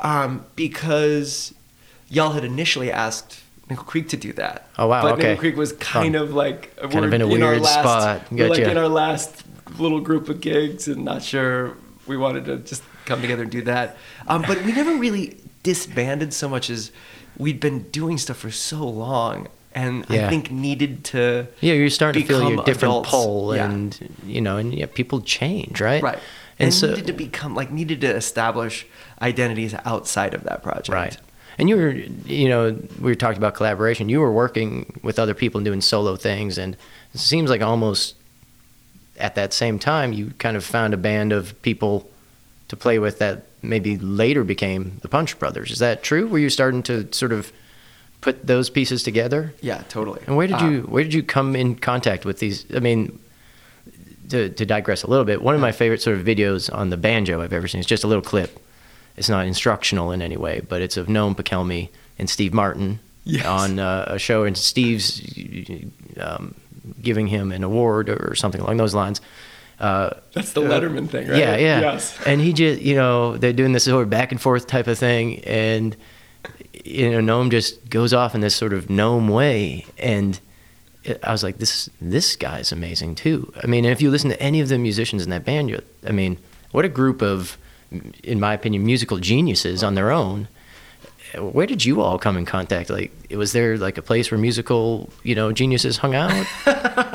Um, 0.00 0.44
because 0.56 1.54
y'all 2.08 2.32
had 2.32 2.42
initially 2.44 2.90
asked 2.90 3.40
Nickel 3.70 3.84
Creek 3.84 4.08
to 4.10 4.16
do 4.16 4.32
that. 4.34 4.68
Oh, 4.78 4.88
wow, 4.88 5.02
But 5.02 5.12
okay. 5.14 5.22
Nickel 5.28 5.40
Creek 5.40 5.56
was 5.56 5.72
kind 5.74 6.14
Fun. 6.14 6.22
of 6.22 6.34
like 6.34 6.76
Kind 6.76 6.94
we're 6.94 7.06
of 7.06 7.12
in 7.14 7.22
a 7.22 7.24
our 7.26 7.30
weird 7.52 7.62
last, 7.62 7.74
spot. 7.80 8.22
We're 8.32 8.48
like 8.48 8.58
in 8.58 8.76
our 8.76 8.88
last 8.88 9.44
little 9.78 10.00
group 10.00 10.28
of 10.28 10.40
gigs, 10.40 10.88
and 10.88 11.04
not 11.04 11.22
sure 11.22 11.76
we 12.06 12.16
wanted 12.16 12.44
to 12.46 12.56
just 12.58 12.82
come 13.06 13.20
together 13.22 13.42
and 13.42 13.50
do 13.52 13.62
that. 13.62 13.96
Um, 14.26 14.42
but 14.46 14.62
we 14.64 14.72
never 14.72 14.94
really 14.96 15.36
disbanded 15.62 16.32
so 16.34 16.48
much 16.48 16.68
as 16.70 16.90
we'd 17.38 17.60
been 17.60 17.82
doing 17.90 18.18
stuff 18.18 18.38
for 18.38 18.50
so 18.50 18.86
long, 18.86 19.46
and 19.74 20.04
Yeah. 20.08 20.26
I 20.26 20.28
think 20.30 20.50
needed 20.50 21.04
to. 21.06 21.46
yeah, 21.60 21.74
you're 21.74 21.88
starting 21.90 22.22
to 22.22 22.28
feel 22.28 22.48
your 22.50 22.64
different 22.64 22.92
adults. 22.92 23.10
pull, 23.10 23.54
Yeah. 23.56 23.70
and 23.70 24.16
you 24.26 24.40
know, 24.40 24.56
and 24.56 24.74
yeah, 24.74 24.86
people 24.86 25.20
change, 25.20 25.80
right? 25.80 26.02
Right. 26.02 26.18
And, 26.58 26.66
And, 26.66 26.74
so 26.74 26.88
needed 26.88 27.06
to 27.06 27.12
become 27.14 27.54
like 27.54 27.70
needed 27.70 28.00
to 28.02 28.08
establish 28.14 28.86
identities 29.22 29.74
outside 29.86 30.34
of 30.34 30.42
that 30.44 30.62
project. 30.62 30.88
Right. 30.90 31.16
And 31.60 31.68
you 31.68 31.76
were, 31.76 31.90
you 31.90 32.48
know, 32.48 32.70
we 33.00 33.10
were 33.10 33.14
talking 33.14 33.36
about 33.36 33.54
collaboration. 33.54 34.08
You 34.08 34.20
were 34.20 34.32
working 34.32 34.98
with 35.02 35.18
other 35.18 35.34
people 35.34 35.58
and 35.58 35.64
doing 35.66 35.82
solo 35.82 36.16
things, 36.16 36.56
and 36.56 36.74
it 37.12 37.20
seems 37.20 37.50
like 37.50 37.60
almost 37.60 38.14
at 39.18 39.34
that 39.34 39.52
same 39.52 39.78
time 39.78 40.14
you 40.14 40.32
kind 40.38 40.56
of 40.56 40.64
found 40.64 40.94
a 40.94 40.96
band 40.96 41.32
of 41.32 41.60
people 41.60 42.08
to 42.68 42.76
play 42.76 42.98
with 42.98 43.18
that 43.18 43.42
maybe 43.62 43.98
later 43.98 44.42
became 44.42 44.98
the 45.02 45.08
Punch 45.08 45.38
Brothers. 45.38 45.70
Is 45.70 45.80
that 45.80 46.02
true? 46.02 46.26
Were 46.26 46.38
you 46.38 46.48
starting 46.48 46.82
to 46.84 47.06
sort 47.12 47.30
of 47.32 47.52
put 48.22 48.46
those 48.46 48.70
pieces 48.70 49.02
together? 49.02 49.52
Yeah, 49.60 49.82
totally. 49.90 50.22
And 50.26 50.38
where 50.38 50.46
did 50.46 50.56
Um, 50.56 50.72
you 50.72 50.80
where 50.84 51.02
did 51.04 51.12
you 51.12 51.22
come 51.22 51.54
in 51.54 51.74
contact 51.74 52.24
with 52.24 52.38
these? 52.38 52.64
I 52.74 52.78
mean, 52.80 53.18
to 54.30 54.48
to 54.48 54.64
digress 54.64 55.02
a 55.02 55.08
little 55.10 55.26
bit, 55.26 55.42
one 55.42 55.54
of 55.54 55.60
my 55.60 55.72
favorite 55.72 56.00
sort 56.00 56.16
of 56.16 56.24
videos 56.24 56.72
on 56.72 56.88
the 56.88 56.96
banjo 56.96 57.42
I've 57.42 57.52
ever 57.52 57.68
seen 57.68 57.80
is 57.80 57.86
just 57.86 58.02
a 58.02 58.06
little 58.06 58.24
clip. 58.24 58.58
It's 59.20 59.28
not 59.28 59.46
instructional 59.46 60.10
in 60.12 60.22
any 60.22 60.38
way, 60.38 60.60
but 60.66 60.80
it's 60.80 60.96
of 60.96 61.06
Noam 61.06 61.36
Pikelny 61.36 61.90
and 62.18 62.28
Steve 62.28 62.54
Martin 62.54 62.98
Yes. 63.24 63.44
on 63.44 63.78
uh, 63.78 64.06
a 64.08 64.18
show, 64.18 64.44
and 64.44 64.56
Steve's 64.56 65.20
um, 66.18 66.54
giving 67.02 67.26
him 67.26 67.52
an 67.52 67.62
award 67.62 68.08
or 68.08 68.34
something 68.34 68.62
along 68.62 68.78
those 68.78 68.94
lines. 68.94 69.20
Uh, 69.78 70.14
That's 70.32 70.52
the 70.54 70.62
Letterman 70.62 71.08
thing, 71.10 71.28
right? 71.28 71.38
yeah, 71.38 71.54
yeah. 71.56 71.80
Yes. 71.80 72.18
And 72.26 72.40
he 72.40 72.54
just, 72.54 72.80
you 72.80 72.94
know, 72.94 73.36
they're 73.36 73.52
doing 73.52 73.72
this 73.72 73.84
sort 73.84 74.02
of 74.04 74.10
back 74.10 74.32
and 74.32 74.40
forth 74.40 74.66
type 74.66 74.86
of 74.86 74.98
thing, 74.98 75.40
and 75.44 75.94
you 76.82 77.10
know, 77.10 77.20
Noam 77.20 77.50
just 77.50 77.90
goes 77.90 78.14
off 78.14 78.34
in 78.34 78.40
this 78.40 78.56
sort 78.56 78.72
of 78.72 78.86
Noam 78.86 79.28
way, 79.30 79.84
and 79.98 80.40
I 81.22 81.30
was 81.30 81.42
like, 81.42 81.58
this 81.58 81.90
this 82.00 82.36
guy's 82.36 82.72
amazing 82.72 83.16
too. 83.16 83.52
I 83.62 83.66
mean, 83.66 83.84
if 83.84 84.00
you 84.00 84.10
listen 84.10 84.30
to 84.30 84.42
any 84.42 84.60
of 84.60 84.68
the 84.70 84.78
musicians 84.78 85.22
in 85.24 85.30
that 85.30 85.44
band, 85.44 85.68
you, 85.68 85.82
I 86.06 86.12
mean, 86.12 86.38
what 86.72 86.86
a 86.86 86.88
group 86.88 87.20
of, 87.22 87.58
in 88.22 88.38
my 88.40 88.54
opinion, 88.54 88.84
musical 88.84 89.18
geniuses 89.18 89.82
on 89.82 89.94
their 89.94 90.10
own. 90.10 90.48
Where 91.38 91.66
did 91.66 91.84
you 91.84 92.00
all 92.00 92.18
come 92.18 92.36
in 92.36 92.44
contact? 92.44 92.90
Like, 92.90 93.12
was 93.30 93.52
there 93.52 93.78
like 93.78 93.96
a 93.98 94.02
place 94.02 94.30
where 94.30 94.38
musical, 94.38 95.08
you 95.22 95.34
know, 95.36 95.52
geniuses 95.52 95.98
hung 95.98 96.14
out? 96.14 96.32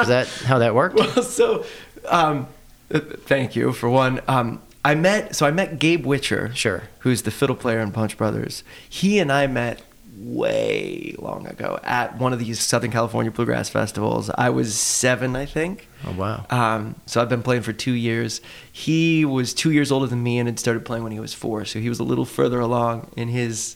Is 0.01 0.07
that 0.07 0.27
how 0.45 0.59
that 0.59 0.73
worked? 0.73 0.95
Well, 0.95 1.21
so 1.23 1.65
um, 2.07 2.47
uh, 2.93 2.99
thank 2.99 3.55
you 3.57 3.73
for 3.73 3.89
one. 3.89 4.21
Um, 4.27 4.61
I 4.85 4.95
met 4.95 5.35
so 5.35 5.45
I 5.45 5.51
met 5.51 5.79
Gabe 5.79 6.05
Witcher, 6.05 6.51
Sure. 6.55 6.83
who's 6.99 7.23
the 7.23 7.31
fiddle 7.31 7.55
player 7.57 7.79
in 7.79 7.91
Punch 7.91 8.17
Brothers. 8.17 8.63
He 8.87 9.19
and 9.19 9.31
I 9.31 9.47
met 9.47 9.81
way 10.17 11.15
long 11.19 11.45
ago 11.47 11.79
at 11.83 12.17
one 12.17 12.33
of 12.33 12.39
these 12.39 12.59
Southern 12.59 12.91
California 12.91 13.31
bluegrass 13.31 13.69
festivals. 13.69 14.29
I 14.31 14.49
was 14.49 14.75
seven, 14.75 15.35
I 15.35 15.45
think. 15.45 15.87
Oh 16.05 16.13
wow. 16.13 16.45
Um, 16.49 16.95
so 17.05 17.21
I've 17.21 17.29
been 17.29 17.43
playing 17.43 17.63
for 17.63 17.73
two 17.73 17.93
years. 17.93 18.41
He 18.71 19.25
was 19.25 19.53
two 19.53 19.71
years 19.71 19.91
older 19.91 20.07
than 20.07 20.23
me 20.23 20.39
and 20.39 20.47
had 20.47 20.59
started 20.59 20.85
playing 20.85 21.03
when 21.03 21.11
he 21.11 21.19
was 21.19 21.33
four, 21.33 21.65
so 21.65 21.79
he 21.79 21.89
was 21.89 21.99
a 21.99 22.03
little 22.03 22.25
further 22.25 22.59
along 22.59 23.11
in 23.17 23.27
his 23.27 23.75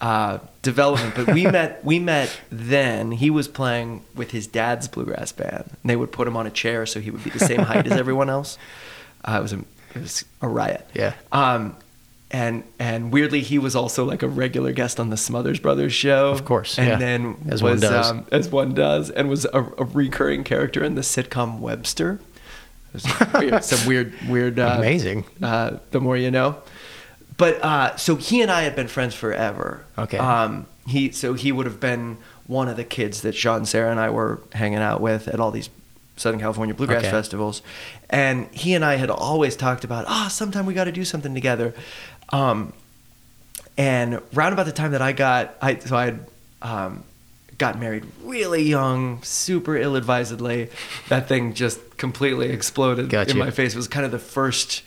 uh, 0.00 0.38
development. 0.62 1.14
But 1.14 1.34
we 1.34 1.46
met 1.50 1.84
we 1.84 1.98
met 1.98 2.38
then. 2.50 3.12
He 3.12 3.30
was 3.30 3.48
playing 3.48 4.04
with 4.14 4.30
his 4.30 4.46
dad's 4.46 4.88
bluegrass 4.88 5.32
band. 5.32 5.64
And 5.66 5.90
they 5.90 5.96
would 5.96 6.12
put 6.12 6.26
him 6.28 6.36
on 6.36 6.46
a 6.46 6.50
chair 6.50 6.86
so 6.86 7.00
he 7.00 7.10
would 7.10 7.24
be 7.24 7.30
the 7.30 7.38
same 7.38 7.60
height 7.60 7.86
as 7.86 7.92
everyone 7.92 8.30
else. 8.30 8.58
Uh, 9.26 9.38
it 9.38 9.40
was 9.40 9.52
a 9.54 9.58
it 9.94 10.02
was 10.02 10.24
a 10.42 10.46
riot. 10.46 10.86
Yeah. 10.92 11.14
Um, 11.32 11.76
and 12.34 12.64
and 12.80 13.12
weirdly, 13.12 13.42
he 13.42 13.60
was 13.60 13.76
also 13.76 14.04
like 14.04 14.24
a 14.24 14.28
regular 14.28 14.72
guest 14.72 14.98
on 14.98 15.08
the 15.08 15.16
Smothers 15.16 15.60
Brothers 15.60 15.92
show. 15.92 16.30
Of 16.30 16.44
course, 16.44 16.78
and 16.78 16.88
yeah. 16.88 16.96
then 16.96 17.36
As 17.48 17.62
was 17.62 17.80
one 17.80 17.92
does. 17.92 18.10
Um, 18.10 18.26
as 18.32 18.48
one 18.48 18.74
does, 18.74 19.08
and 19.08 19.28
was 19.28 19.44
a, 19.44 19.62
a 19.78 19.84
recurring 19.84 20.42
character 20.42 20.82
in 20.82 20.96
the 20.96 21.02
sitcom 21.02 21.60
Webster. 21.60 22.18
Some 22.96 23.30
weird, 23.40 23.64
some 23.64 23.88
weird, 23.88 24.14
weird. 24.28 24.58
Uh, 24.58 24.76
Amazing. 24.78 25.24
Uh, 25.40 25.78
the 25.92 26.00
more 26.00 26.16
you 26.16 26.32
know. 26.32 26.56
But 27.36 27.62
uh, 27.62 27.96
so 27.96 28.16
he 28.16 28.42
and 28.42 28.50
I 28.50 28.62
had 28.62 28.74
been 28.74 28.88
friends 28.88 29.14
forever. 29.14 29.84
Okay. 29.96 30.18
Um, 30.18 30.66
he 30.88 31.12
so 31.12 31.34
he 31.34 31.52
would 31.52 31.66
have 31.66 31.78
been 31.78 32.18
one 32.48 32.66
of 32.66 32.76
the 32.76 32.84
kids 32.84 33.22
that 33.22 33.36
Sean, 33.36 33.64
Sarah, 33.64 33.92
and 33.92 34.00
I 34.00 34.10
were 34.10 34.40
hanging 34.52 34.78
out 34.78 35.00
with 35.00 35.28
at 35.28 35.38
all 35.38 35.52
these 35.52 35.70
Southern 36.16 36.38
California 36.40 36.74
bluegrass 36.74 37.02
Okay. 37.02 37.10
festivals, 37.10 37.62
and 38.10 38.46
he 38.52 38.74
and 38.74 38.84
I 38.84 38.94
had 38.94 39.10
always 39.10 39.56
talked 39.56 39.82
about, 39.82 40.04
ah, 40.06 40.28
sometime 40.30 40.64
we 40.64 40.72
got 40.72 40.84
to 40.84 40.92
do 40.92 41.04
something 41.04 41.34
together. 41.34 41.74
Um, 42.30 42.72
and 43.76 44.20
round 44.32 44.52
about 44.52 44.66
the 44.66 44.72
time 44.72 44.92
that 44.92 45.02
I 45.02 45.12
got, 45.12 45.56
I 45.60 45.78
so 45.78 45.96
I 45.96 46.04
had 46.06 46.26
um, 46.62 47.04
got 47.58 47.78
married 47.78 48.04
really 48.22 48.62
young, 48.62 49.22
super 49.22 49.76
ill-advisedly. 49.76 50.70
That 51.08 51.28
thing 51.28 51.54
just 51.54 51.96
completely 51.96 52.50
exploded 52.50 53.10
Gotcha. 53.10 53.32
in 53.32 53.38
my 53.38 53.50
face. 53.50 53.74
It 53.74 53.76
was 53.76 53.88
kind 53.88 54.06
of 54.06 54.12
the 54.12 54.18
first 54.18 54.82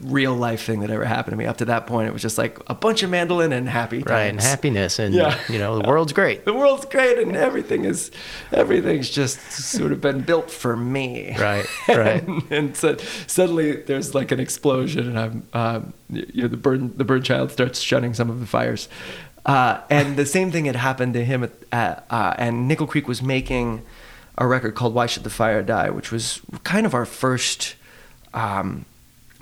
real 0.00 0.34
life 0.34 0.64
thing 0.64 0.80
that 0.80 0.90
ever 0.90 1.04
happened 1.04 1.32
to 1.32 1.36
me. 1.36 1.46
Up 1.46 1.58
to 1.58 1.64
that 1.66 1.86
point, 1.86 2.08
it 2.08 2.12
was 2.12 2.22
just 2.22 2.36
like 2.38 2.58
a 2.68 2.74
bunch 2.74 3.02
of 3.02 3.10
mandolin 3.10 3.52
and 3.52 3.68
happy 3.68 3.98
times. 3.98 4.10
Right, 4.10 4.22
and 4.24 4.40
happiness, 4.40 4.98
and 4.98 5.14
Yeah. 5.14 5.38
you 5.48 5.58
know 5.58 5.78
the 5.80 5.88
world's 5.88 6.12
great. 6.12 6.44
The 6.44 6.52
world's 6.54 6.84
great, 6.86 7.18
and 7.18 7.36
everything 7.36 7.84
is 7.84 8.10
everything's 8.52 9.08
just 9.10 9.40
sort 9.52 9.92
of 9.92 10.00
been 10.00 10.22
built 10.22 10.50
for 10.50 10.76
me. 10.76 11.36
Right, 11.38 11.66
right. 11.88 12.26
and, 12.26 12.42
and 12.50 12.76
so 12.76 12.96
suddenly 13.26 13.72
there's 13.72 14.14
like 14.14 14.32
an 14.32 14.40
explosion, 14.40 15.08
and 15.08 15.18
I'm, 15.18 15.46
um, 15.52 15.92
you 16.10 16.42
know, 16.42 16.48
the 16.48 16.56
bird 16.56 16.98
the 16.98 17.04
bird 17.04 17.24
child 17.24 17.52
starts 17.52 17.80
shutting 17.80 18.14
some 18.14 18.30
of 18.30 18.40
the 18.40 18.46
fires, 18.46 18.88
uh, 19.46 19.80
and 19.90 20.16
the 20.16 20.26
same 20.26 20.50
thing 20.50 20.64
had 20.64 20.76
happened 20.76 21.14
to 21.14 21.24
him 21.24 21.44
at, 21.44 21.52
at 21.70 22.06
uh, 22.10 22.34
and 22.38 22.66
Nickel 22.66 22.86
Creek 22.86 23.06
was 23.06 23.22
making 23.22 23.82
a 24.38 24.46
record 24.46 24.74
called 24.74 24.94
"Why 24.94 25.06
Should 25.06 25.22
the 25.24 25.30
Fire 25.30 25.62
Die," 25.62 25.90
which 25.90 26.10
was 26.10 26.40
kind 26.64 26.84
of 26.86 26.94
our 26.94 27.04
first 27.06 27.76
um, 28.32 28.86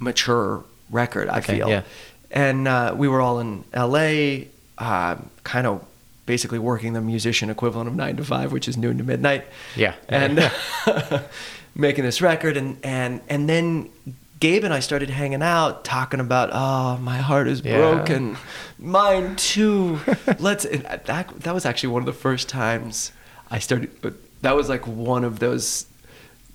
mature 0.03 0.65
record. 0.91 1.29
I 1.29 1.39
Okay, 1.39 1.57
feel, 1.59 1.69
yeah. 1.69 1.83
and 2.31 2.67
uh, 2.69 2.95
we 2.97 3.09
were 3.09 3.21
all 3.21 3.39
in 3.41 3.65
L.A. 3.73 4.49
Uh, 4.79 5.17
kind 5.45 5.67
of. 5.67 5.85
Basically, 6.25 6.61
working 6.61 6.93
the 6.93 7.01
musician 7.01 7.51
equivalent 7.51 7.89
of 7.89 7.97
nine 7.97 8.17
to 8.17 8.25
five, 8.25 8.53
which 8.53 8.69
is 8.69 8.77
noon 8.77 8.97
to 8.99 9.05
midnight 9.05 9.45
Yeah. 9.75 9.95
and 10.09 10.39
making 11.75 12.05
this 12.05 12.23
record 12.23 12.57
and 12.57 12.77
and 12.85 13.21
and 13.29 13.49
then 13.49 13.91
Gabe 14.39 14.63
and 14.63 14.73
I 14.73 14.79
started 14.79 15.11
hanging 15.11 15.43
out 15.43 15.85
talking 15.85 16.21
about 16.21 16.51
oh 16.53 16.97
my 16.99 17.17
heart 17.19 17.49
is 17.49 17.63
Yeah. 17.63 17.77
broken 17.77 18.37
mine 18.79 19.35
too 19.35 19.99
let's 20.39 20.65
that 20.65 21.07
that 21.41 21.53
was 21.55 21.67
actually 21.67 21.89
one 21.91 22.03
of 22.03 22.07
the 22.07 22.13
first 22.13 22.49
times 22.49 23.11
I 23.51 23.59
started 23.59 23.91
that 24.43 24.55
was 24.55 24.69
like 24.69 24.87
one 24.87 25.25
of 25.25 25.41
those 25.41 25.87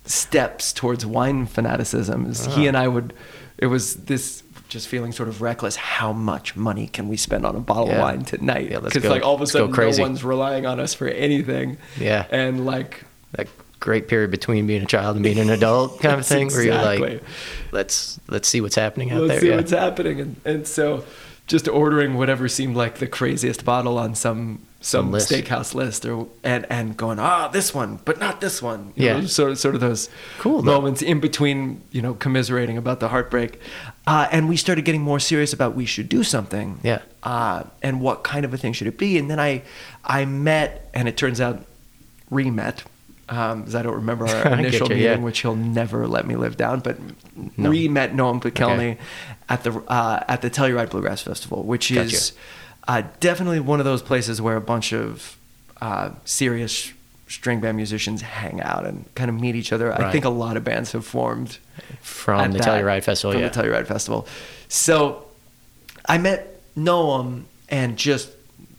steps 0.06 0.72
towards 0.72 1.04
wine 1.04 1.44
fanaticism 1.46 2.24
is 2.30 2.46
he 2.46 2.64
Ah. 2.64 2.68
and 2.68 2.76
I 2.76 2.88
would 2.88 3.12
it 3.58 3.66
was 3.66 3.94
this 3.96 4.42
just 4.68 4.86
feeling 4.88 5.12
sort 5.12 5.28
of 5.28 5.40
reckless 5.40 5.76
how 5.76 6.12
much 6.12 6.54
money 6.54 6.86
can 6.88 7.08
we 7.08 7.16
spend 7.16 7.46
on 7.46 7.56
a 7.56 7.60
bottle 7.60 7.90
of 7.90 7.98
wine 7.98 8.22
tonight 8.24 8.70
Yeah, 8.70 8.80
because 8.80 9.02
go- 9.02 9.08
like 9.10 9.22
all 9.22 9.34
of 9.34 9.40
a 9.40 9.44
let's 9.44 9.52
sudden 9.52 9.70
no 9.70 10.02
one's 10.02 10.22
relying 10.22 10.66
on 10.66 10.78
us 10.78 10.92
for 10.94 11.08
anything 11.08 11.78
Yeah. 11.98 12.26
and 12.30 12.66
like 12.66 13.04
that 13.32 13.48
great 13.80 14.08
period 14.08 14.30
between 14.30 14.66
being 14.66 14.82
a 14.82 14.86
child 14.86 15.16
and 15.16 15.22
being 15.22 15.38
an 15.38 15.50
adult 15.50 16.00
kind 16.02 16.18
of 16.18 16.26
thing, 16.26 16.48
where 16.48 16.62
you're 16.64 16.74
exactly. 16.74 17.10
like, 17.14 17.22
let's 17.72 18.20
let's 18.28 18.48
see 18.48 18.60
what's 18.60 18.74
happening 18.74 19.10
out 19.10 19.22
let's 19.22 19.32
there. 19.34 19.40
see 19.40 19.48
yeah. 19.50 19.56
what's 19.56 19.70
happening 19.70 20.20
and, 20.20 20.40
and 20.44 20.66
so 20.66 21.04
just 21.46 21.66
ordering 21.68 22.14
whatever 22.14 22.46
seemed 22.48 22.76
like 22.76 22.96
the 22.96 23.06
craziest 23.06 23.64
bottle 23.64 23.96
on 23.96 24.14
some 24.14 24.60
some 24.80 25.10
list. 25.10 25.28
steakhouse 25.30 25.74
list 25.74 26.06
or 26.06 26.28
and 26.44 26.64
and 26.70 26.96
going 26.96 27.18
ah 27.18 27.48
this 27.48 27.74
one 27.74 27.98
but 28.04 28.20
not 28.20 28.40
this 28.40 28.62
one 28.62 28.92
You 28.94 29.06
Yeah. 29.06 29.20
know, 29.20 29.26
sort 29.26 29.50
of 29.50 29.58
sort 29.58 29.74
of 29.74 29.80
those 29.80 30.08
Cool, 30.38 30.62
though. 30.62 30.72
moments 30.76 31.02
in 31.02 31.18
between 31.18 31.80
you 31.90 32.00
know 32.00 32.14
commiserating 32.14 32.76
about 32.78 33.00
the 33.00 33.08
heartbreak 33.08 33.60
uh, 34.06 34.28
and 34.30 34.48
we 34.48 34.56
started 34.56 34.84
getting 34.84 35.02
more 35.02 35.18
serious 35.18 35.52
about 35.52 35.74
we 35.74 35.84
should 35.84 36.08
do 36.08 36.22
something 36.22 36.78
Yeah. 36.84 37.00
uh, 37.24 37.64
and 37.82 38.00
what 38.00 38.22
kind 38.22 38.44
of 38.44 38.54
a 38.54 38.56
thing 38.56 38.72
should 38.72 38.86
it 38.86 38.96
be 38.98 39.18
and 39.18 39.28
then 39.28 39.40
I 39.40 39.62
I 40.04 40.24
met 40.26 40.88
and 40.94 41.08
it 41.08 41.16
turns 41.16 41.40
out 41.40 41.64
re-met 42.30 42.84
because 43.26 43.74
I 43.74 43.82
don't 43.82 43.94
remember 43.96 44.26
our 44.28 44.52
initial 44.58 44.88
you, 44.88 44.94
meeting, 44.94 45.04
yeah. 45.04 45.16
which 45.18 45.40
he'll 45.40 45.54
never 45.56 46.06
let 46.06 46.26
me 46.26 46.36
live 46.36 46.56
down. 46.56 46.80
But 46.80 46.96
No. 47.58 47.68
re-met 47.68 48.14
Noam 48.14 48.40
Pikelny 48.40 48.92
Okay. 48.92 48.98
at 49.50 49.64
the 49.64 49.72
uh, 49.88 50.24
at 50.28 50.40
the 50.40 50.48
Telluride 50.48 50.88
Bluegrass 50.90 51.20
Festival, 51.22 51.62
which 51.62 51.92
Gotcha. 51.92 52.06
is 52.06 52.32
uh, 52.88 53.02
definitely 53.20 53.60
one 53.60 53.78
of 53.78 53.84
those 53.84 54.02
places 54.02 54.40
where 54.42 54.56
a 54.56 54.60
bunch 54.60 54.92
of 54.92 55.36
uh, 55.80 56.10
serious 56.24 56.92
string 57.28 57.60
band 57.60 57.76
musicians 57.76 58.22
hang 58.22 58.60
out 58.62 58.86
and 58.86 59.04
kind 59.14 59.28
of 59.28 59.38
meet 59.38 59.54
each 59.54 59.72
other. 59.72 59.92
I 59.92 60.10
think 60.10 60.24
a 60.24 60.30
lot 60.30 60.56
of 60.56 60.64
bands 60.64 60.92
have 60.92 61.04
formed 61.06 61.58
From 62.00 62.52
the 62.52 62.58
that- 62.58 62.66
Telluride 62.66 63.04
Festival, 63.04 63.32
From 63.32 63.42
yeah. 63.42 63.48
the 63.50 63.62
Telluride 63.62 63.86
Festival. 63.86 64.26
So 64.68 65.26
I 66.06 66.16
met 66.18 66.58
Noam 66.76 67.44
and 67.68 67.96
just 67.98 68.30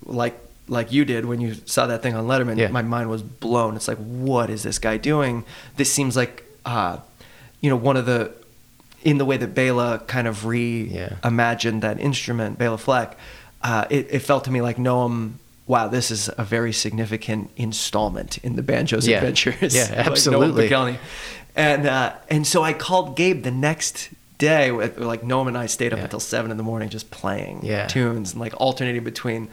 like 0.05 0.37
like 0.67 0.91
you 0.91 1.03
did 1.05 1.25
when 1.25 1.41
you 1.41 1.55
saw 1.65 1.87
that 1.87 2.01
thing 2.03 2.13
on 2.15 2.25
Letterman, 2.27 2.57
Yeah. 2.57 2.67
my 2.69 2.81
mind 2.83 3.09
was 3.09 3.21
blown. 3.23 3.75
It's 3.75 3.87
like, 3.87 3.97
what 3.97 4.49
is 4.51 4.61
this 4.63 4.77
guy 4.79 4.97
doing? 4.97 5.43
This 5.77 5.91
seems 5.91 6.15
like, 6.15 6.43
uh, 6.65 6.97
you 7.61 7.69
know, 7.71 7.75
one 7.75 7.97
of 7.97 8.05
the 8.05 8.31
in 9.03 9.17
the 9.17 9.25
way 9.25 9.37
that 9.37 9.55
Bela 9.55 9.99
kind 10.07 10.27
of 10.27 10.43
reimagined 10.43 11.81
that 11.81 11.99
instrument, 11.99 12.57
Bela 12.57 12.77
Fleck. 12.77 13.17
Uh, 13.61 13.85
it, 13.89 14.07
it 14.09 14.19
felt 14.19 14.43
to 14.45 14.51
me 14.51 14.61
like 14.61 14.77
Noam. 14.77 15.33
Wow, 15.67 15.87
this 15.87 16.09
is 16.09 16.29
a 16.37 16.43
very 16.43 16.73
significant 16.73 17.51
installment 17.55 18.37
in 18.39 18.55
the 18.55 18.63
banjo's 18.63 19.07
Yeah. 19.07 19.17
adventures. 19.17 19.75
Yeah, 19.75 19.83
Like 19.97 20.07
absolutely. 20.07 20.67
Pikelny. 20.69 20.97
And 21.55 21.85
uh, 21.85 22.13
and 22.29 22.47
so 22.47 22.63
I 22.63 22.73
called 22.73 23.15
Gabe 23.15 23.43
the 23.43 23.51
next 23.51 24.09
day. 24.37 24.71
with- 24.71 24.97
Like 24.97 25.21
Noam 25.21 25.47
and 25.47 25.57
I 25.57 25.67
stayed 25.67 25.91
up 25.93 25.99
Yeah. 25.99 26.05
until 26.05 26.19
seven 26.19 26.49
in 26.51 26.57
the 26.57 26.63
morning 26.63 26.89
just 26.89 27.11
playing 27.11 27.59
Yeah. 27.63 27.85
tunes 27.87 28.31
and 28.31 28.39
like 28.41 28.53
alternating 28.59 29.03
between 29.03 29.49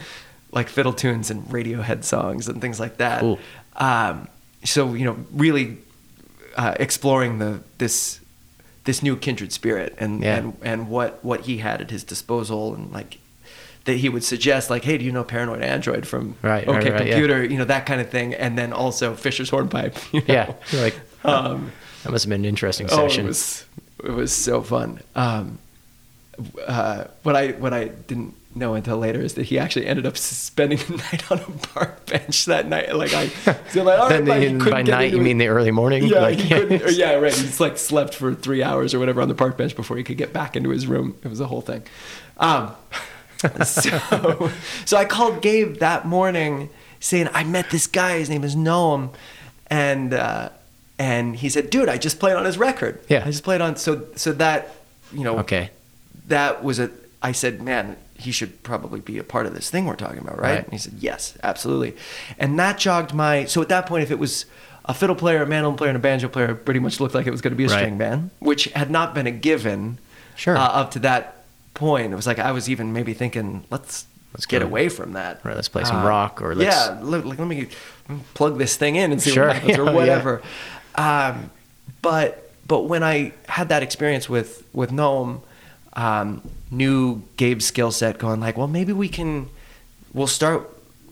like 0.53 0.69
fiddle 0.71 0.93
tunes 0.95 1.31
and 1.31 1.45
Radiohead 1.49 2.05
songs 2.05 2.49
and 2.49 2.61
things 2.61 2.79
like 2.81 2.97
that. 2.99 3.21
Cool. 3.21 3.39
Um, 3.77 4.29
so 4.65 4.95
you 4.95 5.05
know, 5.05 5.17
really 5.33 5.77
uh, 6.57 6.75
exploring 6.81 7.41
the 7.41 7.61
this 7.79 8.21
this 8.85 9.03
new 9.03 9.17
kindred 9.17 9.53
spirit 9.53 9.95
and 9.99 10.23
Yeah. 10.23 10.37
and 10.37 10.57
and 10.63 10.89
what 10.89 11.23
what 11.25 11.41
he 11.43 11.59
had 11.59 11.81
at 11.83 11.91
his 11.91 12.05
disposal 12.05 12.75
and 12.75 12.91
like 12.93 13.19
that 13.87 13.97
he 13.97 14.09
would 14.09 14.23
suggest 14.23 14.71
like 14.71 14.85
hey 14.85 14.99
do 14.99 15.05
you 15.05 15.13
know 15.13 15.25
paranoid 15.25 15.63
android 15.63 16.07
from 16.07 16.37
Right, 16.43 16.67
okay 16.69 16.77
right, 16.79 16.93
right, 16.93 17.07
yeah. 17.07 17.13
computer 17.15 17.45
you 17.45 17.57
know 17.59 17.65
that 17.65 17.87
kind 17.87 18.01
of 18.01 18.11
thing 18.11 18.35
and 18.35 18.59
then 18.59 18.73
also 18.73 19.15
fisher's 19.15 19.51
hornpipe 19.51 19.97
you 20.13 20.21
know? 20.21 20.27
Yeah, 20.29 20.53
you're 20.71 20.83
like, 20.83 21.01
um, 21.25 21.73
that 22.03 22.13
must 22.13 22.25
have 22.25 22.31
been 22.31 22.43
an 22.43 22.45
interesting 22.45 22.87
oh 22.91 23.09
session. 23.09 23.25
it 23.25 23.29
was 23.29 23.65
it 24.05 24.11
was 24.11 24.33
so 24.33 24.61
fun 24.63 25.01
um, 25.15 25.59
uh, 26.67 27.05
what 27.23 27.35
I 27.35 27.53
what 27.53 27.73
I 27.73 27.85
didn't 27.89 28.35
know 28.57 28.75
until 28.75 28.97
later 28.97 29.21
is 29.21 29.35
that 29.35 29.45
he 29.45 29.59
actually 29.59 29.87
ended 29.87 30.07
up 30.07 30.17
spending 30.17 30.79
the 30.89 30.97
night 30.97 31.31
on 31.31 31.39
a 31.39 31.67
park 31.69 32.07
bench 32.07 32.47
that 32.47 32.67
night. 32.67 32.95
Like 32.95 33.13
I, 33.13 33.29
so 33.71 33.83
like, 33.83 33.99
all 33.99 34.09
right, 34.09 34.25
Then 34.25 34.59
couldn't 34.59 34.71
by 34.71 34.83
night, 34.83 35.13
you 35.13 35.21
mean 35.21 35.39
the 35.39 35.49
early 35.49 35.71
morning? 35.71 36.05
Yeah, 36.05 36.21
Like, 36.21 36.39
he 36.39 36.49
couldn't, 36.49 36.83
or 36.83 36.91
yeah, 36.91 37.13
right. 37.15 37.35
He's 37.35 37.61
like 37.61 37.79
slept 37.79 38.15
for 38.15 38.35
three 38.35 38.63
hours 38.63 38.95
or 38.95 38.99
whatever 38.99 39.21
on 39.21 39.29
the 39.29 39.35
park 39.35 39.57
bench 39.57 39.77
before 39.77 39.97
he 39.97 40.05
could 40.05 40.17
get 40.17 40.33
back 40.33 40.57
into 40.57 40.71
his 40.71 40.87
room. 40.87 41.17
It 41.23 41.29
was 41.29 41.41
a 41.41 41.47
whole 41.47 41.61
thing. 41.61 41.83
Um, 42.39 42.75
so, 43.65 44.51
so 44.85 44.97
I 44.97 45.05
called 45.05 45.43
Gabe 45.43 45.77
that 45.79 46.07
morning 46.07 46.71
saying 47.01 47.29
I 47.33 47.45
met 47.45 47.71
this 47.71 47.87
guy. 47.87 48.19
His 48.19 48.31
name 48.31 48.45
is 48.45 48.57
Noam, 48.57 49.11
and 49.69 50.15
uh, 50.15 50.49
and 50.99 51.37
he 51.37 51.49
said, 51.49 51.71
"Dude, 51.71 51.89
I 51.89 51.99
just 51.99 52.19
played 52.19 52.37
on 52.37 52.45
his 52.45 52.59
record. 52.59 53.01
Yeah. 53.09 53.23
I 53.25 53.31
just 53.31 53.45
played 53.45 53.61
on." 53.61 53.77
So 53.77 54.07
so 54.17 54.33
that 54.35 54.75
you 55.13 55.25
know, 55.25 55.39
Okay. 55.41 55.71
that 56.29 56.63
was 56.65 56.79
a. 56.79 56.91
I 57.23 57.33
said, 57.33 57.61
"Man, 57.63 57.97
he 58.19 58.33
should 58.33 58.63
probably 58.63 59.01
be 59.01 59.19
a 59.19 59.25
part 59.25 59.47
of 59.47 59.55
this 59.55 59.71
thing 59.71 59.85
we're 59.87 59.97
talking 59.97 60.19
about, 60.19 60.39
right?" 60.41 60.55
Right. 60.57 60.65
And 60.65 60.73
he 60.73 60.79
said, 60.79 60.95
"Yes, 60.99 61.37
absolutely." 61.43 61.97
And 62.39 62.59
that 62.59 62.79
jogged 62.79 63.13
my. 63.15 63.45
So 63.45 63.61
at 63.63 63.69
that 63.69 63.87
point, 63.87 64.03
if 64.03 64.11
it 64.11 64.19
was 64.19 64.47
a 64.87 64.95
fiddle 64.95 65.17
player, 65.17 65.43
a 65.43 65.47
mandolin 65.47 65.77
player, 65.77 65.91
and 65.91 65.97
a 65.97 66.01
banjo 66.01 66.29
player, 66.29 66.53
it 66.53 66.65
pretty 66.65 66.81
much 66.81 67.01
looked 67.01 67.15
like 67.15 67.27
it 67.27 67.33
was 67.33 67.41
going 67.41 67.53
to 67.53 67.57
be 67.57 67.65
a 67.65 67.69
Right. 67.69 67.79
string 67.79 67.99
band, 67.99 68.31
which 68.39 68.65
had 68.67 68.91
not 68.91 69.15
been 69.15 69.27
a 69.27 69.33
given. 69.33 69.99
Sure. 70.37 70.57
Uh, 70.57 70.61
up 70.61 70.91
to 70.93 70.99
that 71.01 71.36
point, 71.77 72.13
it 72.13 72.17
was 72.17 72.27
like 72.27 72.41
I 72.41 72.51
was 72.51 72.69
even 72.69 72.93
maybe 72.93 73.15
thinking, 73.15 73.65
let's 73.71 74.07
Let's 74.35 74.45
get 74.47 74.61
go- 74.61 74.67
away 74.67 74.89
from 74.91 75.13
that. 75.15 75.41
Right, 75.45 75.55
let's 75.57 75.69
play 75.69 75.85
some 75.85 76.03
Uh, 76.05 76.09
rock 76.09 76.43
or 76.43 76.55
let's- 76.55 76.75
yeah, 76.77 76.99
let, 77.01 77.25
like, 77.25 77.39
let 77.39 77.49
me 77.49 77.69
plug 78.35 78.59
this 78.59 78.77
thing 78.77 78.97
in 78.97 79.11
and 79.13 79.23
see 79.23 79.31
Sure, 79.31 79.47
what 79.47 79.57
happens 79.57 79.73
yeah, 79.77 79.83
or 79.83 79.87
yeah. 79.87 79.93
whatever. 79.93 80.43
Um, 80.97 81.51
but 82.03 82.51
but 82.69 82.83
when 82.83 83.03
I 83.03 83.33
had 83.49 83.69
that 83.69 83.83
experience 83.83 84.29
with 84.29 84.63
with 84.75 84.91
Noam, 84.91 85.41
um, 85.95 86.43
knew 86.71 87.23
Gabe's 87.39 87.65
skill 87.67 87.91
set, 87.93 88.19
going 88.19 88.41
like, 88.41 88.57
well, 88.59 88.67
maybe 88.69 88.93
we 88.93 89.09
can, 89.09 89.49
we'll 90.13 90.27
start. 90.27 90.69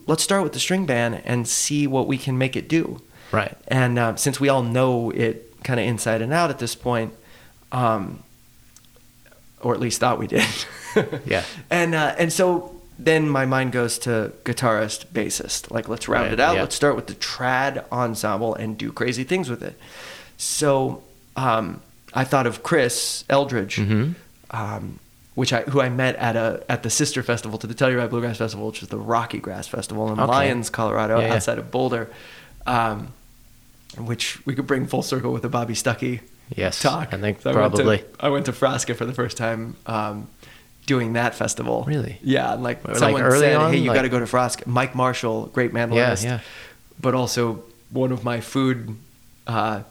Let's 0.07 0.21
start 0.21 0.43
with 0.43 0.53
the 0.53 0.59
string 0.59 0.85
band 0.85 1.21
and 1.25 1.47
see 1.47 1.87
what 1.87 2.05
we 2.07 2.17
can 2.19 2.37
make 2.37 2.55
it 2.55 2.67
do. 2.69 3.01
Right. 3.31 3.55
And 3.69 3.97
uh, 3.97 4.15
since 4.17 4.39
we 4.39 4.49
all 4.49 4.61
know 4.61 5.09
it 5.11 5.51
kind 5.63 5.79
of 5.79 5.85
inside 5.87 6.21
and 6.21 6.31
out 6.31 6.49
at 6.51 6.59
this 6.59 6.75
point, 6.75 7.13
um, 7.71 8.21
or 9.65 9.73
at 9.73 9.79
least 9.79 9.99
thought 9.99 10.19
we 10.19 10.27
did, 10.27 10.45
Yeah. 11.25 11.43
And 11.69 11.93
uh, 11.95 12.15
and 12.17 12.31
so 12.31 12.71
then 12.97 13.27
my 13.29 13.45
mind 13.45 13.71
goes 13.73 13.97
to 13.99 14.31
guitarist, 14.45 15.07
bassist. 15.07 15.69
Like 15.71 15.89
let's 15.89 16.07
round 16.07 16.25
Right, 16.25 16.33
it 16.33 16.39
out. 16.39 16.55
yeah. 16.55 16.61
Let's 16.61 16.75
start 16.75 16.95
with 16.95 17.07
the 17.07 17.15
trad 17.15 17.83
ensemble 17.91 18.55
and 18.55 18.77
do 18.77 18.91
crazy 18.93 19.23
things 19.25 19.49
with 19.49 19.61
it. 19.63 19.77
So 20.37 21.03
um, 21.35 21.81
I 22.13 22.23
thought 22.23 22.47
of 22.47 22.63
Chris 22.63 23.23
Eldridge, 23.29 23.75
Mm-hmm. 23.77 24.13
um, 24.51 24.99
which 25.33 25.51
I 25.51 25.61
who 25.63 25.81
I 25.81 25.89
met 25.89 26.15
at 26.15 26.35
a 26.37 26.63
at 26.69 26.83
the 26.83 26.89
sister 26.89 27.21
festival 27.23 27.57
to 27.57 27.67
the 27.67 27.73
Telluride 27.73 28.09
Bluegrass 28.11 28.37
Festival, 28.37 28.67
which 28.67 28.81
is 28.83 28.87
the 28.89 28.97
Rocky 28.99 29.39
Grass 29.39 29.67
Festival 29.67 30.11
in 30.13 30.19
Okay. 30.19 30.31
Lyons, 30.31 30.69
Colorado, 30.69 31.19
Yeah, 31.19 31.27
yeah. 31.27 31.33
outside 31.35 31.57
of 31.57 31.71
Boulder. 31.71 32.09
Um, 32.67 33.09
which 33.97 34.45
we 34.45 34.55
could 34.55 34.67
bring 34.67 34.87
full 34.87 35.01
circle 35.03 35.31
with 35.33 35.41
the 35.41 35.49
Bobby 35.49 35.73
Stuckey 35.73 36.19
Yes, 36.55 36.81
talk. 36.81 37.13
I 37.13 37.17
think 37.17 37.43
went 37.43 37.43
to- 37.43 37.53
probably. 37.53 38.03
I 38.19 38.29
went 38.29 38.45
to 38.45 38.51
Frasca 38.51 38.95
for 38.95 39.05
the 39.05 39.13
first 39.13 39.35
time 39.37 39.75
um, 39.87 40.27
doing 40.85 41.13
that 41.13 41.33
festival. 41.35 41.83
Really? 41.87 42.19
Yeah, 42.21 42.53
and 42.53 42.61
like 42.63 42.85
Like 42.87 42.97
someone 42.97 43.21
early 43.23 43.39
said, 43.39 43.55
on? 43.55 43.71
"Hey, 43.73 43.79
you 43.79 43.87
Like- 43.89 43.95
got 43.95 44.01
to 44.03 44.09
go 44.09 44.19
to 44.19 44.25
Frasca." 44.25 44.67
Mike 44.67 44.93
Marshall, 44.95 45.47
great 45.47 45.73
mandolinist, 45.73 46.23
yeah. 46.23 46.39
but 47.01 47.13
also 47.15 47.63
one 47.89 48.11
of 48.11 48.23
my 48.23 48.41
food 48.41 48.95
uh, 49.47 49.81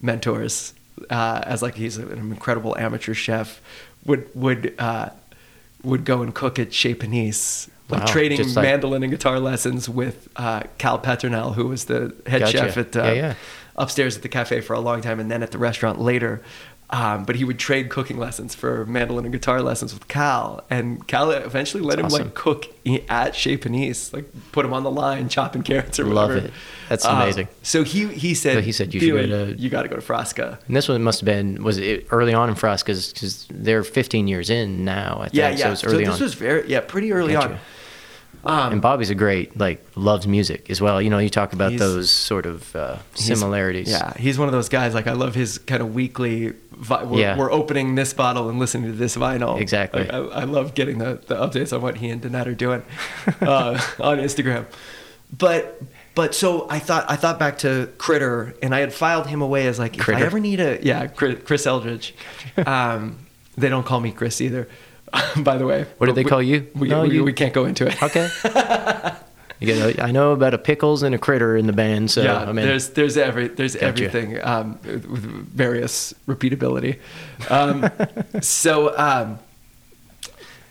mentors, 0.00 0.74
uh, 1.10 1.40
as 1.44 1.62
like 1.62 1.74
he's 1.76 1.96
an 1.96 2.18
incredible 2.18 2.76
amateur 2.78 3.14
chef, 3.14 3.60
would 4.04 4.28
would 4.34 4.74
uh, 4.78 5.10
would 5.82 6.04
go 6.04 6.22
and 6.22 6.34
cook 6.34 6.58
at 6.58 6.72
Chez 6.72 6.94
Panisse. 6.94 7.68
Like 7.88 8.00
Wow, 8.06 8.06
trading 8.06 8.38
like- 8.54 8.54
mandolin 8.64 9.02
and 9.02 9.12
guitar 9.12 9.38
lessons 9.38 9.88
with 9.88 10.28
uh, 10.36 10.62
Cal 10.78 10.98
Peternell, 10.98 11.52
who 11.54 11.68
was 11.68 11.84
the 11.86 12.14
head 12.26 12.40
Gotcha. 12.40 12.58
chef 12.58 12.76
at 12.78 12.96
uh, 12.96 13.02
Yeah, 13.04 13.12
yeah. 13.12 13.34
Upstairs 13.76 14.16
at 14.16 14.22
the 14.22 14.28
cafe 14.28 14.60
for 14.60 14.74
a 14.74 14.80
long 14.80 15.00
time 15.00 15.18
and 15.20 15.30
then 15.30 15.42
at 15.42 15.50
the 15.50 15.58
restaurant 15.58 16.00
later. 16.00 16.42
Um, 16.90 17.24
but 17.24 17.36
he 17.36 17.44
would 17.44 17.58
trade 17.58 17.88
cooking 17.88 18.18
lessons 18.18 18.54
for 18.54 18.84
mandolin 18.84 19.24
and 19.24 19.32
guitar 19.32 19.62
lessons 19.62 19.94
with 19.94 20.08
Cal, 20.08 20.62
and 20.68 21.08
Cal 21.08 21.30
eventually 21.30 21.82
let 21.82 21.96
That's 21.96 22.12
him 22.12 22.20
awesome. 22.20 22.26
like 22.26 22.34
cook 22.34 22.66
at 23.08 23.34
Chez 23.34 23.56
Panisse, 23.56 24.12
like 24.12 24.26
put 24.52 24.66
him 24.66 24.74
on 24.74 24.82
the 24.82 24.90
line 24.90 25.30
chopping 25.30 25.62
carrots 25.62 25.98
or 25.98 26.04
Love 26.04 26.28
whatever. 26.28 26.48
it. 26.48 26.52
That's 26.90 27.06
Um, 27.06 27.22
amazing. 27.22 27.48
so 27.62 27.82
he 27.82 28.08
he 28.08 28.34
said 28.34 28.56
So 28.56 28.60
he 28.60 28.72
said 28.72 28.92
you 28.92 29.00
should 29.00 29.08
go 29.30 29.46
to- 29.46 29.58
you 29.58 29.70
got 29.70 29.84
to 29.84 29.88
go 29.88 29.96
to 29.96 30.02
Frasca. 30.02 30.58
And 30.66 30.76
this 30.76 30.86
one 30.86 31.02
must 31.02 31.20
have 31.20 31.24
been 31.24 31.62
was 31.64 31.78
it 31.78 32.06
early 32.10 32.34
on 32.34 32.50
in 32.50 32.56
Frasca's 32.56 33.10
because 33.10 33.46
they're 33.50 33.84
15 33.84 34.28
years 34.28 34.50
in 34.50 34.84
now. 34.84 35.16
I 35.22 35.28
think. 35.30 35.34
Yeah, 35.34 35.54
So 35.56 35.68
yeah. 35.68 35.74
So, 35.74 35.86
early 35.88 36.04
this 36.04 36.16
on. 36.16 36.20
was 36.20 36.34
very 36.34 36.68
yeah 36.68 36.80
pretty 36.80 37.10
early 37.14 37.32
Gotcha. 37.32 37.54
on. 37.54 37.58
Um, 38.44 38.72
and 38.72 38.82
Bobby's 38.82 39.10
a 39.10 39.14
great 39.14 39.56
like 39.56 39.84
loves 39.94 40.26
music 40.26 40.68
as 40.70 40.80
well. 40.80 41.00
You 41.00 41.10
know, 41.10 41.18
you 41.18 41.30
talk 41.30 41.52
about 41.52 41.76
those 41.76 42.10
sort 42.10 42.44
of 42.46 42.74
uh, 42.74 42.96
He's- 43.14 43.26
similarities. 43.26 43.88
Yeah, 43.90 44.12
he's 44.14 44.38
one 44.38 44.48
of 44.48 44.52
those 44.52 44.68
guys. 44.68 44.94
Like 44.94 45.06
I 45.06 45.12
love 45.12 45.34
his 45.34 45.58
kind 45.58 45.80
of 45.82 45.94
weekly. 45.94 46.52
Vi- 46.72 47.04
we're, 47.04 47.20
Yeah. 47.20 47.36
we're 47.38 47.52
opening 47.52 47.94
this 47.94 48.12
bottle 48.12 48.48
and 48.48 48.58
listening 48.58 48.90
to 48.90 48.96
this 48.96 49.16
vinyl. 49.16 49.60
Exactly. 49.60 50.00
Like, 50.02 50.12
I, 50.12 50.16
I 50.40 50.44
love 50.44 50.74
getting 50.74 50.98
the, 50.98 51.20
the 51.28 51.36
updates 51.36 51.72
on 51.72 51.80
what 51.82 51.98
he 51.98 52.08
and 52.10 52.20
Donat 52.20 52.46
are 52.46 52.54
doing 52.54 52.82
uh, 53.40 53.80
on 54.00 54.18
Instagram. 54.18 54.66
But 55.36 55.80
but 56.14 56.34
so 56.34 56.66
I 56.68 56.78
thought 56.78 57.06
I 57.08 57.16
thought 57.16 57.38
back 57.38 57.58
to 57.58 57.88
Critter, 57.98 58.54
and 58.62 58.74
I 58.74 58.80
had 58.80 58.92
filed 58.92 59.28
him 59.28 59.40
away 59.40 59.66
as 59.66 59.78
like 59.78 59.96
if 59.98 60.08
I 60.08 60.20
ever 60.20 60.40
need 60.40 60.60
a 60.60 60.78
yeah 60.84 61.06
Chris, 61.06 61.38
Chris 61.44 61.66
Eldridge. 61.66 62.14
Um, 62.66 63.18
they 63.56 63.68
don't 63.68 63.84
call 63.84 64.00
me 64.00 64.12
Chris 64.12 64.40
either. 64.40 64.66
By 65.38 65.58
the 65.58 65.66
way, 65.66 65.86
What 65.98 66.06
did 66.06 66.14
they 66.16 66.24
We- 66.24 66.30
call 66.30 66.42
you? 66.42 66.66
We, 66.74 66.88
No, 66.88 67.02
we, 67.02 67.14
you- 67.16 67.24
we 67.24 67.32
can't 67.32 67.52
go 67.54 67.64
into 67.64 67.86
it. 67.86 68.02
Okay. 68.02 68.28
you 69.60 69.94
I 69.98 70.10
know 70.10 70.32
about 70.32 70.54
a 70.54 70.58
pickles 70.58 71.02
and 71.02 71.14
a 71.14 71.18
critter 71.18 71.56
in 71.56 71.66
the 71.66 71.72
band, 71.72 72.10
so 72.10 72.22
yeah, 72.22 72.38
I 72.40 72.46
mean, 72.52 72.66
there's 72.66 72.90
there's 72.90 73.16
every 73.16 73.48
there's 73.48 73.74
Gotcha. 73.74 73.86
everything 73.86 74.42
um, 74.42 74.78
with 74.84 75.24
various 75.54 76.12
repeatability. 76.26 76.98
Um, 77.48 77.88
so 78.42 78.96
um, 78.98 79.38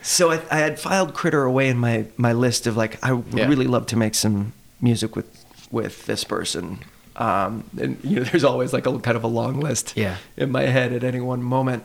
so 0.02 0.32
I, 0.32 0.42
I 0.52 0.58
had 0.58 0.80
filed 0.80 1.14
Critter 1.14 1.44
away 1.44 1.70
in 1.70 1.78
my 1.78 2.06
my 2.18 2.34
list 2.34 2.68
of 2.68 2.76
like 2.76 3.02
I 3.04 3.14
would 3.14 3.34
Yeah. 3.34 3.48
really 3.48 3.68
love 3.68 3.86
to 3.88 3.96
make 3.96 4.16
some 4.16 4.52
music 4.82 5.16
with 5.16 5.28
with 5.72 6.06
this 6.06 6.24
person. 6.24 6.80
Um, 7.16 7.64
and 7.80 7.98
you 8.04 8.18
know, 8.18 8.24
there's 8.24 8.44
always 8.44 8.74
like 8.74 8.88
a 8.88 9.00
kind 9.00 9.16
of 9.18 9.24
a 9.24 9.28
long 9.28 9.60
list 9.60 9.94
Yeah. 9.96 10.18
in 10.38 10.52
my 10.52 10.64
head 10.64 10.92
at 10.92 11.04
any 11.04 11.20
one 11.22 11.44
moment, 11.44 11.84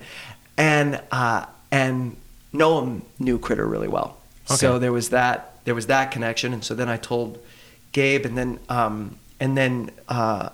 and 0.57 1.00
uh, 1.12 1.46
and 1.70 2.16
Noam 2.57 3.02
knew 3.18 3.38
Critter 3.38 3.66
really 3.66 3.88
well. 3.88 4.16
So 4.46 4.78
there 4.78 4.92
was 4.92 5.09
that 5.11 5.38
there 5.64 5.74
was 5.74 5.86
that 5.88 6.11
connection, 6.12 6.52
and 6.52 6.62
so 6.64 6.74
then 6.74 6.88
I 6.88 6.96
told 6.96 7.38
Gabe, 7.92 8.24
and 8.26 8.36
then 8.38 8.59
um, 8.68 9.18
and 9.40 9.57
then 9.57 9.90
uh, 10.09 10.50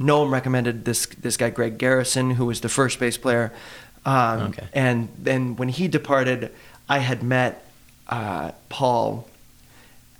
Noam 0.00 0.30
recommended 0.30 0.84
this 0.84 1.06
this 1.06 1.36
guy 1.36 1.50
Greg 1.50 1.76
Garrison, 1.78 2.30
who 2.32 2.46
was 2.46 2.60
the 2.60 2.68
first 2.68 2.98
bass 2.98 3.18
player. 3.18 3.52
Um, 4.06 4.40
Okay. 4.48 4.66
And 4.72 5.08
then 5.18 5.56
when 5.56 5.68
he 5.68 5.88
departed, 5.88 6.50
I 6.88 6.98
had 7.00 7.22
met 7.22 7.52
uh, 8.08 8.52
Paul 8.70 9.28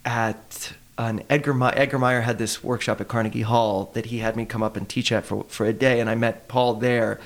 at 0.04 0.72
an 0.98 1.22
Edgar 1.30 1.54
My- 1.54 1.72
Edgar 1.72 1.98
Meyer 1.98 2.20
had 2.22 2.38
this 2.38 2.62
workshop 2.62 3.00
at 3.00 3.08
Carnegie 3.08 3.42
Hall 3.42 3.90
that 3.94 4.06
he 4.06 4.18
had 4.18 4.36
me 4.36 4.44
come 4.44 4.62
up 4.62 4.76
and 4.76 4.86
teach 4.88 5.12
at 5.12 5.24
for 5.24 5.44
for 5.48 5.64
a 5.64 5.72
day, 5.72 6.00
and 6.00 6.10
I 6.10 6.14
met 6.14 6.48
Paul 6.48 6.74
there, 6.74 7.20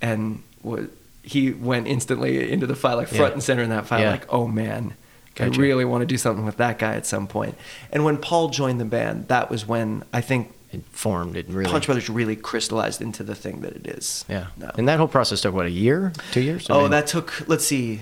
and 0.00 0.42
wa 0.62 0.78
he 1.22 1.50
went 1.52 1.86
instantly 1.86 2.50
into 2.50 2.66
the 2.66 2.74
file, 2.76 2.96
like 2.96 3.08
front 3.08 3.20
Yeah. 3.20 3.32
and 3.34 3.42
center 3.42 3.62
in 3.62 3.70
that 3.70 3.86
file, 3.86 4.00
Yeah. 4.00 4.10
like 4.12 4.26
oh 4.32 4.46
man. 4.46 4.94
I 5.40 5.44
really 5.44 5.84
want 5.84 6.02
to 6.02 6.06
do 6.06 6.16
something 6.18 6.44
with 6.44 6.56
that 6.56 6.80
guy 6.80 6.94
at 6.94 7.06
some 7.06 7.28
point. 7.28 7.54
And 7.92 8.04
when 8.04 8.16
Paul 8.16 8.48
joined 8.48 8.80
the 8.80 8.84
band, 8.84 9.28
that 9.28 9.48
was 9.50 9.64
when 9.64 10.02
I 10.12 10.20
think 10.20 10.52
it 10.72 10.82
formed. 10.90 11.36
It 11.36 11.46
really. 11.48 11.70
Punch 11.70 11.86
Brothers 11.86 12.10
really 12.10 12.34
crystallized 12.34 13.00
into 13.00 13.22
the 13.22 13.36
thing 13.36 13.60
that 13.60 13.76
it 13.76 13.86
is. 13.86 14.24
Yeah. 14.28 14.46
now. 14.56 14.72
And 14.76 14.88
that 14.88 14.98
whole 14.98 15.06
process 15.06 15.40
took 15.42 15.54
what 15.54 15.66
a 15.66 15.70
year, 15.70 16.12
two 16.32 16.40
years? 16.40 16.68
I 16.68 16.74
Oh, 16.74 16.80
mean, 16.82 16.90
that 16.90 17.06
took. 17.06 17.44
Let's 17.48 17.64
see. 17.64 18.00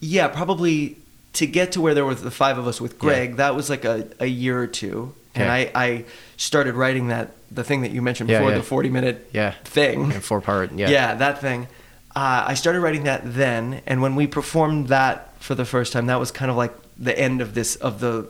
Yeah, 0.00 0.26
probably 0.26 0.96
to 1.34 1.46
get 1.46 1.70
to 1.72 1.80
where 1.80 1.94
there 1.94 2.04
was 2.04 2.22
the 2.22 2.32
five 2.32 2.58
of 2.58 2.66
us 2.66 2.80
with 2.80 2.98
Greg. 2.98 3.36
That 3.36 3.54
was 3.54 3.70
like 3.70 3.84
a, 3.84 4.08
a 4.18 4.26
year 4.26 4.58
or 4.58 4.66
two, 4.66 5.14
and 5.36 5.48
I, 5.48 5.70
I 5.72 6.04
started 6.36 6.74
writing 6.74 7.08
that 7.08 7.30
the 7.52 7.62
thing 7.62 7.82
that 7.82 7.92
you 7.92 8.02
mentioned 8.02 8.28
Yeah, 8.28 8.38
before 8.38 8.50
yeah. 8.50 8.56
the 8.58 8.64
forty 8.64 8.88
minute 8.90 9.30
Yeah. 9.32 9.52
thing. 9.64 10.10
four 10.20 10.40
part. 10.40 10.72
Yeah. 10.72 10.90
Yeah, 10.90 11.14
that 11.14 11.40
thing. 11.40 11.68
Uh, 12.14 12.44
I 12.48 12.54
started 12.54 12.80
writing 12.80 13.04
that 13.04 13.22
then, 13.24 13.82
and 13.86 14.02
when 14.02 14.16
we 14.16 14.26
performed 14.26 14.88
that 14.88 15.32
for 15.40 15.54
the 15.54 15.64
first 15.64 15.92
time, 15.92 16.06
that 16.06 16.18
was 16.18 16.30
kind 16.30 16.50
of 16.50 16.56
like 16.56 16.74
the 16.98 17.16
end 17.18 17.40
of 17.40 17.54
this 17.54 17.76
of 17.76 18.00
the, 18.00 18.28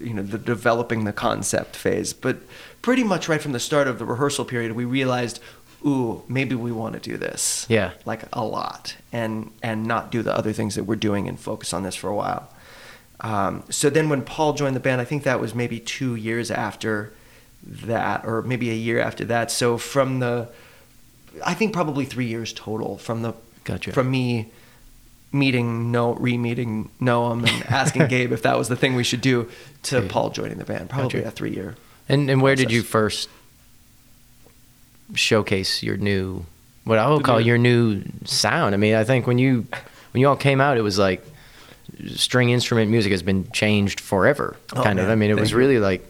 you 0.00 0.12
know, 0.12 0.22
the 0.22 0.38
developing 0.38 1.04
the 1.04 1.12
concept 1.12 1.76
phase. 1.76 2.12
But 2.12 2.38
pretty 2.82 3.04
much 3.04 3.28
right 3.28 3.40
from 3.40 3.52
the 3.52 3.60
start 3.60 3.86
of 3.86 3.98
the 3.98 4.04
rehearsal 4.04 4.44
period, 4.44 4.72
we 4.72 4.84
realized, 4.84 5.40
ooh, 5.86 6.24
maybe 6.28 6.54
we 6.56 6.72
want 6.72 6.94
to 6.94 7.00
do 7.00 7.16
this. 7.16 7.64
Yeah. 7.68 7.92
like 8.04 8.24
a 8.32 8.44
lot, 8.44 8.96
and 9.12 9.52
and 9.62 9.86
not 9.86 10.10
do 10.10 10.22
the 10.22 10.36
other 10.36 10.52
things 10.52 10.74
that 10.74 10.84
we're 10.84 10.96
doing 10.96 11.28
and 11.28 11.38
focus 11.38 11.72
on 11.72 11.84
this 11.84 11.94
for 11.94 12.10
a 12.10 12.14
while. 12.14 12.50
Um, 13.20 13.64
so 13.70 13.90
then 13.90 14.08
when 14.08 14.22
Paul 14.22 14.52
joined 14.52 14.76
the 14.76 14.80
band, 14.80 15.00
I 15.00 15.04
think 15.04 15.24
that 15.24 15.40
was 15.40 15.54
maybe 15.54 15.80
two 15.80 16.14
years 16.14 16.50
after 16.50 17.12
that, 17.62 18.24
or 18.24 18.42
maybe 18.42 18.70
a 18.70 18.74
year 18.74 19.00
after 19.00 19.24
that. 19.26 19.50
So 19.50 19.78
from 19.78 20.20
the, 20.20 20.48
I 21.44 21.54
think 21.54 21.72
probably 21.72 22.04
three 22.04 22.26
years 22.26 22.52
total 22.52 22.98
from 22.98 23.22
the, 23.22 23.34
Gotcha. 23.64 23.92
from 23.92 24.10
me 24.10 24.50
meeting 25.30 25.92
no 25.92 26.14
re-meeting 26.14 26.90
Noam 27.00 27.46
and 27.46 27.66
asking 27.68 28.06
Gabe 28.08 28.32
if 28.32 28.42
that 28.42 28.56
was 28.56 28.68
the 28.68 28.76
thing 28.76 28.94
we 28.94 29.04
should 29.04 29.20
do 29.20 29.50
to. 29.84 30.02
Paul 30.02 30.30
joining 30.30 30.58
the 30.58 30.64
band. 30.64 30.88
Probably 30.88 31.20
Gotcha. 31.20 31.28
a 31.28 31.30
three 31.30 31.50
year. 31.54 31.76
And 32.08 32.30
and 32.30 32.40
where 32.40 32.54
did 32.56 32.72
you 32.72 32.82
first 32.82 33.28
showcase 35.14 35.82
your 35.82 35.96
new 35.96 36.44
what 36.84 36.98
I 36.98 37.08
would 37.10 37.24
call 37.24 37.40
your 37.40 37.58
new 37.58 38.02
sound? 38.24 38.74
I 38.74 38.78
mean, 38.78 38.94
I 38.94 39.04
think 39.04 39.26
when 39.26 39.38
you 39.38 39.66
when 40.12 40.20
you 40.20 40.28
all 40.28 40.36
came 40.36 40.60
out, 40.60 40.78
it 40.78 40.82
was 40.82 40.98
like 40.98 41.22
string 42.14 42.50
instrument 42.50 42.90
music 42.90 43.12
has 43.12 43.22
been 43.22 43.50
changed 43.50 44.00
forever. 44.00 44.56
Oh, 44.74 44.82
kind 44.82 44.98
of. 44.98 45.08
I 45.08 45.14
mean, 45.14 45.30
it 45.30 45.34
thank 45.34 45.40
was 45.40 45.50
you. 45.50 45.58
really 45.58 45.78
like 45.78 46.06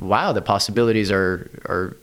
wow, 0.00 0.32
the 0.32 0.42
possibilities 0.42 1.10
are 1.12 1.48
are 1.66 1.96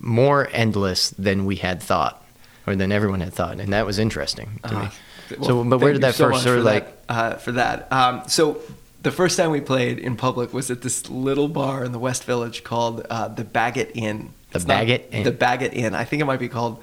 more 0.00 0.48
endless 0.52 1.10
than 1.10 1.44
we 1.46 1.56
had 1.56 1.82
thought, 1.82 2.24
or 2.66 2.76
than 2.76 2.92
everyone 2.92 3.20
had 3.20 3.32
thought, 3.32 3.58
and 3.60 3.72
that 3.72 3.86
was 3.86 3.98
interesting 3.98 4.60
to 4.64 4.74
me. 4.74 4.86
Uh, 4.86 5.44
so, 5.44 5.62
but 5.64 5.78
where 5.78 5.92
did 5.92 6.02
that 6.02 6.14
so 6.14 6.30
first 6.30 6.42
sort 6.42 6.58
of 6.58 6.64
that, 6.64 6.70
like? 6.84 6.98
uh, 7.08 7.34
for 7.34 7.52
that? 7.52 7.92
Um, 7.92 8.22
so 8.28 8.60
the 9.02 9.10
first 9.10 9.36
time 9.36 9.50
we 9.50 9.60
played 9.60 9.98
in 9.98 10.16
public 10.16 10.52
was 10.54 10.70
at 10.70 10.80
this 10.82 11.08
little 11.10 11.48
bar 11.48 11.84
in 11.84 11.92
the 11.92 11.98
West 11.98 12.24
Village 12.24 12.64
called 12.64 13.06
uh, 13.10 13.28
the 13.28 13.44
Baggot 13.44 13.90
Inn. 13.94 14.30
The 14.52 14.56
It's 14.56 14.66
not- 14.66 14.82
Baggot 14.86 15.02
Inn? 15.12 15.24
The 15.24 15.32
Baggot 15.32 15.72
Inn. 15.74 15.94
I 15.94 16.04
think 16.04 16.22
it 16.22 16.24
might 16.24 16.40
be 16.40 16.48
called 16.48 16.82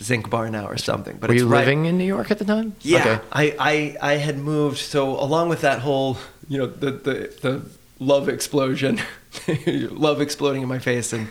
Zinc 0.00 0.30
Bar 0.30 0.48
now 0.50 0.66
or 0.66 0.76
something. 0.78 1.16
But 1.20 1.30
Were 1.30 1.34
you 1.36 1.48
right- 1.48 1.60
living 1.60 1.86
in 1.86 1.98
New 1.98 2.04
York 2.04 2.30
at 2.30 2.38
the 2.38 2.44
time? 2.44 2.74
Yeah, 2.82 2.98
Okay. 3.00 3.20
I, 3.32 3.96
I 4.00 4.12
I 4.12 4.16
had 4.18 4.38
moved. 4.38 4.78
So 4.78 5.18
along 5.20 5.48
with 5.48 5.60
that 5.62 5.80
whole, 5.80 6.18
you 6.48 6.58
know, 6.58 6.66
the 6.66 6.90
the, 6.92 7.34
the 7.42 7.62
love 7.98 8.28
explosion, 8.28 9.00
love 9.90 10.20
exploding 10.20 10.62
in 10.62 10.68
my 10.68 10.78
face, 10.78 11.12
and 11.12 11.28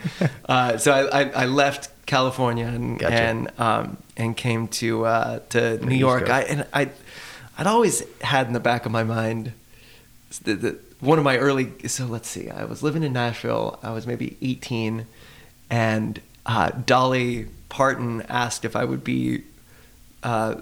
uh, 0.48 0.78
so 0.78 0.92
I, 0.92 1.22
I, 1.22 1.30
I 1.30 1.46
left 1.46 1.90
California 2.06 2.66
and 2.66 3.00
Gotcha. 3.00 3.14
and 3.16 3.52
um, 3.60 3.98
and 4.18 4.36
came 4.36 4.68
to 4.70 5.06
uh, 5.06 5.40
to 5.50 5.78
New 5.86 5.92
East 5.92 6.00
York. 6.00 6.22
Coast. 6.26 6.32
I 6.32 6.42
and 6.42 6.66
I 6.74 6.90
I'd 7.58 7.68
always 7.68 8.04
had 8.22 8.48
in 8.48 8.54
the 8.54 8.60
back 8.60 8.86
of 8.86 8.92
my 8.92 9.04
mind 9.04 9.54
the, 10.44 10.54
the, 10.56 10.80
one 11.00 11.18
of 11.20 11.24
my 11.24 11.38
early. 11.38 11.72
So 11.88 12.06
let's 12.06 12.28
see. 12.28 12.50
I 12.50 12.66
was 12.66 12.82
living 12.82 13.04
in 13.04 13.14
Nashville. 13.14 13.80
I 13.84 13.92
was 13.92 14.08
maybe 14.08 14.36
18, 14.42 15.06
and 15.70 16.20
uh, 16.46 16.70
Dolly 16.86 17.48
Parton 17.70 18.24
asked 18.24 18.66
if 18.66 18.76
I 18.76 18.84
would 18.84 19.04
be 19.04 19.44
uh, 20.24 20.56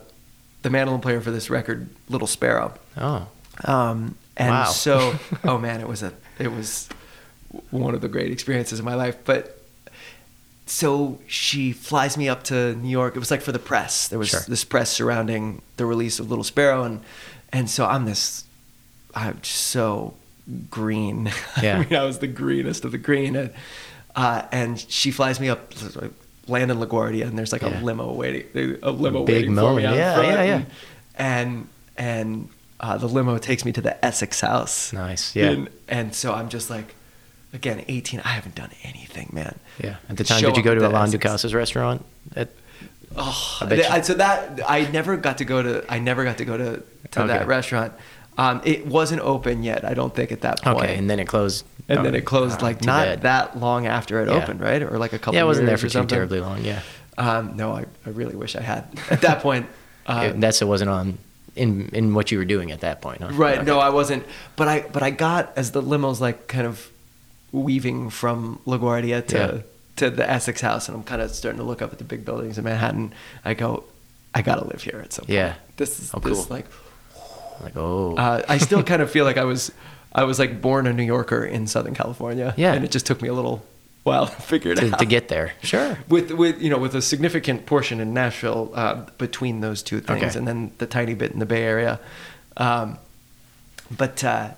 the 0.62 0.70
mandolin 0.70 1.02
player 1.02 1.22
for 1.22 1.32
this 1.32 1.50
record, 1.50 1.88
Little 2.10 2.28
Sparrow. 2.28 2.74
Oh, 2.98 3.28
Um, 3.64 4.16
and 4.36 4.50
Wow. 4.52 4.66
so, 4.66 5.16
oh 5.46 5.58
man, 5.58 5.80
it 5.82 5.88
was 5.88 6.04
a, 6.04 6.14
it 6.38 6.52
was 6.52 6.90
one 7.72 7.94
of 7.96 8.02
the 8.02 8.08
great 8.10 8.32
experiences 8.32 8.80
of 8.80 8.86
my 8.86 8.96
life. 8.96 9.18
But 9.26 9.62
so 10.66 11.20
she 11.28 11.72
flies 11.72 12.18
me 12.18 12.30
up 12.30 12.44
to 12.46 12.76
New 12.76 12.90
York. 12.90 13.16
It 13.16 13.20
was 13.20 13.32
like 13.32 13.42
for 13.42 13.52
the 13.52 13.60
press. 13.60 14.08
There 14.08 14.20
was 14.20 14.30
Sure. 14.30 14.42
this 14.48 14.64
press 14.64 14.90
surrounding 14.92 15.62
the 15.78 15.86
release 15.86 16.20
of 16.20 16.30
Little 16.30 16.44
Sparrow, 16.44 16.84
and 16.84 17.02
and 17.52 17.70
so 17.70 17.86
I'm 17.88 18.06
this, 18.06 18.44
I'm 19.16 19.44
so 19.44 20.14
green. 20.70 21.32
Yeah. 21.62 21.78
I 21.78 21.86
mean, 21.86 21.96
I 21.96 22.04
was 22.06 22.20
the 22.20 22.28
greenest 22.28 22.86
of 22.86 22.92
the 22.92 22.98
green, 23.00 23.36
and 23.36 23.52
uh, 24.16 24.44
and 24.52 24.80
she 24.80 25.12
flies 25.12 25.40
me 25.40 25.50
up. 25.50 25.74
Land 26.48 26.72
in 26.72 26.78
LaGuardia, 26.80 27.28
and 27.28 27.38
there's 27.38 27.52
like 27.52 27.62
Yeah. 27.62 27.80
a 27.80 27.84
limo 27.84 28.12
waiting, 28.12 28.80
a 28.82 28.90
limo 28.90 29.24
Big 29.24 29.36
waiting 29.36 29.56
for 29.56 29.76
me 29.76 29.84
Yeah, 29.84 30.22
yeah, 30.22 30.44
yeah. 30.44 30.54
and 30.56 30.66
and, 31.16 31.68
and 31.98 32.50
uh, 32.80 32.98
the 32.98 33.08
limo 33.08 33.38
takes 33.38 33.66
me 33.66 33.72
to 33.74 33.82
the 33.82 34.04
Essex 34.04 34.42
House. 34.42 34.92
Nice, 34.92 35.36
yeah. 35.36 35.50
And, 35.52 35.70
and 35.88 36.16
so 36.16 36.34
I'm 36.34 36.50
just 36.50 36.72
like, 36.72 36.96
again, 37.54 37.84
18. 37.88 38.20
I 38.22 38.30
haven't 38.30 38.56
done 38.56 38.72
anything, 38.84 39.30
man. 39.34 39.58
yeah. 39.84 39.96
At 40.10 40.18
the 40.18 40.24
time, 40.24 40.40
Show 40.42 40.48
did 40.48 40.58
you 40.58 40.64
go 40.64 40.76
to 40.76 40.88
Alain 40.88 41.10
Ducasse's 41.12 41.54
restaurant? 41.54 42.06
At, 42.36 42.50
Oh, 43.18 43.58
I 43.62 43.66
bet 43.66 43.78
th- 43.80 43.88
you- 43.90 43.94
I- 43.96 44.02
so 44.02 44.14
that 44.14 44.60
I 44.68 44.82
never 44.92 45.18
got 45.18 45.40
to 45.40 45.46
go 45.46 45.64
to. 45.64 45.84
I 45.92 45.98
never 45.98 46.24
got 46.24 46.38
to 46.38 46.46
go 46.46 46.58
to 46.58 46.84
to 47.12 47.20
Okay. 47.22 47.28
that 47.28 47.48
restaurant. 47.48 47.92
Um, 48.38 48.62
it 48.64 48.86
wasn't 48.86 49.22
open 49.22 49.64
yet. 49.64 49.84
I 49.84 49.96
don't 49.96 50.14
think 50.16 50.32
at 50.32 50.42
that 50.42 50.62
point. 50.62 50.78
okay, 50.78 50.96
and 50.96 51.10
then 51.10 51.20
it 51.20 51.26
closed. 51.26 51.66
And 51.90 52.00
oh, 52.00 52.04
then 52.04 52.14
it 52.14 52.22
closed 52.26 52.62
oh, 52.62 52.66
like 52.66 52.86
not 52.86 53.06
bad. 53.06 53.22
that 53.24 53.60
long 53.60 53.88
after 53.88 54.22
it 54.22 54.30
Yeah. 54.30 54.36
opened, 54.36 54.62
right? 54.62 54.82
Or 54.84 55.00
like 55.00 55.12
a 55.14 55.18
couple. 55.18 55.34
Yeah, 55.34 55.42
it 55.42 55.48
wasn't 55.48 55.66
there 55.66 55.78
for 55.78 55.88
or 55.88 55.90
too 55.90 56.06
terribly 56.06 56.40
long. 56.40 56.64
Yeah, 56.64 56.82
Um, 57.18 57.58
no, 57.58 57.74
I, 57.76 57.86
I 58.06 58.10
really 58.12 58.36
wish 58.36 58.56
I 58.56 58.62
had 58.62 58.86
at 59.10 59.22
that 59.22 59.42
point. 59.42 59.66
Uh, 60.06 60.28
It- 60.30 60.40
that's 60.40 60.62
it 60.62 60.66
wasn't 60.66 60.92
on 60.92 61.18
in 61.56 61.90
in 61.92 62.14
what 62.14 62.32
you 62.32 62.38
were 62.38 62.46
doing 62.46 62.72
at 62.72 62.82
that 62.82 63.02
point. 63.02 63.22
Huh? 63.24 63.30
Right. 63.34 63.58
Okay. 63.58 63.66
No, 63.66 63.80
I 63.80 63.90
wasn't. 63.90 64.24
But 64.56 64.68
I 64.68 64.82
but 64.94 65.02
I 65.02 65.10
got 65.10 65.52
as 65.56 65.72
the 65.72 65.82
limo's 65.82 66.22
like 66.22 66.48
kind 66.48 66.68
of 66.68 66.90
weaving 67.52 68.10
from 68.10 68.60
LaGuardia 68.66 69.26
to 69.28 69.38
Yeah. 69.38 69.62
to 69.98 70.10
the 70.10 70.30
Essex 70.30 70.62
House, 70.62 70.88
and 70.88 70.96
I'm 70.98 71.04
kind 71.04 71.22
of 71.22 71.32
starting 71.32 71.60
to 71.60 71.66
look 71.66 71.82
up 71.82 71.92
at 71.92 71.98
the 71.98 72.04
big 72.06 72.24
buildings 72.26 72.58
in 72.58 72.64
Manhattan. 72.64 73.14
I 73.44 73.54
go, 73.54 73.84
I 74.34 74.42
gotta 74.42 74.66
live 74.66 74.82
here 74.84 75.02
at 75.04 75.12
some 75.14 75.26
point. 75.26 75.36
Yeah. 75.36 75.56
This 75.78 76.00
is 76.00 76.12
Oh, 76.14 76.20
this 76.20 76.46
cool. 76.46 76.56
like. 76.56 76.66
like 77.62 77.76
oh 77.76 78.16
Uh, 78.16 78.42
I 78.48 78.58
still 78.60 78.84
kind 78.92 79.02
of 79.02 79.12
feel 79.12 79.26
like 79.26 79.38
I 79.38 79.44
was 79.44 79.72
I 80.14 80.24
was 80.24 80.40
like 80.40 80.62
born 80.62 80.88
a 80.88 80.94
New 80.94 81.04
Yorker 81.04 81.44
in 81.46 81.68
Southern 81.68 81.94
California. 81.94 82.54
Yeah. 82.58 82.74
And 82.74 82.84
it 82.86 82.92
just 82.92 83.06
took 83.06 83.22
me 83.22 83.28
a 83.30 83.34
little 83.34 83.64
while 84.04 84.28
to 84.28 84.42
figure 84.42 84.72
it 84.72 84.78
to, 84.78 84.92
out. 84.94 85.00
to 85.00 85.06
get 85.06 85.28
there. 85.28 85.52
Sure. 85.62 85.98
with 86.08 86.32
with 86.32 86.62
you 86.62 86.70
know 86.70 86.78
with 86.80 86.96
a 86.96 87.02
significant 87.02 87.66
portion 87.66 88.00
in 88.00 88.14
Nashville 88.14 88.72
uh, 88.76 88.96
between 89.18 89.60
those 89.62 89.84
two 89.84 90.00
things, 90.00 90.24
Okay. 90.24 90.38
and 90.40 90.48
then 90.48 90.72
the 90.78 90.86
tiny 90.88 91.14
bit 91.16 91.32
in 91.32 91.40
the 91.40 91.46
Bay 91.46 91.64
Area. 91.64 92.00
Um, 92.58 92.98
but 93.96 94.24
uh, 94.24 94.52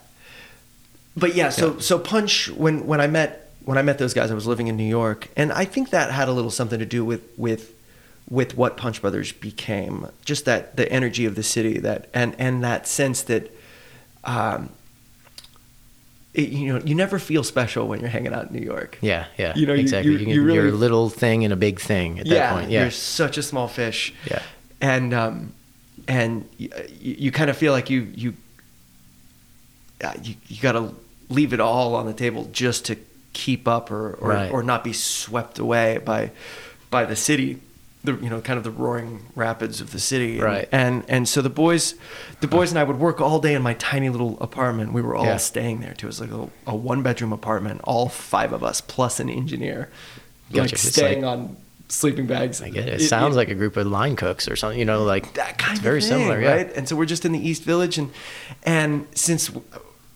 but 1.15 1.35
yeah, 1.35 1.49
so 1.49 1.73
Yeah. 1.73 1.79
so 1.79 1.99
Punch 1.99 2.49
when 2.49 2.85
when 2.87 3.01
I 3.01 3.07
met 3.07 3.51
when 3.65 3.77
I 3.77 3.81
met 3.83 3.97
those 3.99 4.13
guys, 4.13 4.31
I 4.31 4.33
was 4.33 4.47
living 4.47 4.67
in 4.67 4.75
New 4.77 4.83
York, 4.89 5.27
and 5.37 5.51
I 5.51 5.65
think 5.65 5.89
that 5.91 6.11
had 6.11 6.27
a 6.27 6.31
little 6.33 6.51
something 6.51 6.79
to 6.79 6.85
do 6.85 7.03
with 7.05 7.21
with 7.37 7.73
with 8.29 8.55
what 8.57 8.77
Punch 8.77 9.01
Brothers 9.01 9.31
became. 9.31 10.07
Just 10.25 10.45
that 10.45 10.75
the 10.77 10.91
energy 10.91 11.25
of 11.25 11.35
the 11.35 11.43
city, 11.43 11.77
that 11.79 12.07
and 12.13 12.35
and 12.39 12.63
that 12.63 12.87
sense 12.87 13.21
that. 13.23 13.51
Um, 14.23 14.69
it, 16.33 16.47
you 16.49 16.71
know, 16.73 16.79
you 16.85 16.95
never 16.95 17.19
feel 17.19 17.43
special 17.43 17.87
when 17.89 17.99
you're 17.99 18.07
hanging 18.09 18.33
out 18.33 18.47
in 18.49 18.53
New 18.57 18.65
York. 18.65 18.97
Yeah, 19.01 19.25
yeah. 19.37 19.53
You 19.53 19.65
know, 19.67 19.73
exactly. 19.73 20.13
you- 20.13 20.19
You, 20.19 20.41
are 20.41 20.45
really- 20.45 20.69
a 20.69 20.73
little 20.73 21.09
thing 21.09 21.41
in 21.41 21.51
a 21.51 21.57
big 21.57 21.79
thing 21.81 22.19
at 22.21 22.25
yeah, 22.25 22.35
that 22.35 22.53
point. 22.53 22.71
Yeah. 22.71 22.83
you're 22.83 22.91
such 22.91 23.37
a 23.37 23.43
small 23.43 23.67
fish. 23.67 24.13
Yeah. 24.29 24.41
and 24.79 25.13
um, 25.13 25.53
and 26.07 26.47
you, 26.57 26.69
you 27.01 27.31
kind 27.31 27.49
of 27.49 27.57
feel 27.57 27.73
like 27.73 27.89
you 27.89 28.07
you 28.15 28.33
Uh, 30.03 30.13
you, 30.23 30.35
you 30.47 30.61
got 30.61 30.71
to 30.73 30.93
leave 31.29 31.53
it 31.53 31.59
all 31.59 31.95
on 31.95 32.05
the 32.05 32.13
table 32.13 32.49
just 32.51 32.85
to 32.85 32.97
keep 33.33 33.67
up 33.67 33.91
or 33.91 34.13
or, 34.15 34.29
Right. 34.29 34.51
or 34.51 34.63
not 34.63 34.83
be 34.83 34.93
swept 34.93 35.59
away 35.59 35.99
by 36.03 36.31
by 36.89 37.05
the 37.05 37.15
city. 37.15 37.59
The 38.03 38.13
you 38.13 38.31
know 38.31 38.41
kind 38.41 38.57
of 38.57 38.63
the 38.63 38.71
roaring 38.71 39.27
rapids 39.35 39.79
of 39.79 39.91
the 39.91 39.99
city, 39.99 40.33
and, 40.39 40.43
Right. 40.43 40.67
And 40.71 41.03
and 41.07 41.29
so 41.29 41.43
the 41.43 41.51
boys, 41.51 41.93
the 42.39 42.47
boys 42.47 42.71
and 42.71 42.79
I 42.79 42.83
would 42.83 42.97
work 42.99 43.21
all 43.21 43.39
day 43.39 43.53
in 43.53 43.61
my 43.61 43.75
tiny 43.75 44.09
little 44.09 44.41
apartment. 44.41 44.91
We 44.91 45.03
were 45.03 45.15
all 45.15 45.25
Yeah. 45.25 45.37
staying 45.37 45.81
there 45.81 45.93
too. 45.93 46.07
It 46.07 46.09
was 46.09 46.19
like 46.19 46.31
a, 46.31 46.49
a 46.65 46.75
one 46.75 47.03
bedroom 47.03 47.31
apartment, 47.31 47.81
all 47.83 48.09
five 48.09 48.53
of 48.53 48.63
us 48.63 48.81
plus 48.81 49.19
an 49.19 49.29
engineer, 49.29 49.89
Gotcha. 50.51 50.61
like 50.63 50.71
It's 50.73 50.81
staying 50.81 51.21
like- 51.21 51.31
on 51.37 51.57
sleeping 51.89 52.25
bags. 52.25 52.59
I 52.59 52.69
get 52.69 52.87
it. 52.87 53.01
It 53.01 53.07
sounds 53.07 53.35
like 53.35 53.49
a 53.49 53.55
group 53.55 53.77
of 53.77 53.85
line 53.85 54.15
cooks 54.15 54.47
or 54.47 54.55
something. 54.55 54.79
You 54.79 54.85
know, 54.85 55.03
like 55.03 55.35
that 55.35 55.59
kind 55.59 55.73
it's 55.73 55.79
of 55.81 55.83
very 55.83 56.01
thing, 56.01 56.09
similar. 56.09 56.41
Yeah. 56.41 56.53
right? 56.55 56.75
And 56.75 56.89
so 56.89 56.95
we're 56.95 57.05
just 57.05 57.23
in 57.23 57.33
the 57.33 57.47
East 57.49 57.61
Village, 57.63 57.99
and 57.99 58.09
and 58.63 59.05
since 59.13 59.51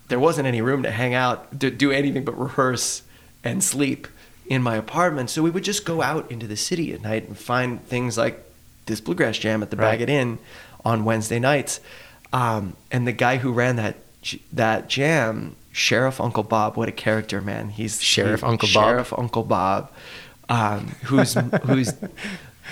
there 0.08 0.20
wasn't 0.20 0.47
any 0.47 0.62
room 0.62 0.84
to 0.84 0.91
hang 0.91 1.14
out, 1.14 1.60
to 1.60 1.72
do 1.72 1.91
anything 1.91 2.24
but 2.26 2.39
rehearse 2.39 3.01
and 3.43 3.64
sleep 3.64 4.08
in 4.47 4.62
my 4.62 4.76
apartment, 4.76 5.30
so 5.32 5.41
we 5.41 5.49
would 5.49 5.64
just 5.64 5.86
go 5.86 6.01
out 6.03 6.30
into 6.30 6.45
the 6.47 6.56
city 6.58 6.93
at 6.93 7.01
night 7.01 7.28
and 7.28 7.38
find 7.38 7.84
things 7.86 8.18
like 8.18 8.43
this 8.86 9.01
bluegrass 9.01 9.38
jam 9.39 9.64
at 9.64 9.72
the 9.72 9.78
Right. 9.78 9.99
Baggot 9.99 10.10
Inn 10.10 10.38
on 10.84 11.03
Wednesday 11.06 11.39
nights. 11.39 11.80
Um, 12.32 12.76
and 12.91 13.08
the 13.08 13.12
guy 13.12 13.38
who 13.38 13.51
ran 13.51 13.76
that 13.78 13.95
that 14.53 14.88
jam, 14.89 15.56
Sheriff 15.72 16.20
Uncle 16.22 16.43
Bob, 16.43 16.78
what 16.78 16.88
a 16.89 16.91
character, 16.91 17.41
man! 17.41 17.70
He's 17.70 18.01
Sheriff 18.01 18.41
he- 18.41 18.45
Uncle 18.47 18.70
Bob? 18.74 18.84
Sheriff 18.86 19.14
Uncle 19.18 19.43
Bob, 19.43 19.91
um, 20.49 20.88
who's 21.06 21.34
who's 21.64 21.93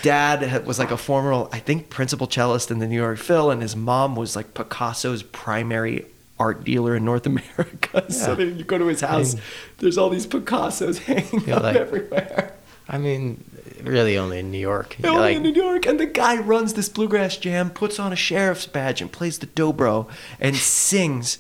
dad 0.02 0.66
was 0.66 0.80
like 0.80 0.92
a 0.92 0.98
former, 0.98 1.48
I 1.52 1.60
think, 1.60 1.90
principal 1.90 2.28
cellist 2.28 2.72
in 2.72 2.80
the 2.80 2.88
New 2.88 2.96
York 2.98 3.18
Phil, 3.20 3.50
and 3.52 3.62
his 3.62 3.76
mom 3.76 4.16
was 4.16 4.36
like 4.36 4.54
Picasso's 4.54 5.24
primary 5.24 6.06
art 6.40 6.64
dealer 6.64 6.96
in 6.96 7.06
North 7.06 7.26
America. 7.34 8.12
so 8.12 8.36
then 8.36 8.58
you 8.58 8.64
go 8.64 8.78
to 8.78 8.88
his 8.88 9.02
house, 9.02 9.36
mean- 9.36 9.44
there's 9.80 9.98
all 9.98 10.10
these 10.10 10.26
Picassos 10.28 10.98
hanging 11.04 11.48
Yeah, 11.48 11.56
out 11.58 11.64
like- 11.64 11.76
everywhere. 11.76 12.54
I 12.90 12.98
mean, 12.98 13.44
really 13.82 14.18
only 14.18 14.40
in 14.40 14.52
New 14.52 14.58
York. 14.60 14.98
Only 15.06 15.20
like, 15.20 15.36
in 15.38 15.44
New 15.44 15.54
York, 15.54 15.86
and 15.86 15.98
the 16.00 16.06
guy 16.06 16.38
runs 16.38 16.74
this 16.74 16.90
bluegrass 16.90 17.38
jam, 17.38 17.70
puts 17.70 17.98
on 17.98 18.12
a 18.12 18.16
sheriff's 18.16 18.68
badge, 18.68 19.02
and 19.02 19.10
plays 19.10 19.40
the 19.40 19.48
dobro 19.48 20.10
and 20.40 20.56
sings. 20.58 21.38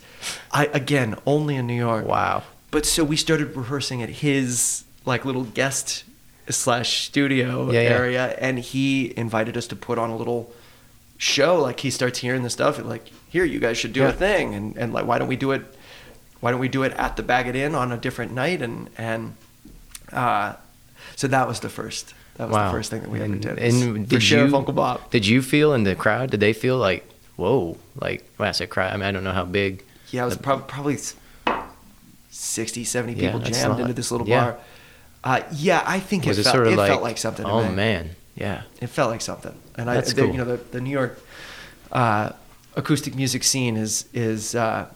I 0.54 0.68
again 0.68 1.16
only 1.26 1.56
in 1.58 1.68
New 1.68 1.76
York. 1.76 2.06
wow. 2.06 2.44
But 2.72 2.86
so 2.86 3.04
we 3.04 3.18
started 3.18 3.56
rehearsing 3.58 4.02
at 4.02 4.10
his 4.10 4.86
like 5.06 5.26
little 5.26 5.44
guest 5.44 6.06
slash 6.50 7.06
studio 7.08 7.70
Yeah, 7.72 7.82
yeah. 7.82 7.89
area, 7.89 8.36
and 8.39 8.58
he 8.60 9.14
invited 9.18 9.58
us 9.58 9.68
to 9.68 9.76
put 9.76 9.98
on 9.98 10.10
a 10.10 10.16
little 10.16 10.52
show. 11.24 11.62
Like 11.62 11.80
he 11.80 11.90
starts 11.90 12.20
hearing 12.20 12.44
the 12.44 12.50
stuff, 12.50 12.78
and 12.78 12.88
like, 12.88 13.10
here, 13.30 13.46
you 13.46 13.60
guys 13.60 13.78
should 13.78 13.94
do 13.94 14.02
Yeah. 14.02 14.10
a 14.10 14.14
thing, 14.14 14.54
and 14.54 14.78
and 14.78 14.94
like, 14.94 15.06
why 15.06 15.18
don't 15.18 15.28
we 15.28 15.36
do 15.36 15.52
it? 15.52 15.64
Why 16.42 16.52
don't 16.52 16.60
we 16.60 16.68
do 16.68 16.84
it 16.84 16.92
at 16.94 17.16
the 17.16 17.24
Baggot 17.24 17.56
Inn 17.56 17.74
on 17.76 17.92
a 17.92 17.98
different 17.98 18.34
night? 18.34 18.62
And 18.62 18.90
and 18.98 19.36
uh, 20.12 20.54
so 21.16 21.28
that 21.28 21.48
was 21.48 21.60
the 21.62 21.70
first. 21.70 22.14
That 22.36 22.50
was 22.50 22.56
wow. 22.56 22.66
the 22.66 22.72
first 22.78 22.90
thing 22.90 23.02
that 23.02 23.10
we 23.10 23.22
and, 23.22 23.46
ever 23.46 23.56
did. 23.56 23.74
And 23.74 24.10
did 24.10 24.28
you, 24.28 24.56
Uncle 24.56 24.74
Bob. 24.74 25.10
Did 25.12 25.28
you 25.28 25.42
feel 25.44 25.74
in 25.74 25.84
the 25.84 25.94
crowd? 25.96 26.32
Did 26.32 26.40
they 26.40 26.52
feel 26.54 26.78
like, 26.78 27.08
whoa, 27.36 27.78
like 28.02 28.26
when 28.38 28.50
I 28.50 28.52
say 28.54 28.66
crowd, 28.66 28.92
I 28.92 28.98
mean 28.98 29.06
I 29.06 29.12
don't 29.12 29.24
know 29.24 29.32
how 29.32 29.46
big. 29.46 29.84
Yeah, 30.12 30.24
it 30.24 30.26
was 30.26 30.38
the- 30.38 30.44
prob- 30.44 30.68
probably 30.68 30.96
s- 30.96 31.16
60, 32.32 32.84
70 32.84 33.16
people 33.16 33.40
that's 33.40 33.58
jammed 33.58 33.74
not- 33.74 33.82
into 33.82 33.94
this 33.94 34.12
little 34.12 34.28
yeah. 34.28 34.44
bar. 34.44 34.58
Uh, 35.24 35.42
yeah, 35.54 35.84
I 35.86 36.00
think 36.00 36.26
Was 36.26 36.38
it, 36.38 36.42
it, 36.42 36.44
felt, 36.44 36.56
sort 36.56 36.68
of 36.68 36.74
it 36.74 36.78
like, 36.78 36.90
felt 36.90 37.02
like 37.04 37.18
something. 37.18 37.46
Oh 37.46 37.70
man, 37.70 38.10
yeah. 38.36 38.64
It 38.82 38.88
felt 38.88 39.12
like 39.12 39.22
something, 39.22 39.56
and 39.76 39.90
I, 39.90 39.96
That's 39.96 40.14
the, 40.14 40.22
cool. 40.22 40.32
you 40.32 40.38
know, 40.38 40.46
the, 40.46 40.58
the 40.58 40.82
New 40.82 40.90
York 40.90 41.20
uh, 41.92 42.32
acoustic 42.76 43.16
music 43.16 43.44
scene 43.44 43.78
is 43.78 44.06
is 44.14 44.56
uh, 44.56 44.88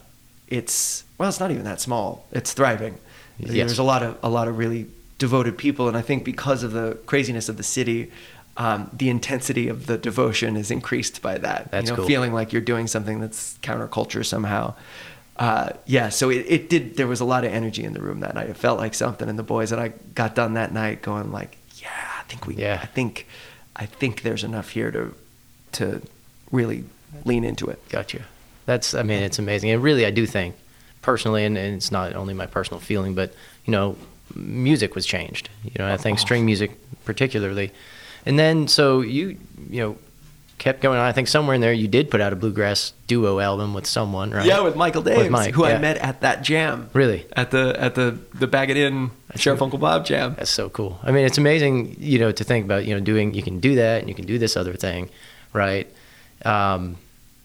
it's 0.48 1.04
well, 1.18 1.30
it's 1.30 1.40
not 1.40 1.52
even 1.52 1.64
that 1.64 1.82
small. 1.82 2.26
It's 2.32 2.54
thriving. 2.54 2.98
Yes. 3.40 3.52
There's 3.52 3.80
a 3.80 3.84
lot 3.84 4.04
of 4.04 4.18
a 4.24 4.30
lot 4.30 4.48
of 4.48 4.58
really 4.58 4.88
devoted 5.18 5.58
people, 5.58 5.88
and 5.88 5.98
I 5.98 6.02
think 6.02 6.24
because 6.24 6.64
of 6.64 6.72
the 6.72 6.98
craziness 7.06 7.50
of 7.50 7.58
the 7.58 7.64
city, 7.64 8.12
um, 8.58 8.90
the 8.94 9.10
intensity 9.10 9.68
of 9.68 9.86
the 9.86 9.98
devotion 9.98 10.58
is 10.58 10.72
increased 10.72 11.22
by 11.22 11.38
that. 11.38 11.72
That's 11.72 11.86
you 11.86 11.92
know, 11.92 11.98
cool. 11.98 12.08
feeling 12.08 12.34
like 12.34 12.52
you're 12.52 12.62
doing 12.62 12.88
something 12.88 13.20
that's 13.20 13.58
counterculture 13.62 14.26
somehow. 14.26 14.74
Uh, 15.38 15.70
yeah, 15.86 16.10
so 16.10 16.32
it, 16.32 16.46
it 16.48 16.70
did. 16.70 16.98
There 16.98 17.06
was 17.06 17.20
a 17.20 17.26
lot 17.26 17.46
of 17.46 17.54
energy 17.54 17.84
in 17.84 17.94
the 17.94 18.02
room 18.02 18.22
that 18.22 18.34
night. 18.34 18.50
It 18.50 18.58
felt 18.58 18.80
like 18.80 18.96
something, 18.96 19.30
and 19.30 19.38
the 19.38 19.44
boys 19.44 19.72
and 19.72 19.80
I 19.80 19.90
got 20.16 20.34
done 20.34 20.56
that 20.56 20.74
night 20.74 21.04
going 21.04 21.32
like, 21.32 21.58
yeah, 21.76 21.90
I 21.92 22.16
think 22.28 22.48
we, 22.48 22.56
Yeah. 22.56 22.80
I 22.82 22.86
think, 22.86 23.28
I 23.76 23.86
think 23.86 24.22
there's 24.22 24.44
enough 24.44 24.70
here 24.70 24.92
to, 24.92 25.14
to 25.74 26.02
really 26.52 26.84
lean 27.26 27.44
into 27.44 27.68
it. 27.68 27.80
Gotcha. 27.90 28.24
That's, 28.66 28.94
I 28.94 29.04
mean, 29.04 29.24
it's 29.24 29.40
amazing. 29.40 29.70
And 29.72 29.82
really, 29.82 30.06
I 30.06 30.12
do 30.12 30.26
think, 30.26 30.56
personally, 31.02 31.46
and, 31.46 31.58
and 31.58 31.76
it's 31.76 31.92
not 31.92 32.14
only 32.16 32.34
my 32.34 32.46
personal 32.46 32.80
feeling, 32.80 33.16
but, 33.16 33.34
you 33.66 33.72
know, 33.72 33.96
music 34.36 34.94
was 34.94 35.06
changed. 35.06 35.50
You 35.64 35.72
know, 35.80 35.88
I 35.88 35.98
think 35.98 36.18
oh. 36.18 36.22
string 36.22 36.46
music 36.46 36.72
particularly. 37.06 37.72
And 38.26 38.38
then, 38.38 38.68
so 38.68 39.02
you, 39.02 39.38
you 39.70 39.82
know, 39.82 39.98
kept 40.58 40.82
going 40.82 40.97
on. 40.99 41.05
I 41.05 41.12
think 41.12 41.28
somewhere 41.28 41.53
in 41.55 41.62
there 41.62 41.72
you 41.74 41.88
did 41.88 42.10
put 42.10 42.20
out 42.20 42.34
a 42.34 42.36
bluegrass 42.36 42.93
duo 43.05 43.39
album 43.39 43.74
with 43.74 43.86
someone, 43.86 44.32
right? 44.32 44.45
Yeah, 44.45 44.62
with 44.62 44.76
Michael 44.76 45.03
Daves, 45.03 45.30
Mike, 45.30 45.53
who 45.53 45.66
yeah. 45.68 45.76
I 45.76 45.78
met 45.80 45.97
at 45.97 46.22
that 46.22 46.41
jam. 46.43 46.89
Really? 46.93 47.26
At 47.34 47.51
the 47.51 47.76
at 47.80 47.95
the 47.95 48.18
the 48.34 48.47
Baggot 48.47 48.76
Inn 48.76 49.12
Sheriff 49.36 49.62
Uncle 49.62 49.80
Bob 49.80 50.05
jam. 50.05 50.36
That's 50.38 50.49
so 50.49 50.70
cool. 50.70 50.99
I 51.03 51.12
mean, 51.12 51.26
it's 51.26 51.38
amazing, 51.38 51.95
you 51.99 52.18
know, 52.20 52.32
to 52.32 52.43
think 52.43 52.66
about, 52.66 52.86
you 52.86 52.93
know, 52.95 52.99
doing, 52.99 53.34
you 53.34 53.43
can 53.43 53.60
do 53.60 53.76
that 53.76 53.99
and 53.99 54.10
you 54.10 54.16
can 54.16 54.26
do 54.26 54.39
this 54.39 54.58
other 54.58 54.74
thing, 54.74 55.10
right? 55.53 55.88
Um, 56.43 56.97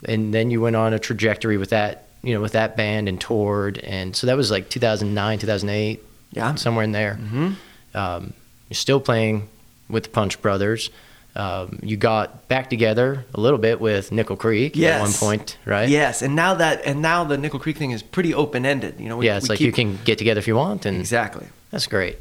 and 0.05 0.33
then 0.33 0.51
you 0.51 0.61
went 0.61 0.77
on 0.77 0.93
a 0.95 0.99
trajectory 0.99 1.57
with 1.59 1.71
that, 1.71 2.07
you 2.23 2.35
know, 2.35 2.41
with 2.41 2.53
that 2.53 2.77
band 2.77 3.09
and 3.09 3.21
toured, 3.21 3.79
and 3.79 4.15
so 4.17 4.27
that 4.27 4.37
was 4.37 4.51
like 4.51 4.69
2009, 4.71 5.39
2008, 5.39 6.03
Yeah. 6.33 6.55
somewhere 6.55 6.85
in 6.85 6.93
there. 6.93 7.15
hmm 7.15 7.53
Um, 7.95 8.33
you're 8.71 8.75
still 8.77 9.01
playing 9.01 9.49
with 9.89 10.05
the 10.05 10.11
Punch 10.11 10.41
Brothers. 10.41 10.89
Um, 11.35 11.79
you 11.83 11.97
got 11.97 12.47
back 12.49 12.69
together 12.69 13.25
a 13.35 13.41
little 13.41 13.59
bit 13.59 13.81
with 13.81 14.13
Nickel 14.13 14.37
Creek 14.37 14.77
Yes. 14.77 14.99
at 14.99 15.03
one 15.03 15.13
point, 15.39 15.57
right? 15.65 15.89
Yes, 15.89 16.21
and 16.21 16.37
now 16.37 16.55
that 16.55 16.85
and 16.85 17.01
now 17.01 17.25
the 17.25 17.39
Nickel 17.39 17.59
Creek 17.59 17.79
thing 17.79 17.91
is 17.93 18.03
pretty 18.03 18.35
open 18.35 18.67
ended. 18.67 19.01
You 19.01 19.09
know, 19.09 19.17
we, 19.17 19.27
yeah, 19.27 19.39
it's 19.39 19.49
like 19.49 19.61
you 19.61 19.73
can 19.73 19.99
get 20.05 20.19
together 20.19 20.39
if 20.41 20.47
you 20.47 20.57
want, 20.57 20.85
and 20.85 20.99
exactly. 20.99 21.47
that's 21.71 21.87
great. 21.87 22.19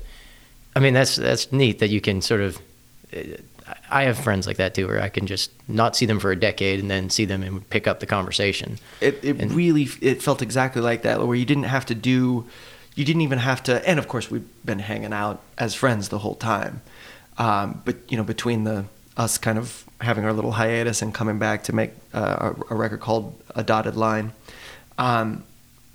I 0.75 0.79
mean, 0.79 0.93
that's 0.93 1.17
that's 1.17 1.51
neat 1.51 1.79
that 1.79 1.89
you 1.89 1.99
can 1.99 2.21
sort 2.21 2.39
of. 2.41 2.57
I 3.89 4.03
have 4.03 4.17
friends 4.17 4.47
like 4.47 4.57
that 4.57 4.73
too, 4.75 4.87
where 4.87 5.01
I 5.01 5.09
can 5.09 5.27
just 5.27 5.51
not 5.67 5.95
see 5.97 6.05
them 6.05 6.19
for 6.19 6.31
a 6.31 6.35
decade 6.39 6.79
and 6.79 6.89
then 6.89 7.09
see 7.09 7.25
them 7.25 7.43
and 7.43 7.69
pick 7.69 7.87
up 7.87 7.99
the 7.99 8.05
conversation. 8.05 8.77
It, 9.01 9.19
it 9.23 9.39
And- 9.41 9.51
really 9.51 9.87
it 10.01 10.21
felt 10.23 10.41
exactly 10.41 10.81
like 10.81 11.01
that, 11.03 11.25
where 11.25 11.35
you 11.37 11.45
didn't 11.45 11.63
have 11.65 11.85
to 11.87 11.95
do, 11.95 12.45
you 12.95 13.03
didn't 13.05 13.21
even 13.21 13.39
have 13.39 13.61
to, 13.63 13.87
and 13.87 13.99
of 13.99 14.07
course 14.07 14.31
we've 14.31 14.47
been 14.65 14.79
hanging 14.79 15.11
out 15.13 15.41
as 15.57 15.73
friends 15.75 16.07
the 16.09 16.19
whole 16.19 16.35
time, 16.35 16.81
um, 17.37 17.81
but 17.85 17.95
you 18.09 18.15
know 18.17 18.23
between 18.23 18.63
the 18.63 18.85
us 19.17 19.37
kind 19.37 19.57
of 19.57 19.85
having 19.99 20.25
our 20.25 20.33
little 20.33 20.53
hiatus 20.53 21.01
and 21.01 21.13
coming 21.13 21.37
back 21.37 21.63
to 21.63 21.73
make 21.73 21.91
uh, 22.13 22.53
a, 22.69 22.73
a 22.73 22.75
record 22.75 22.99
called 22.99 23.39
A 23.55 23.63
Dotted 23.63 23.95
Line, 23.95 24.33
um, 24.97 25.43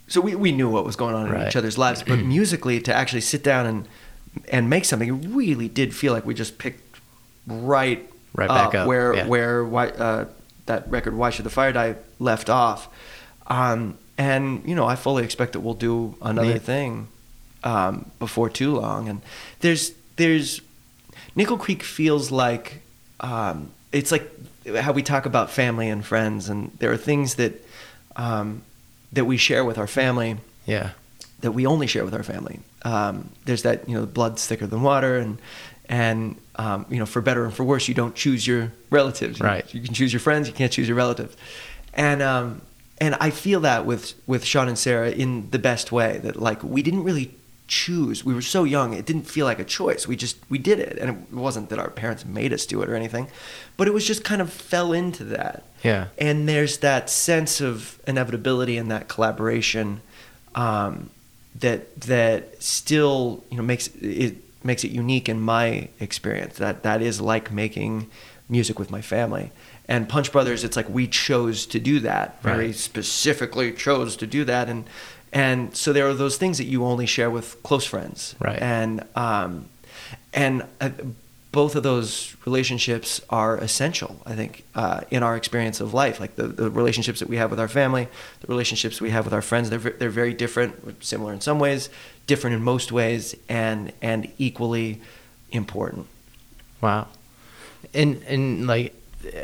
so 0.08 0.20
we 0.20 0.34
we 0.34 0.52
knew 0.52 0.68
what 0.68 0.84
was 0.84 0.96
going 0.96 1.14
on 1.14 1.34
in 1.34 1.48
each 1.48 1.56
other's 1.56 1.78
lives, 1.78 2.02
but 2.02 2.18
musically 2.24 2.80
to 2.80 2.94
actually 2.94 3.22
sit 3.22 3.42
down 3.42 3.66
and 3.66 3.88
and 4.50 4.68
make 4.68 4.84
something, 4.84 5.08
it 5.08 5.28
really 5.28 5.68
did 5.68 5.94
feel 5.94 6.12
like 6.12 6.26
we 6.26 6.34
just 6.34 6.58
picked 6.58 6.98
right 7.46 8.08
Right 8.36 8.48
back 8.48 8.74
up, 8.74 8.86
where 8.86 9.14
yeah. 9.14 9.26
where 9.26 9.64
why, 9.64 9.88
uh, 9.88 10.26
that 10.66 10.90
record 10.90 11.14
"Why 11.14 11.30
Should 11.30 11.46
the 11.46 11.50
Fire 11.50 11.72
Die" 11.72 11.96
left 12.18 12.50
off, 12.50 12.88
um, 13.46 13.96
and 14.18 14.62
you 14.68 14.74
know 14.74 14.84
I 14.84 14.94
fully 14.94 15.24
expect 15.24 15.54
that 15.54 15.60
we'll 15.60 15.72
do 15.72 16.16
another 16.20 16.52
Neat. 16.52 16.62
thing 16.62 17.08
um, 17.64 18.10
before 18.18 18.50
too 18.50 18.76
long. 18.76 19.08
And 19.08 19.22
there's 19.60 19.92
there's 20.16 20.60
Nickel 21.34 21.56
Creek 21.56 21.82
feels 21.82 22.30
like 22.30 22.82
um, 23.20 23.70
it's 23.92 24.12
like 24.12 24.30
how 24.80 24.92
we 24.92 25.02
talk 25.02 25.26
about 25.26 25.50
family 25.50 25.88
and 25.88 26.04
friends, 26.04 26.48
and 26.48 26.70
there 26.78 26.90
are 26.92 26.96
things 26.96 27.36
that 27.36 27.52
um, 28.16 28.62
that 29.12 29.24
we 29.24 29.36
share 29.36 29.64
with 29.64 29.78
our 29.78 29.86
family 29.86 30.36
Yeah, 30.66 30.90
that 31.40 31.52
we 31.52 31.66
only 31.66 31.86
share 31.86 32.04
with 32.04 32.14
our 32.14 32.22
family. 32.22 32.60
Um, 32.82 33.30
there's 33.44 33.62
that 33.62 33.88
you 33.88 33.96
know, 33.98 34.06
blood's 34.06 34.46
thicker 34.46 34.66
than 34.66 34.82
water, 34.82 35.16
and 35.18 35.38
and 35.88 36.36
um, 36.56 36.84
you 36.90 36.98
know, 36.98 37.06
for 37.06 37.20
better 37.22 37.44
and 37.44 37.54
for 37.54 37.64
worse, 37.64 37.88
you 37.88 37.94
don't 37.94 38.14
choose 38.14 38.46
your 38.46 38.72
relatives. 38.90 39.38
You- 39.38 39.46
Right. 39.46 39.74
You, 39.74 39.80
can 39.80 39.94
choose 39.94 40.12
your 40.12 40.20
friends, 40.20 40.48
you 40.48 40.54
can't 40.54 40.72
choose 40.72 40.88
your 40.88 40.96
relatives, 40.96 41.36
and 41.94 42.22
um, 42.22 42.60
and 42.98 43.14
I 43.20 43.30
feel 43.30 43.60
that 43.60 43.86
with 43.86 44.14
with 44.26 44.44
Sean 44.44 44.68
and 44.68 44.78
Sarah 44.78 45.10
in 45.10 45.50
the 45.50 45.58
best 45.58 45.92
way. 45.92 46.18
That 46.22 46.36
like 46.36 46.62
we 46.64 46.82
didn't 46.82 47.04
really 47.04 47.30
choose. 47.68 48.24
We 48.24 48.34
were 48.34 48.42
so 48.42 48.64
young; 48.64 48.94
it 48.94 49.06
didn't 49.06 49.24
feel 49.24 49.46
like 49.46 49.58
a 49.58 49.64
choice. 49.64 50.06
We 50.06 50.16
just 50.16 50.36
we 50.48 50.58
did 50.58 50.78
it, 50.78 50.98
and 50.98 51.10
it 51.10 51.34
wasn't 51.34 51.68
that 51.70 51.78
our 51.78 51.90
parents 51.90 52.24
made 52.24 52.52
us 52.52 52.66
do 52.66 52.82
it 52.82 52.88
or 52.88 52.94
anything, 52.94 53.28
but 53.76 53.88
it 53.88 53.94
was 53.94 54.06
just 54.06 54.24
kind 54.24 54.40
of 54.40 54.52
fell 54.52 54.92
into 54.92 55.24
that. 55.24 55.64
Yeah, 55.82 56.06
and 56.18 56.48
there's 56.48 56.78
that 56.78 57.10
sense 57.10 57.60
of 57.60 58.00
inevitability 58.06 58.76
and 58.76 58.90
that 58.90 59.08
collaboration 59.08 60.00
um, 60.54 61.10
that 61.58 62.00
that 62.02 62.62
still 62.62 63.44
you 63.50 63.56
know 63.56 63.62
makes 63.62 63.88
it 64.00 64.36
makes 64.64 64.84
it 64.84 64.90
unique 64.90 65.28
in 65.28 65.40
my 65.40 65.88
experience. 66.00 66.56
That 66.58 66.82
that 66.82 67.02
is 67.02 67.20
like 67.20 67.52
making 67.52 68.08
music 68.48 68.78
with 68.78 68.90
my 68.90 69.00
family. 69.00 69.50
And 69.88 70.08
punch 70.08 70.32
brothers 70.32 70.64
it's 70.64 70.76
like 70.76 70.88
we 70.88 71.06
chose 71.06 71.64
to 71.66 71.78
do 71.78 72.00
that. 72.00 72.42
Very 72.42 72.66
Right. 72.66 72.74
specifically 72.74 73.72
chose 73.72 74.16
to 74.16 74.26
do 74.26 74.44
that. 74.44 74.68
And 74.68 74.84
and 75.32 75.76
so 75.76 75.92
there 75.92 76.06
are 76.08 76.14
those 76.14 76.36
things 76.36 76.58
that 76.58 76.64
you 76.64 76.84
only 76.84 77.06
share 77.06 77.30
with 77.30 77.62
close 77.62 77.84
friends 77.84 78.34
Right. 78.40 78.60
and 78.60 79.04
um, 79.14 79.68
and 80.32 80.64
uh, 80.80 80.90
both 81.52 81.74
of 81.74 81.82
those 81.82 82.36
relationships 82.44 83.20
are 83.30 83.56
essential 83.58 84.20
i 84.26 84.34
think 84.34 84.64
uh, 84.74 85.00
in 85.10 85.22
our 85.22 85.36
experience 85.36 85.80
of 85.80 85.94
life 85.94 86.20
like 86.20 86.36
the, 86.36 86.46
the 86.46 86.70
relationships 86.70 87.18
that 87.20 87.28
we 87.28 87.36
have 87.38 87.50
with 87.50 87.60
our 87.60 87.68
family 87.68 88.08
the 88.40 88.46
relationships 88.46 89.00
we 89.00 89.10
have 89.10 89.24
with 89.24 89.34
our 89.34 89.42
friends 89.42 89.70
they're, 89.70 89.78
they're 89.78 90.10
very 90.10 90.34
different 90.34 91.02
similar 91.04 91.32
in 91.32 91.40
some 91.40 91.58
ways 91.58 91.88
different 92.26 92.54
in 92.56 92.62
most 92.62 92.92
ways 92.92 93.34
and 93.48 93.92
and 94.02 94.30
equally 94.38 95.00
important 95.52 96.06
wow. 96.80 97.06
And 97.94 98.22
and 98.26 98.66
like, 98.66 98.92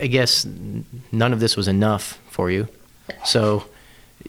I 0.01 0.07
guess 0.09 0.45
none 1.13 1.33
of 1.33 1.41
this 1.41 1.57
was 1.57 1.69
enough 1.69 2.19
for 2.29 2.51
you, 2.51 2.67
so. 3.25 3.65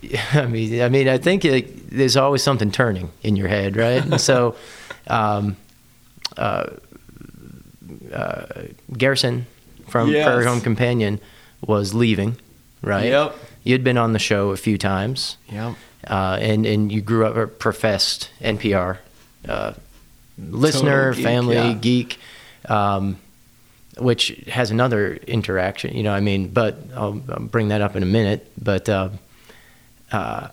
I 0.33 0.45
mean, 0.45 0.81
I 0.81 0.89
mean, 0.89 1.07
I 1.07 1.17
think 1.17 1.45
it, 1.45 1.89
there's 1.89 2.17
always 2.17 2.43
something 2.43 2.71
turning 2.71 3.11
in 3.21 3.35
your 3.35 3.47
head, 3.47 3.75
right? 3.75 4.03
And 4.03 4.19
so, 4.19 4.55
um, 5.07 5.55
uh, 6.37 6.69
uh, 8.11 8.45
Garrison 8.97 9.45
from 9.87 10.09
Yes. 10.09 10.25
Prairie 10.25 10.45
Home 10.45 10.61
Companion 10.61 11.19
was 11.61 11.93
leaving, 11.93 12.37
right? 12.81 13.05
Yep. 13.05 13.35
You'd 13.63 13.83
been 13.83 13.97
on 13.97 14.13
the 14.13 14.19
show 14.19 14.49
a 14.49 14.57
few 14.57 14.77
times, 14.77 15.37
Yep. 15.51 15.75
uh, 16.07 16.37
and 16.41 16.65
and 16.65 16.91
you 16.91 17.01
grew 17.01 17.25
up 17.25 17.35
a 17.37 17.47
professed 17.47 18.29
NPR 18.41 18.97
uh, 19.47 19.73
listener, 20.37 21.13
geek, 21.13 21.23
family 21.23 21.55
yeah. 21.55 21.73
geek, 21.73 22.19
um, 22.67 23.17
which 23.99 24.29
has 24.47 24.71
another 24.71 25.15
interaction. 25.27 25.95
You 25.95 26.03
know, 26.03 26.13
I 26.13 26.19
mean, 26.19 26.49
but 26.49 26.77
I'll, 26.95 27.21
I'll 27.29 27.39
bring 27.39 27.69
that 27.69 27.81
up 27.81 27.95
in 27.95 28.03
a 28.03 28.07
minute. 28.07 28.51
But 28.61 28.89
uh, 28.89 29.09
uh, 30.13 30.49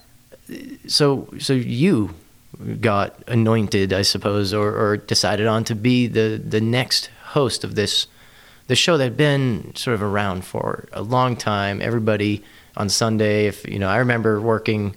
so 0.87 1.29
so 1.39 1.53
you 1.53 2.15
got 2.81 3.17
anointed, 3.29 3.93
I 3.93 4.03
suppose, 4.03 4.53
or, 4.53 4.75
or 4.75 4.97
decided 4.97 5.47
on 5.47 5.65
to 5.65 5.75
be 5.75 6.07
the 6.07 6.41
the 6.45 6.61
next 6.61 7.11
host 7.23 7.65
of 7.65 7.75
this 7.75 8.07
the 8.67 8.77
show 8.77 8.97
that 8.97 9.05
had 9.05 9.17
been 9.17 9.75
sort 9.75 9.95
of 9.95 10.03
around 10.03 10.45
for 10.45 10.89
a 10.93 11.03
long 11.03 11.37
time. 11.37 11.83
Everybody 11.83 12.43
on 12.77 12.89
Sunday, 12.89 13.47
if 13.47 13.67
you 13.69 13.79
know, 13.79 13.89
I 13.89 13.99
remember 13.99 14.41
working 14.41 14.97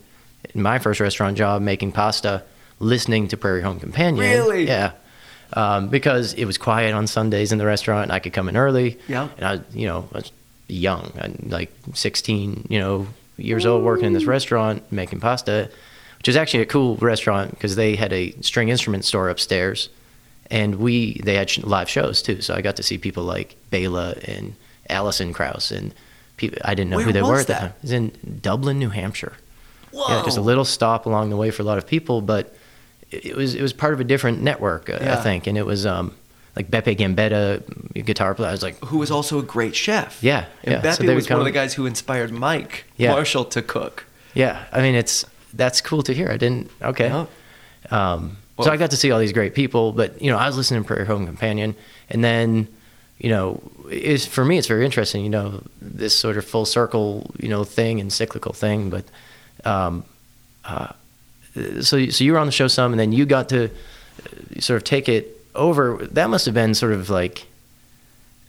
in 0.54 0.62
my 0.62 0.80
first 0.80 1.00
restaurant 1.00 1.38
job 1.38 1.62
making 1.62 1.92
pasta, 1.92 2.44
listening 2.80 3.28
to 3.30 3.38
Prairie 3.38 3.62
Home 3.62 3.80
Companion. 3.80 4.20
Really? 4.20 4.68
Yeah. 4.68 4.92
Um, 5.54 5.90
because 5.90 6.34
it 6.34 6.46
was 6.46 6.58
quiet 6.58 6.94
on 6.94 7.06
Sundays 7.06 7.52
in 7.52 7.60
the 7.60 7.66
restaurant, 7.66 8.04
and 8.04 8.12
I 8.12 8.20
could 8.20 8.34
come 8.34 8.50
in 8.50 8.58
early. 8.58 9.00
Yeah. 9.08 9.30
And 9.38 9.46
I, 9.46 9.60
you 9.72 9.86
know, 9.86 10.08
I 10.12 10.18
was 10.18 10.32
young, 10.68 11.12
I, 11.20 11.32
like 11.48 11.72
16, 11.94 12.68
you 12.70 12.80
know, 12.80 13.08
years 13.38 13.66
old, 13.66 13.84
working 13.84 14.06
in 14.06 14.14
this 14.14 14.26
restaurant 14.26 14.84
making 14.92 15.20
pasta, 15.20 15.70
which 16.18 16.28
is 16.28 16.36
actually 16.36 16.62
a 16.64 16.66
cool 16.66 16.96
restaurant 16.98 17.52
because 17.52 17.76
they 17.76 17.96
had 17.96 18.14
a 18.14 18.32
string 18.42 18.70
instrument 18.70 19.06
store 19.06 19.30
upstairs, 19.30 19.90
and 20.52 20.76
we 20.76 21.20
they 21.24 21.36
had 21.36 21.64
live 21.64 21.90
shows 21.90 22.22
too. 22.22 22.42
So 22.42 22.54
I 22.54 22.62
got 22.62 22.76
to 22.78 22.84
see 22.84 22.98
people 22.98 23.24
like 23.24 23.56
Bela 23.70 24.16
and 24.26 24.56
Alison 24.90 25.34
Krauss 25.34 25.72
and 25.72 25.94
people 26.38 26.60
I 26.64 26.76
didn't 26.76 26.90
know 26.92 26.98
Where 26.98 27.06
who 27.08 27.14
they 27.14 27.22
were 27.22 27.40
at 27.40 27.48
the 27.48 27.54
that? 27.54 27.60
time. 27.60 27.70
It 27.78 27.82
was 27.84 27.92
in 27.92 28.12
Dublin, 28.42 28.80
New 28.80 28.90
Hampshire. 28.90 29.34
Whoa. 29.92 30.06
Yeah, 30.10 30.24
just 30.26 30.38
a 30.38 30.42
little 30.42 30.66
stop 30.66 31.06
along 31.06 31.30
the 31.30 31.38
way 31.38 31.52
for 31.52 31.62
a 31.62 31.66
lot 31.66 31.78
of 31.78 31.86
people, 31.86 32.22
but 32.22 32.56
it 33.12 33.26
it 33.28 33.36
was 33.36 33.54
it 33.56 33.62
was 33.62 33.74
part 33.74 33.94
of 33.94 34.00
a 34.00 34.04
different 34.04 34.42
network, 34.42 34.90
uh, 34.90 34.98
Yeah. 35.02 35.18
I 35.20 35.22
think, 35.22 35.46
and 35.48 35.58
it 35.58 35.66
was 35.66 35.86
um, 35.86 36.16
like 36.56 36.70
Beppe 36.70 36.96
Gambetta, 36.98 37.64
guitar 38.06 38.36
player. 38.36 38.50
I 38.50 38.52
was 38.52 38.62
like, 38.64 38.78
who 38.86 38.98
was 39.00 39.10
also 39.12 39.40
a 39.40 39.44
great 39.44 39.76
chef 39.76 40.22
Yeah, 40.24 40.46
and 40.64 40.74
yeah. 40.74 40.82
Beppe 40.82 41.08
So 41.08 41.16
was 41.16 41.30
one 41.30 41.40
of 41.40 41.46
the 41.46 41.52
guys 41.52 41.74
who 41.74 41.86
inspired 41.86 42.32
mike 42.32 42.86
Yeah. 42.98 43.12
marshall 43.12 43.46
to 43.46 43.62
cook 43.62 44.06
yeah. 44.36 44.66
I 44.72 44.82
mean, 44.82 44.96
it's 44.96 45.26
that's 45.54 45.80
cool 45.82 46.02
to 46.04 46.14
hear. 46.14 46.32
I 46.32 46.38
didn't. 46.38 46.72
Okay. 46.82 47.08
Yeah. 47.08 47.26
Um, 47.92 48.38
Well- 48.58 48.66
so 48.66 48.72
I 48.74 48.78
got 48.78 48.90
to 48.92 48.98
see 48.98 49.12
all 49.12 49.20
these 49.20 49.32
great 49.34 49.54
people, 49.54 49.92
but 49.92 50.20
you 50.22 50.32
know, 50.32 50.38
I 50.40 50.48
was 50.48 50.58
listening 50.58 50.82
to 50.82 50.88
Prairie 50.88 51.06
Home 51.06 51.26
Companion, 51.28 51.76
and 52.10 52.24
then, 52.24 52.68
you 53.20 53.30
know, 53.30 53.62
is 53.92 54.26
for 54.26 54.44
me, 54.44 54.58
it's 54.58 54.68
very 54.68 54.86
interesting. 54.86 55.24
You 55.24 55.30
know, 55.30 55.62
this 55.82 56.16
sort 56.18 56.38
of 56.38 56.46
full 56.46 56.66
circle, 56.66 57.30
you 57.40 57.48
know, 57.50 57.64
thing 57.64 58.00
and 58.00 58.12
cyclical 58.12 58.54
thing. 58.54 58.90
But, 58.90 59.06
um, 59.66 60.04
uh, 60.66 60.88
so 61.82 62.10
so 62.10 62.24
you 62.24 62.34
were 62.34 62.40
on 62.40 62.48
the 62.48 62.52
show 62.52 62.68
some, 62.68 62.92
and 62.92 63.00
then 63.00 63.12
you 63.12 63.26
got 63.28 63.50
to 63.50 63.66
uh, 63.66 64.60
sort 64.60 64.78
of 64.78 64.84
take 64.84 65.08
it 65.08 65.43
over. 65.56 66.06
That 66.12 66.30
must 66.30 66.46
have 66.46 66.54
been 66.56 66.74
sort 66.74 66.94
of 66.94 67.10
like. 67.10 67.48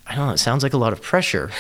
I 0.07 0.15
don't 0.15 0.27
know. 0.27 0.33
It 0.35 0.39
sounds 0.39 0.63
like 0.63 0.75
a 0.75 0.79
lot 0.79 0.93
of 0.93 1.01
pressure. 1.01 1.51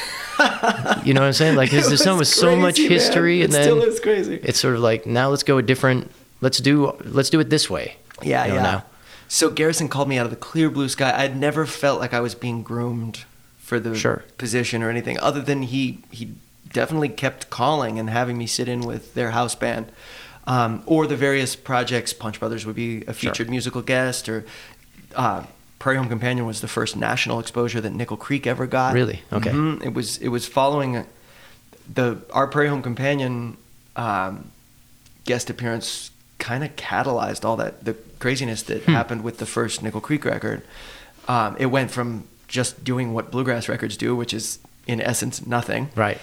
you 1.04 1.14
know 1.14 1.22
what 1.22 1.28
I'm 1.28 1.32
saying? 1.32 1.56
Like, 1.56 1.70
there's, 1.70 1.86
It 1.86 1.88
there's 1.88 2.02
so, 2.04 2.16
was 2.16 2.30
so 2.32 2.54
much 2.56 2.78
man. 2.78 2.90
history, 2.90 3.40
It 3.40 3.44
and 3.44 3.52
then 3.54 3.62
still 3.62 3.82
is 3.82 4.00
crazy. 4.00 4.38
it's 4.42 4.60
sort 4.60 4.74
of 4.74 4.80
like 4.80 5.06
now 5.06 5.30
let's 5.30 5.42
go 5.42 5.56
a 5.58 5.62
different. 5.62 6.10
Let's 6.40 6.58
do 6.58 6.92
let's 7.04 7.30
do 7.30 7.40
it 7.40 7.48
this 7.48 7.70
way. 7.70 7.96
Yeah, 8.22 8.44
You 8.44 8.50
know, 8.50 8.56
yeah. 8.56 8.62
now. 8.62 8.84
So 9.28 9.48
Garrison 9.50 9.88
called 9.88 10.08
me 10.08 10.18
out 10.18 10.26
of 10.26 10.30
the 10.30 10.36
clear 10.36 10.68
blue 10.70 10.88
sky. 10.90 11.12
I'd 11.16 11.36
never 11.36 11.64
felt 11.64 11.98
like 12.00 12.12
I 12.12 12.20
was 12.20 12.34
being 12.34 12.62
groomed 12.62 13.24
for 13.58 13.80
the 13.80 13.96
Sure. 13.96 14.22
position 14.36 14.82
or 14.82 14.90
anything, 14.90 15.18
other 15.20 15.40
than 15.40 15.62
he 15.62 16.00
he 16.10 16.34
definitely 16.70 17.08
kept 17.08 17.48
calling 17.50 17.98
and 17.98 18.10
having 18.10 18.36
me 18.36 18.46
sit 18.46 18.68
in 18.68 18.80
with 18.82 19.14
their 19.14 19.30
house 19.30 19.54
band, 19.54 19.86
um, 20.46 20.82
or 20.84 21.06
the 21.06 21.16
various 21.16 21.56
projects. 21.56 22.12
Punch 22.12 22.38
Brothers 22.40 22.66
would 22.66 22.76
be 22.76 22.98
a 23.02 23.04
Sure. 23.14 23.14
featured 23.30 23.48
musical 23.48 23.80
guest, 23.80 24.28
or 24.28 24.44
uh, 25.16 25.44
Prairie 25.78 25.98
Home 25.98 26.08
Companion 26.08 26.46
was 26.46 26.60
the 26.60 26.68
first 26.68 26.96
national 26.96 27.38
exposure 27.40 27.80
that 27.80 27.92
Nickel 27.92 28.16
Creek 28.16 28.46
ever 28.46 28.66
got. 28.66 28.94
Really? 28.94 29.22
Okay. 29.32 29.50
Mhm. 29.50 29.84
It 29.84 29.92
was 29.94 30.18
it 30.18 30.28
was 30.28 30.46
following 30.46 31.04
the 31.92 32.18
our 32.32 32.46
Prairie 32.46 32.68
Home 32.68 32.82
Companion 32.82 33.56
um, 33.96 34.50
guest 35.24 35.50
appearance 35.50 36.10
kind 36.38 36.64
of 36.64 36.74
catalyzed 36.76 37.44
all 37.44 37.56
that 37.56 37.84
the 37.84 37.94
craziness 38.18 38.62
that 38.64 38.82
Hmm. 38.84 38.92
happened 38.92 39.24
with 39.24 39.38
the 39.38 39.46
first 39.46 39.82
Nickel 39.82 40.00
Creek 40.00 40.24
record. 40.24 40.62
Um, 41.28 41.56
it 41.58 41.66
went 41.66 41.90
from 41.90 42.24
just 42.48 42.84
doing 42.84 43.12
what 43.14 43.30
bluegrass 43.30 43.68
records 43.68 43.96
do, 43.96 44.14
which 44.16 44.32
is 44.34 44.58
in 44.86 45.00
essence 45.00 45.46
nothing. 45.46 45.88
Right. 45.96 46.18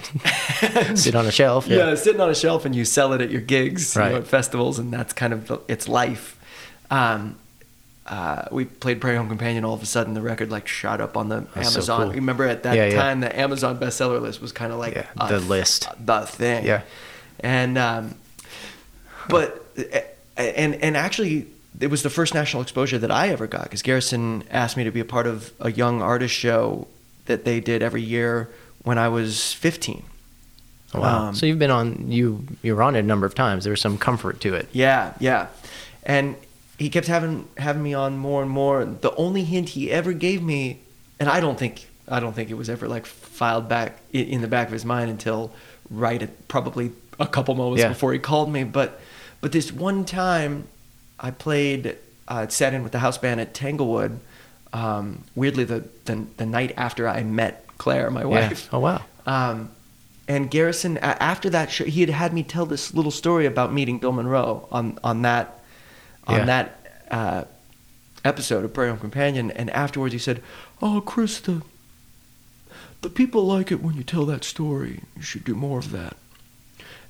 Sit 0.96 1.16
on 1.16 1.26
a 1.26 1.32
shelf. 1.32 1.68
Yeah. 1.68 1.96
sitting 1.96 2.22
on 2.22 2.30
a 2.30 2.36
shelf 2.36 2.64
and 2.66 2.76
you 2.76 2.86
sell 2.86 3.12
it 3.14 3.22
at 3.22 3.32
your 3.32 3.42
gigs, 3.42 3.96
you 3.96 4.02
know, 4.02 4.08
Right. 4.08 4.16
at 4.18 4.28
festivals, 4.28 4.78
and 4.78 4.94
that's 4.94 5.14
kind 5.14 5.34
of 5.34 5.48
the, 5.48 5.60
its 5.68 5.88
life. 5.88 6.38
Um, 6.92 7.38
uh, 8.08 8.46
we 8.52 8.66
played 8.66 9.00
Prairie 9.00 9.18
Home 9.18 9.30
Companion. 9.30 9.64
All 9.64 9.74
of 9.74 9.82
a 9.84 9.86
sudden, 9.86 10.14
the 10.14 10.22
record 10.22 10.50
like 10.52 10.68
shot 10.68 11.00
up 11.02 11.16
on 11.18 11.30
the 11.30 11.42
That's 11.56 11.70
so 11.72 11.78
Amazon. 11.80 12.02
cool. 12.08 12.16
Remember 12.16 12.46
at 12.46 12.64
that 12.64 12.76
Yeah, 12.76 12.88
yeah. 12.88 13.02
time, 13.02 13.20
the 13.22 13.40
Amazon 13.40 13.80
bestseller 13.80 14.22
list 14.22 14.42
was 14.42 14.52
kind 14.52 14.72
of 14.74 14.80
like 14.80 14.96
Yeah, 14.96 15.06
the 15.28 15.38
th- 15.40 15.50
list. 15.50 15.88
the 16.06 16.22
thing. 16.22 16.66
Yeah. 16.66 16.82
and 17.40 17.78
um, 17.78 18.16
but 19.30 19.66
and 20.38 20.76
and 20.76 20.98
actually. 20.98 21.48
It 21.80 21.90
was 21.90 22.04
the 22.04 22.10
first 22.12 22.34
national 22.36 22.62
exposure 22.62 23.00
that 23.00 23.10
I 23.10 23.30
ever 23.30 23.48
got 23.48 23.64
because 23.64 23.82
Garrison 23.82 24.44
asked 24.52 24.76
me 24.78 24.84
to 24.84 24.92
be 24.92 25.00
a 25.00 25.06
part 25.06 25.26
of 25.26 25.52
a 25.60 25.72
young 25.72 26.02
artist 26.02 26.36
show 26.36 26.88
that 27.26 27.44
they 27.44 27.60
did 27.60 27.82
every 27.82 28.04
year 28.04 28.50
when 28.84 29.00
I 29.00 29.08
was 29.08 29.54
15. 29.54 30.04
Oh, 30.94 31.00
wow. 31.00 31.30
Um, 31.30 31.34
so 31.36 31.46
you've 31.48 31.58
been 31.58 31.72
on 31.72 32.12
you 32.12 32.46
you 32.62 32.76
were 32.76 32.84
on 32.84 32.96
it 32.96 33.00
a 33.00 33.04
number 33.04 33.26
of 33.26 33.34
times. 33.34 33.64
There 33.64 33.72
was 33.72 33.82
some 33.82 33.98
comfort 33.98 34.42
to 34.42 34.54
it. 34.54 34.68
Yeah, 34.74 35.14
yeah. 35.20 35.48
And 36.04 36.36
he 36.78 36.90
kept 36.90 37.08
having 37.08 37.48
having 37.58 37.84
me 37.84 37.94
on 37.94 38.18
more 38.18 38.42
and 38.42 38.50
more. 38.52 38.86
The 38.86 39.14
only 39.16 39.44
hint 39.44 39.70
he 39.70 39.92
ever 39.92 40.14
gave 40.14 40.42
me, 40.42 40.80
and 41.20 41.30
I 41.30 41.40
don't 41.40 41.58
think 41.60 41.88
I 42.08 42.20
don't 42.20 42.34
think 42.34 42.50
it 42.50 42.56
was 42.56 42.70
ever 42.70 42.88
like 42.88 43.06
filed 43.06 43.70
back 43.70 44.00
in 44.12 44.42
the 44.42 44.48
back 44.48 44.68
of 44.68 44.74
his 44.74 44.86
mind 44.86 45.10
until 45.12 45.52
right 45.90 46.22
at 46.22 46.48
probably 46.48 46.92
a 47.20 47.28
couple 47.28 47.54
moments 47.56 47.82
Yeah. 47.82 47.90
before 47.90 48.14
he 48.14 48.20
called 48.20 48.52
me. 48.52 48.64
But 48.64 49.00
but 49.42 49.52
this 49.52 49.72
one 49.72 50.06
time, 50.06 50.68
I 51.20 51.32
played 51.32 51.98
uh, 52.28 52.48
sat 52.48 52.74
in 52.74 52.84
with 52.84 52.92
the 52.92 53.00
house 53.00 53.18
band 53.18 53.40
at 53.42 53.54
Tanglewood. 53.54 54.20
Um, 54.74 55.24
weirdly, 55.36 55.64
the, 55.66 55.84
the 56.06 56.26
the 56.38 56.46
night 56.46 56.74
after 56.78 57.08
I 57.08 57.24
met 57.24 57.66
Claire, 57.78 58.10
my 58.10 58.22
Yeah. 58.22 58.26
wife. 58.28 58.70
Oh 58.74 58.80
wow. 58.80 59.02
Um, 59.26 59.70
and 60.28 60.50
Garrison, 60.50 60.98
after 61.00 61.50
that 61.50 61.72
show, 61.72 61.84
he 61.84 62.00
had 62.02 62.10
had 62.10 62.34
me 62.34 62.42
tell 62.42 62.66
this 62.66 62.94
little 62.94 63.12
story 63.12 63.46
about 63.46 63.74
meeting 63.74 64.00
Bill 64.00 64.14
Monroe 64.14 64.68
on 64.72 64.98
on 65.04 65.24
that 65.24 65.60
on 66.32 66.38
Yeah. 66.40 66.46
that 66.46 66.78
uh, 67.12 67.44
episode 68.24 68.64
of 68.66 68.74
Prairie 68.74 68.90
Home 68.90 69.00
Companion. 69.00 69.52
And 69.52 69.70
afterwards, 69.72 70.14
he 70.14 70.20
said, 70.20 70.42
"Oh, 70.82 71.02
Chris, 71.02 71.40
the 71.40 71.62
the 73.02 73.10
people 73.10 73.46
like 73.46 73.72
it 73.72 73.82
when 73.82 73.96
you 73.96 74.04
tell 74.04 74.26
that 74.26 74.44
story. 74.44 75.02
You 75.16 75.22
should 75.22 75.44
do 75.44 75.56
more 75.56 75.80
of 75.80 75.92
that." 75.92 76.16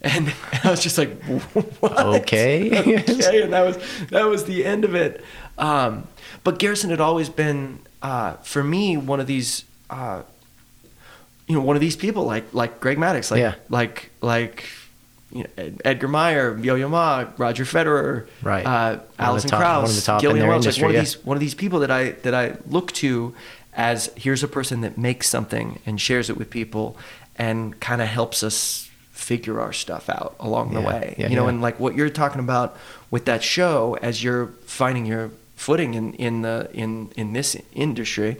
And 0.01 0.33
I 0.63 0.71
was 0.71 0.81
just 0.81 0.97
like, 0.97 1.21
"What?" 1.79 1.97
Okay. 2.21 2.69
okay, 3.09 3.41
and 3.43 3.53
that 3.53 3.61
was 3.65 3.77
that 4.09 4.23
was 4.23 4.45
the 4.45 4.65
end 4.65 4.83
of 4.85 4.95
it. 4.95 5.23
Um, 5.57 6.07
but 6.43 6.57
Garrison 6.59 6.89
had 6.89 7.01
always 7.01 7.29
been, 7.29 7.79
uh, 8.01 8.33
for 8.37 8.63
me, 8.63 8.97
one 8.97 9.19
of 9.19 9.27
these, 9.27 9.63
uh, 9.91 10.23
you 11.47 11.55
know, 11.55 11.61
one 11.61 11.75
of 11.75 11.81
these 11.81 11.95
people 11.95 12.23
like 12.23 12.45
like 12.53 12.79
Greg 12.79 12.97
Maddux, 12.97 13.29
like 13.29 13.39
Yeah. 13.41 13.55
like 13.69 14.09
like 14.21 14.65
you 15.31 15.43
know, 15.43 15.49
Ed- 15.57 15.81
Edgar 15.85 16.07
Meyer, 16.07 16.57
Yo-Yo 16.57 16.89
Ma, 16.89 17.25
Roger 17.37 17.63
Federer, 17.65 18.27
Right. 18.41 18.65
uh, 18.65 18.69
One 18.69 18.93
of 18.99 19.07
the 19.17 19.23
Alison 19.23 19.49
top- 19.51 19.59
Krauss, 19.59 19.81
one 19.81 19.89
of 19.89 19.95
the 19.95 20.01
top 20.01 20.15
in 20.23 20.29
Gillian 20.29 20.47
Welch, 20.47 20.65
like 20.65 20.75
one 20.81 20.91
yeah. 20.93 20.99
of 20.99 21.05
these 21.05 21.25
one 21.25 21.37
of 21.37 21.41
these 21.41 21.55
people 21.55 21.79
that 21.79 21.91
I 21.91 22.11
that 22.23 22.33
I 22.33 22.57
look 22.67 22.91
to 22.93 23.33
as 23.73 24.11
here's 24.15 24.43
a 24.43 24.47
person 24.47 24.81
that 24.81 24.97
makes 24.97 25.29
something 25.29 25.79
and 25.85 25.99
shares 26.01 26.29
it 26.29 26.37
with 26.37 26.49
people 26.49 26.97
and 27.37 27.79
kind 27.79 28.01
of 28.01 28.07
helps 28.09 28.43
us 28.43 28.89
figure 29.11 29.61
our 29.61 29.71
stuff 29.71 30.09
out 30.09 30.35
along 30.39 30.73
the 30.73 30.81
way. 30.81 31.15
yeah, 31.17 31.27
you 31.29 31.35
know, 31.35 31.43
yeah. 31.43 31.49
and 31.49 31.61
like 31.61 31.79
what 31.79 31.95
you're 31.95 32.09
talking 32.09 32.39
about 32.39 32.75
with 33.11 33.25
that 33.25 33.41
show 33.43 33.97
as 34.01 34.23
you're 34.23 34.47
finding 34.65 35.05
your 35.05 35.31
footing 35.55 35.93
in 35.93 36.13
in 36.15 36.41
the 36.41 36.69
in 36.73 37.09
in 37.15 37.31
this 37.33 37.55
industry 37.73 38.37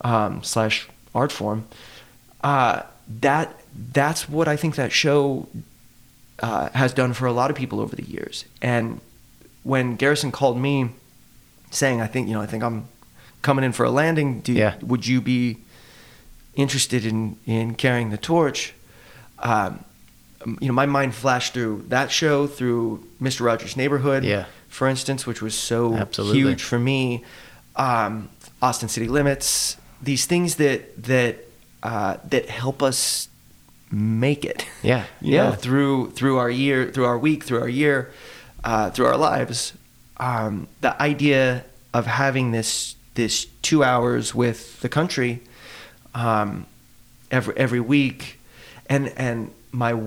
um, 0.00 0.42
slash 0.42 0.88
art 1.14 1.30
form. 1.30 1.66
Uh, 2.42 2.82
that 3.20 3.60
that's 3.92 4.28
what 4.28 4.48
I 4.48 4.56
think 4.56 4.76
that 4.76 4.90
show 4.92 5.46
uh, 6.40 6.68
has 6.70 6.92
done 6.92 7.12
for 7.14 7.26
a 7.26 7.32
lot 7.32 7.50
of 7.50 7.56
people 7.56 7.80
over 7.80 7.94
the 7.96 8.04
years. 8.04 8.44
And 8.62 9.00
when 9.62 9.96
Garrison 9.96 10.32
called 10.32 10.58
me 10.58 10.90
saying, 11.70 12.00
"I 12.00 12.06
think 12.06 12.28
you 12.28 12.34
know, 12.34 12.40
I 12.42 12.46
think 12.46 12.62
I'm 12.62 12.86
coming 13.42 13.64
in 13.64 13.72
for 13.72 13.84
a 13.84 13.90
landing. 13.90 14.40
Do, 14.40 14.52
Yeah. 14.52 14.74
Would 14.82 15.06
you 15.06 15.20
be 15.20 15.58
interested 16.54 17.04
in 17.04 17.36
in 17.46 17.74
carrying 17.74 18.10
the 18.10 18.18
torch?" 18.18 18.74
Um, 19.38 19.84
you 20.60 20.68
know, 20.68 20.74
my 20.74 20.86
mind 20.86 21.14
flashed 21.14 21.54
through 21.54 21.84
that 21.88 22.10
show, 22.10 22.46
through 22.46 23.04
Mister 23.20 23.44
Rogers' 23.44 23.76
Neighborhood, 23.76 24.24
Yeah. 24.24 24.44
for 24.68 24.88
instance, 24.88 25.26
which 25.26 25.40
was 25.42 25.54
so 25.54 25.94
Absolutely. 25.94 26.38
huge 26.40 26.62
for 26.62 26.78
me. 26.78 27.24
Um, 27.76 28.28
Austin 28.62 28.88
City 28.88 29.08
Limits, 29.08 29.76
these 30.02 30.26
things 30.26 30.56
that 30.56 31.02
that 31.04 31.36
uh, 31.82 32.16
that 32.30 32.48
help 32.50 32.82
us 32.82 33.28
make 33.94 34.44
it. 34.44 34.66
Yeah. 34.82 35.04
you 35.20 35.34
Yeah. 35.34 35.50
know, 35.50 35.52
through 35.52 36.10
through 36.12 36.38
our 36.38 36.50
year, 36.50 36.90
through 36.90 37.04
our 37.06 37.18
week, 37.18 37.44
through 37.44 37.60
our 37.60 37.68
year, 37.68 38.10
uh, 38.64 38.90
through 38.90 39.06
our 39.06 39.16
lives. 39.16 39.72
Um, 40.18 40.68
the 40.80 41.00
idea 41.02 41.64
of 41.92 42.06
having 42.06 42.52
this 42.52 42.96
this 43.14 43.46
two 43.62 43.84
hours 43.84 44.34
with 44.34 44.80
the 44.80 44.88
country 44.88 45.40
um, 46.14 46.66
every 47.30 47.56
every 47.56 47.80
week, 47.80 48.38
and 48.88 49.08
and 49.16 49.50
my 49.72 50.00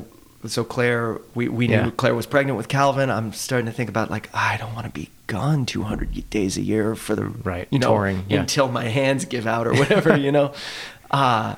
so 0.46 0.64
Claire, 0.64 1.20
we, 1.36 1.50
we 1.50 1.68
knew 1.68 1.74
Yeah. 1.76 1.92
Claire 1.98 2.16
was 2.16 2.26
pregnant 2.26 2.58
with 2.58 2.68
Calvin. 2.70 3.10
I'm 3.10 3.34
starting 3.34 3.66
to 3.66 3.72
think 3.72 3.90
about 3.90 4.10
like 4.10 4.30
I 4.34 4.56
don't 4.58 4.74
want 4.74 4.86
to 4.86 4.92
be 4.94 5.10
gone 5.26 5.66
200 5.66 6.30
days 6.30 6.56
a 6.58 6.62
year 6.62 6.96
for 6.96 7.16
the 7.16 7.26
Right, 7.26 7.68
you 7.70 7.80
know 7.80 7.88
touring, 7.88 8.24
yeah. 8.30 8.40
until 8.42 8.70
my 8.70 8.86
hands 8.86 9.26
give 9.26 9.46
out 9.46 9.68
or 9.68 9.74
whatever 9.74 10.16
you 10.16 10.32
know. 10.32 10.54
Uh, 11.10 11.56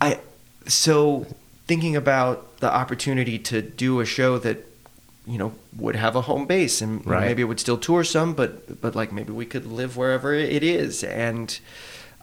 I 0.00 0.18
so 0.66 1.26
thinking 1.66 1.96
about 1.96 2.58
the 2.60 2.72
opportunity 2.72 3.38
to 3.38 3.62
do 3.62 4.00
a 4.00 4.04
show 4.06 4.38
that 4.38 4.66
you 5.26 5.38
know 5.38 5.52
would 5.76 5.96
have 5.96 6.16
a 6.16 6.22
home 6.22 6.46
base 6.46 6.80
and 6.82 7.04
know, 7.06 7.12
Right. 7.12 7.26
maybe 7.26 7.42
it 7.42 7.46
would 7.46 7.60
still 7.60 7.78
tour 7.78 8.04
some 8.04 8.32
but 8.34 8.80
but 8.80 8.94
like 8.94 9.12
maybe 9.12 9.32
we 9.32 9.46
could 9.46 9.66
live 9.66 9.96
wherever 9.96 10.34
it 10.34 10.62
is 10.62 11.04
and 11.04 11.58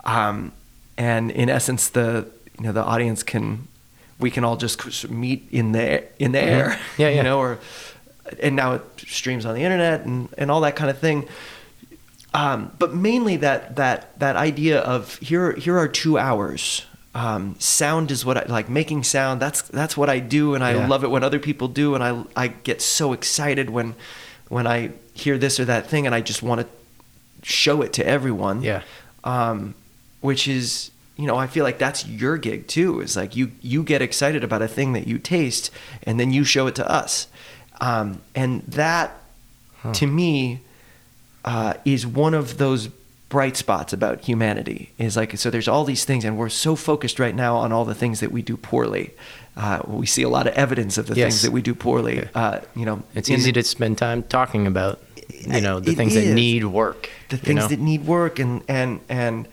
um 0.05 0.51
and 0.97 1.31
in 1.31 1.49
essence 1.49 1.89
the 1.89 2.27
you 2.59 2.65
know 2.65 2.71
the 2.71 2.83
audience 2.83 3.23
can 3.23 3.67
we 4.19 4.29
can 4.31 4.43
all 4.43 4.57
just 4.57 5.09
meet 5.09 5.47
in 5.51 5.71
the 5.71 6.03
in 6.21 6.31
the 6.31 6.41
air 6.41 6.69
Mm-hmm. 6.69 7.01
Yeah, 7.01 7.09
yeah. 7.09 7.17
you 7.17 7.23
know 7.23 7.39
or 7.39 7.59
and 8.41 8.55
now 8.55 8.73
it 8.73 8.81
streams 9.07 9.45
on 9.45 9.55
the 9.55 9.61
internet 9.61 10.01
and 10.05 10.27
and 10.37 10.51
all 10.51 10.61
that 10.61 10.75
kind 10.75 10.89
of 10.89 10.97
thing 10.99 11.27
um, 12.33 12.71
but 12.77 12.93
mainly 12.93 13.37
that 13.37 13.77
that 13.77 14.19
that 14.19 14.35
idea 14.35 14.79
of 14.81 15.17
here 15.19 15.53
here 15.53 15.77
are 15.77 15.87
two 15.87 16.17
hours. 16.19 16.85
Um, 17.17 17.55
sound 17.57 18.11
is 18.11 18.23
what 18.25 18.37
I 18.37 18.45
like 18.47 18.69
making 18.69 19.03
sound. 19.03 19.41
That's 19.41 19.61
that's 19.63 19.97
what 19.97 20.07
I 20.09 20.19
do, 20.19 20.53
and 20.53 20.63
I 20.63 20.73
Yeah. 20.73 20.87
love 20.87 21.03
it 21.03 21.09
when 21.09 21.23
other 21.23 21.39
people 21.39 21.67
do, 21.67 21.95
and 21.95 22.03
I 22.03 22.23
I 22.43 22.47
get 22.49 22.79
so 22.81 23.11
excited 23.13 23.69
when 23.71 23.95
when 24.49 24.67
I 24.67 24.91
hear 25.13 25.37
this 25.39 25.59
or 25.59 25.65
that 25.65 25.87
thing, 25.89 26.05
and 26.05 26.13
I 26.13 26.21
just 26.21 26.43
want 26.43 26.61
to 26.61 26.67
show 27.41 27.81
it 27.81 27.91
to 27.93 28.05
everyone. 28.05 28.61
Yeah. 28.61 28.81
Um, 29.23 29.73
which 30.21 30.47
is 30.47 30.91
you 31.15 31.25
know 31.25 31.35
I 31.43 31.47
feel 31.47 31.63
like 31.63 31.79
that's 31.79 32.05
your 32.05 32.37
gig 32.37 32.67
too. 32.67 33.01
Is 33.01 33.15
like 33.15 33.35
you 33.35 33.51
you 33.61 33.81
get 33.83 34.01
excited 34.01 34.43
about 34.43 34.61
a 34.61 34.67
thing 34.67 34.93
that 34.93 35.07
you 35.07 35.17
taste, 35.17 35.71
and 36.03 36.19
then 36.19 36.31
you 36.31 36.43
show 36.43 36.67
it 36.67 36.75
to 36.75 36.85
us, 36.87 37.27
um, 37.81 38.21
and 38.35 38.61
that 38.67 39.09
to 39.93 40.05
me 40.05 40.59
uh, 41.45 41.73
is 41.85 42.05
one 42.05 42.35
of 42.35 42.57
those 42.57 42.89
bright 43.29 43.57
spots 43.57 43.93
about 43.93 44.21
humanity. 44.21 44.91
Is 44.97 45.17
like 45.17 45.37
so 45.37 45.49
there's 45.49 45.67
all 45.67 45.83
these 45.83 46.05
things, 46.05 46.23
and 46.25 46.37
we're 46.37 46.49
so 46.49 46.75
focused 46.75 47.19
right 47.19 47.35
now 47.35 47.57
on 47.57 47.71
all 47.71 47.85
the 47.85 47.95
things 47.95 48.19
that 48.21 48.31
we 48.31 48.41
do 48.41 48.57
poorly. 48.57 49.11
Uh, 49.55 49.81
we 49.87 50.05
see 50.05 50.21
a 50.23 50.29
lot 50.29 50.45
of 50.47 50.53
evidence 50.53 50.97
of 50.97 51.07
the 51.07 51.15
Yes. 51.15 51.33
things 51.33 51.41
that 51.41 51.51
we 51.51 51.61
do 51.61 51.73
poorly. 51.73 52.17
Yeah. 52.17 52.29
Uh, 52.35 52.59
you 52.75 52.85
know, 52.85 53.01
It's 53.15 53.29
easy 53.29 53.51
the- 53.51 53.61
to 53.61 53.67
spend 53.67 53.97
time 53.97 54.21
talking 54.23 54.67
about, 54.67 55.01
you 55.31 55.61
know, 55.61 55.79
the 55.79 55.95
things 55.95 56.13
that 56.13 56.27
need 56.33 56.63
work. 56.65 57.09
the 57.29 57.37
you 57.37 57.41
things 57.41 57.59
know? 57.61 57.67
that 57.67 57.79
need 57.79 58.05
work 58.05 58.39
and 58.39 58.61
and 58.67 58.99
and 59.09 59.47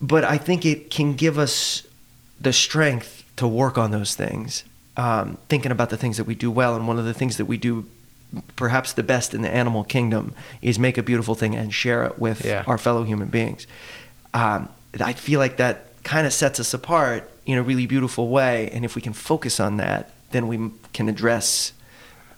but 0.00 0.24
I 0.24 0.38
think 0.38 0.64
it 0.64 0.90
can 0.90 1.14
give 1.14 1.38
us 1.38 1.82
the 2.40 2.52
strength 2.52 3.24
to 3.36 3.46
work 3.46 3.76
on 3.78 3.90
those 3.90 4.14
things 4.14 4.64
um, 4.96 5.38
thinking 5.48 5.70
about 5.72 5.90
the 5.90 5.96
things 5.96 6.16
that 6.16 6.24
we 6.24 6.34
do 6.34 6.50
well 6.50 6.74
and 6.76 6.86
one 6.88 6.98
of 6.98 7.04
the 7.04 7.14
things 7.14 7.36
that 7.36 7.44
we 7.46 7.56
do 7.56 7.86
perhaps 8.56 8.92
the 8.92 9.02
best 9.02 9.34
in 9.34 9.42
the 9.42 9.50
animal 9.50 9.84
kingdom 9.84 10.32
is 10.62 10.78
make 10.78 10.96
a 10.98 11.02
beautiful 11.02 11.34
thing 11.34 11.54
and 11.56 11.72
share 11.74 12.04
it 12.04 12.18
with 12.18 12.44
Yeah. 12.44 12.64
our 12.66 12.78
fellow 12.78 13.02
human 13.04 13.28
beings 13.28 13.66
um, 14.34 14.68
I 15.00 15.12
feel 15.14 15.38
like 15.40 15.56
that 15.56 15.86
kind 16.04 16.26
of 16.26 16.32
sets 16.32 16.60
us 16.60 16.72
apart 16.74 17.28
in 17.46 17.58
a 17.58 17.62
really 17.62 17.86
beautiful 17.86 18.28
way 18.28 18.70
and 18.72 18.84
if 18.84 18.94
we 18.94 19.02
can 19.02 19.12
focus 19.12 19.58
on 19.60 19.76
that 19.78 20.10
then 20.30 20.46
we 20.48 20.70
can 20.92 21.08
address 21.08 21.72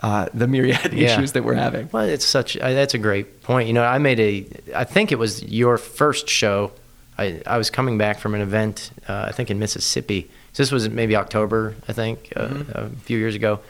uh, 0.01 0.27
the 0.35 0.47
myriad 0.49 0.93
Yeah. 0.93 1.15
issues 1.15 1.33
that 1.33 1.45
we're 1.45 1.55
having 1.55 1.89
Well, 1.93 2.05
it's 2.09 2.25
such. 2.27 2.59
I, 2.61 2.73
that's 2.75 2.95
a 2.95 2.99
great 2.99 3.43
point. 3.43 3.69
You 3.69 3.73
know, 3.75 3.85
I 3.85 3.99
made 3.99 4.19
a. 4.19 4.47
I 4.75 4.83
think 4.85 5.13
it 5.13 5.19
was 5.19 5.43
your 5.45 5.79
first 5.79 6.29
show. 6.29 6.73
I 7.17 7.41
I 7.47 7.57
was 7.57 7.71
coming 7.71 7.99
back 7.99 8.19
from 8.19 8.35
an 8.35 8.41
event. 8.41 8.91
Uh, 9.09 9.27
I 9.29 9.33
think 9.33 9.49
in 9.51 9.61
Mississippi. 9.61 10.29
So 10.55 10.63
this 10.65 10.73
was 10.73 10.89
maybe 10.89 11.15
October, 11.15 11.77
I 11.87 11.93
think, 11.93 12.33
uh, 12.35 12.49
Mm-hmm. 12.49 12.79
a 12.79 12.89
few 13.05 13.17
years 13.19 13.37
ago, 13.37 13.61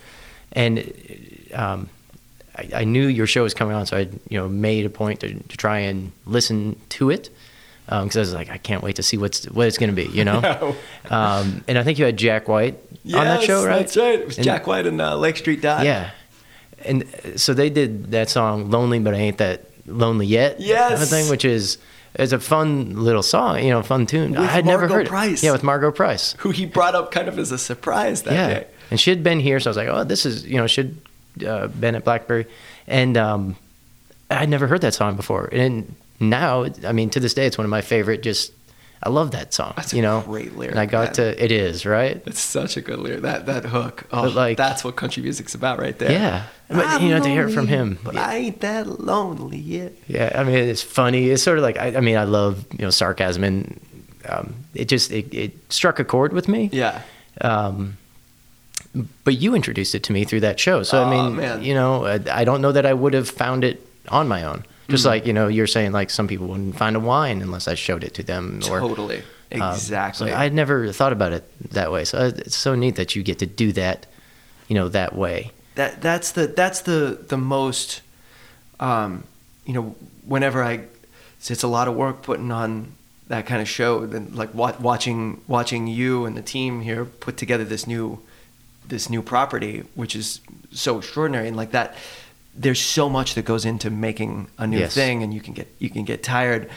and 0.52 0.90
um, 1.52 1.90
I, 2.56 2.68
I 2.80 2.84
knew 2.84 3.06
your 3.06 3.26
show 3.26 3.42
was 3.42 3.54
coming 3.54 3.74
on, 3.74 3.86
so 3.86 3.96
I 3.96 4.00
you 4.28 4.38
know 4.38 4.48
made 4.48 4.84
a 4.86 4.90
point 4.90 5.20
to, 5.20 5.34
to 5.34 5.56
try 5.56 5.78
and 5.80 6.12
listen 6.26 6.78
to 6.90 7.10
it 7.10 7.30
because 7.86 8.16
I 8.16 8.20
was 8.20 8.32
like, 8.34 8.48
I 8.50 8.58
can't 8.58 8.82
wait 8.82 8.96
to 8.96 9.02
see 9.02 9.16
what's 9.16 9.44
what 9.50 9.66
it's 9.66 9.76
going 9.78 9.90
to 9.94 9.96
be, 9.96 10.08
you 10.10 10.24
know. 10.28 10.74
um, 11.10 11.64
and 11.68 11.78
I 11.78 11.82
think 11.82 11.98
you 11.98 12.04
had 12.04 12.16
Jack 12.16 12.48
White 12.48 12.74
on 13.06 13.24
that 13.24 13.42
show, 13.42 13.64
right? 13.66 13.78
That's 13.80 13.96
right. 13.96 14.20
It 14.20 14.26
was 14.26 14.38
And- 14.38 14.44
Jack 14.44 14.66
White 14.66 14.86
and 14.86 15.00
uh, 15.00 15.16
Lake 15.16 15.36
Street 15.36 15.60
Dive. 15.60 15.84
Yeah, 15.84 16.10
and 16.84 17.02
uh, 17.02 17.36
so 17.36 17.54
they 17.54 17.70
did 17.70 18.10
that 18.12 18.28
song 18.30 18.70
"Lonely," 18.70 18.98
but 18.98 19.14
I 19.14 19.18
ain't 19.18 19.38
that 19.38 19.64
lonely 19.86 20.26
yet. 20.26 20.52
kind 20.58 20.64
Yes. 20.66 21.02
of 21.02 21.08
thing, 21.08 21.28
which 21.28 21.44
is 21.44 21.78
it's 22.14 22.32
a 22.32 22.38
fun 22.38 23.02
little 23.02 23.22
song, 23.22 23.62
you 23.64 23.70
know, 23.70 23.82
fun 23.82 24.04
tune. 24.06 24.32
With 24.32 24.40
I 24.40 24.44
had 24.46 24.66
never 24.66 24.86
heard 24.86 25.06
Price. 25.08 25.42
it. 25.42 25.46
Yeah, 25.46 25.52
with 25.52 25.62
Margo 25.62 25.90
Price. 25.90 26.34
Who 26.40 26.50
he 26.50 26.66
brought 26.66 26.94
up 26.94 27.10
kind 27.10 27.26
of 27.28 27.38
as 27.38 27.50
a 27.52 27.58
surprise 27.58 28.22
that 28.22 28.34
yeah, 28.34 28.48
day. 28.60 28.66
and 28.90 29.00
she 29.00 29.08
had 29.10 29.22
been 29.24 29.40
here, 29.40 29.58
so 29.60 29.68
I 29.68 29.70
was 29.70 29.76
like, 29.78 29.88
oh, 29.88 30.04
this 30.04 30.24
is 30.26 30.46
you 30.46 30.56
know, 30.58 30.66
should 30.66 31.00
uh, 31.46 31.66
been 31.68 31.94
at 31.94 32.04
Blackberry, 32.04 32.46
and 32.86 33.16
um, 33.16 33.56
I'd 34.30 34.48
never 34.48 34.66
heard 34.66 34.80
that 34.82 34.94
song 34.94 35.16
before, 35.16 35.48
and 35.52 35.94
now, 36.20 36.66
I 36.86 36.92
mean, 36.92 37.10
to 37.10 37.20
this 37.20 37.34
day, 37.34 37.46
it's 37.46 37.58
one 37.58 37.64
of 37.64 37.70
my 37.70 37.80
favorite. 37.80 38.22
Just 38.22 38.52
I 39.02 39.08
love 39.08 39.32
that 39.32 39.52
song. 39.52 39.72
That's 39.74 39.92
a 39.92 39.96
you 39.96 40.02
know, 40.02 40.20
great 40.20 40.56
lyric, 40.56 40.70
And 40.70 40.78
I 40.80 40.86
got 40.86 41.06
man. 41.06 41.34
to. 41.34 41.44
It 41.44 41.50
is 41.50 41.84
right. 41.84 42.22
It's 42.24 42.38
such 42.38 42.76
a 42.76 42.80
good 42.80 43.00
lyric. 43.00 43.22
That 43.22 43.46
that 43.46 43.64
hook. 43.64 44.04
Oh, 44.12 44.22
But, 44.24 44.34
like- 44.34 44.56
that's 44.56 44.84
what 44.84 44.94
country 44.94 45.22
music's 45.24 45.54
about 45.56 45.80
right 45.80 45.98
there. 45.98 46.12
Yeah, 46.12 46.44
but 46.68 47.02
you 47.02 47.08
know, 47.08 47.20
to 47.20 47.28
hear 47.28 47.48
it 47.48 47.52
from 47.52 47.66
him. 47.66 47.98
But 48.04 48.16
I 48.16 48.36
ain't 48.36 48.60
that 48.60 48.86
lonely 49.00 49.58
yet. 49.58 49.92
Yeah, 50.06 50.30
I 50.34 50.44
mean 50.44 50.54
it's 50.54 50.82
funny. 50.82 51.30
It's 51.30 51.42
sort 51.42 51.58
of 51.58 51.62
like 51.64 51.76
I, 51.78 51.96
I 51.96 52.00
mean 52.00 52.16
I 52.16 52.24
love 52.24 52.64
you 52.72 52.84
know 52.84 52.90
sarcasm 52.90 53.42
and 53.42 53.80
um, 54.28 54.54
it 54.74 54.86
just 54.86 55.10
it, 55.10 55.34
it 55.34 55.72
struck 55.72 55.98
a 55.98 56.04
chord 56.04 56.32
with 56.32 56.46
me. 56.46 56.70
Yeah. 56.72 57.02
Um, 57.40 57.96
but 59.24 59.38
you 59.38 59.54
introduced 59.54 59.94
it 59.94 60.02
to 60.04 60.12
me 60.12 60.24
through 60.24 60.40
that 60.40 60.60
show, 60.60 60.82
so 60.82 61.02
I 61.02 61.10
mean 61.10 61.36
man. 61.36 61.62
you 61.62 61.74
know 61.74 62.04
I, 62.04 62.20
I 62.30 62.44
don't 62.44 62.60
know 62.60 62.72
that 62.72 62.86
I 62.86 62.92
would 62.92 63.14
have 63.14 63.28
found 63.28 63.64
it 63.64 63.86
on 64.08 64.28
my 64.28 64.44
own. 64.44 64.58
Mm-hmm. 64.58 64.92
Just 64.92 65.06
like 65.06 65.26
you 65.26 65.32
know 65.32 65.48
you're 65.48 65.66
saying 65.66 65.92
like 65.92 66.10
some 66.10 66.28
people 66.28 66.48
wouldn't 66.48 66.76
find 66.76 66.96
a 66.96 67.00
wine 67.00 67.40
unless 67.42 67.68
I 67.68 67.74
showed 67.74 68.04
it 68.04 68.14
to 68.14 68.22
them. 68.22 68.60
Or, 68.70 68.80
Totally. 68.80 69.22
Exactly. 69.50 70.30
so 70.30 70.34
I'd 70.34 70.54
never 70.54 70.92
thought 70.92 71.12
about 71.12 71.32
it 71.32 71.70
that 71.72 71.92
way. 71.92 72.04
So 72.04 72.32
it's 72.34 72.56
so 72.56 72.74
neat 72.74 72.96
that 72.96 73.14
you 73.14 73.22
get 73.22 73.38
to 73.40 73.46
do 73.46 73.72
that, 73.72 74.06
you 74.66 74.74
know, 74.74 74.88
that 74.88 75.14
way. 75.14 75.50
that 75.74 76.00
that's 76.00 76.32
the 76.32 76.46
that's 76.46 76.80
the 76.80 77.18
the 77.28 77.36
most 77.36 78.02
um, 78.80 79.24
you 79.64 79.74
know 79.74 79.94
whenever 80.26 80.62
I 80.62 80.84
it's, 81.38 81.50
it's 81.50 81.62
a 81.62 81.68
lot 81.68 81.88
of 81.88 81.94
work 81.94 82.22
putting 82.22 82.50
on 82.50 82.94
that 83.28 83.46
kind 83.46 83.62
of 83.62 83.68
show 83.68 84.04
then 84.04 84.34
like 84.34 84.52
watching 84.54 85.40
watching 85.46 85.86
you 85.86 86.26
and 86.26 86.36
the 86.36 86.42
team 86.42 86.82
here 86.82 87.04
put 87.04 87.36
together 87.36 87.64
this 87.64 87.86
new 87.86 88.20
this 88.88 89.08
new 89.08 89.22
property 89.22 89.84
which 89.94 90.14
is 90.16 90.40
so 90.70 90.98
extraordinary 90.98 91.48
and 91.48 91.56
like 91.56 91.70
that 91.72 91.94
there's 92.54 92.80
so 92.80 93.08
much 93.08 93.34
that 93.34 93.44
goes 93.44 93.64
into 93.64 93.88
making 93.90 94.48
a 94.58 94.66
new 94.66 94.78
Yes. 94.80 94.94
thing 94.94 95.22
and 95.22 95.32
you 95.32 95.40
can 95.40 95.54
get 95.54 95.68
you 95.78 95.88
can 95.90 96.04
get 96.04 96.22
tired 96.22 96.68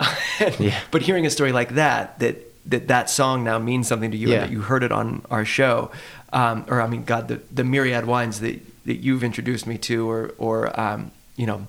Yeah. 0.58 0.78
but 0.90 1.02
hearing 1.02 1.26
a 1.26 1.30
story 1.30 1.52
like 1.52 1.74
that 1.74 2.18
that 2.20 2.36
that 2.66 2.88
that 2.88 3.10
song 3.10 3.44
now 3.44 3.58
means 3.58 3.88
something 3.88 4.10
to 4.10 4.16
you 4.16 4.28
Yeah. 4.28 4.34
and 4.36 4.42
that 4.44 4.50
you 4.52 4.62
heard 4.62 4.82
it 4.82 4.92
on 4.92 5.22
our 5.30 5.44
show 5.44 5.90
um, 6.32 6.64
or 6.68 6.80
I 6.80 6.86
mean 6.86 7.04
God 7.04 7.28
the 7.28 7.40
the 7.52 7.64
myriad 7.64 8.06
wines 8.06 8.40
that 8.40 8.60
that 8.86 8.96
you've 8.96 9.24
introduced 9.24 9.66
me 9.66 9.76
to 9.78 10.08
or 10.08 10.34
or 10.38 10.78
um, 10.80 11.10
you 11.36 11.46
know 11.46 11.66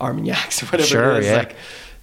Armagnacs 0.00 0.62
or 0.62 0.66
whatever 0.72 0.86
Sure, 0.88 1.12
it 1.16 1.20
is 1.20 1.26
yeah. 1.26 1.36
like 1.36 1.56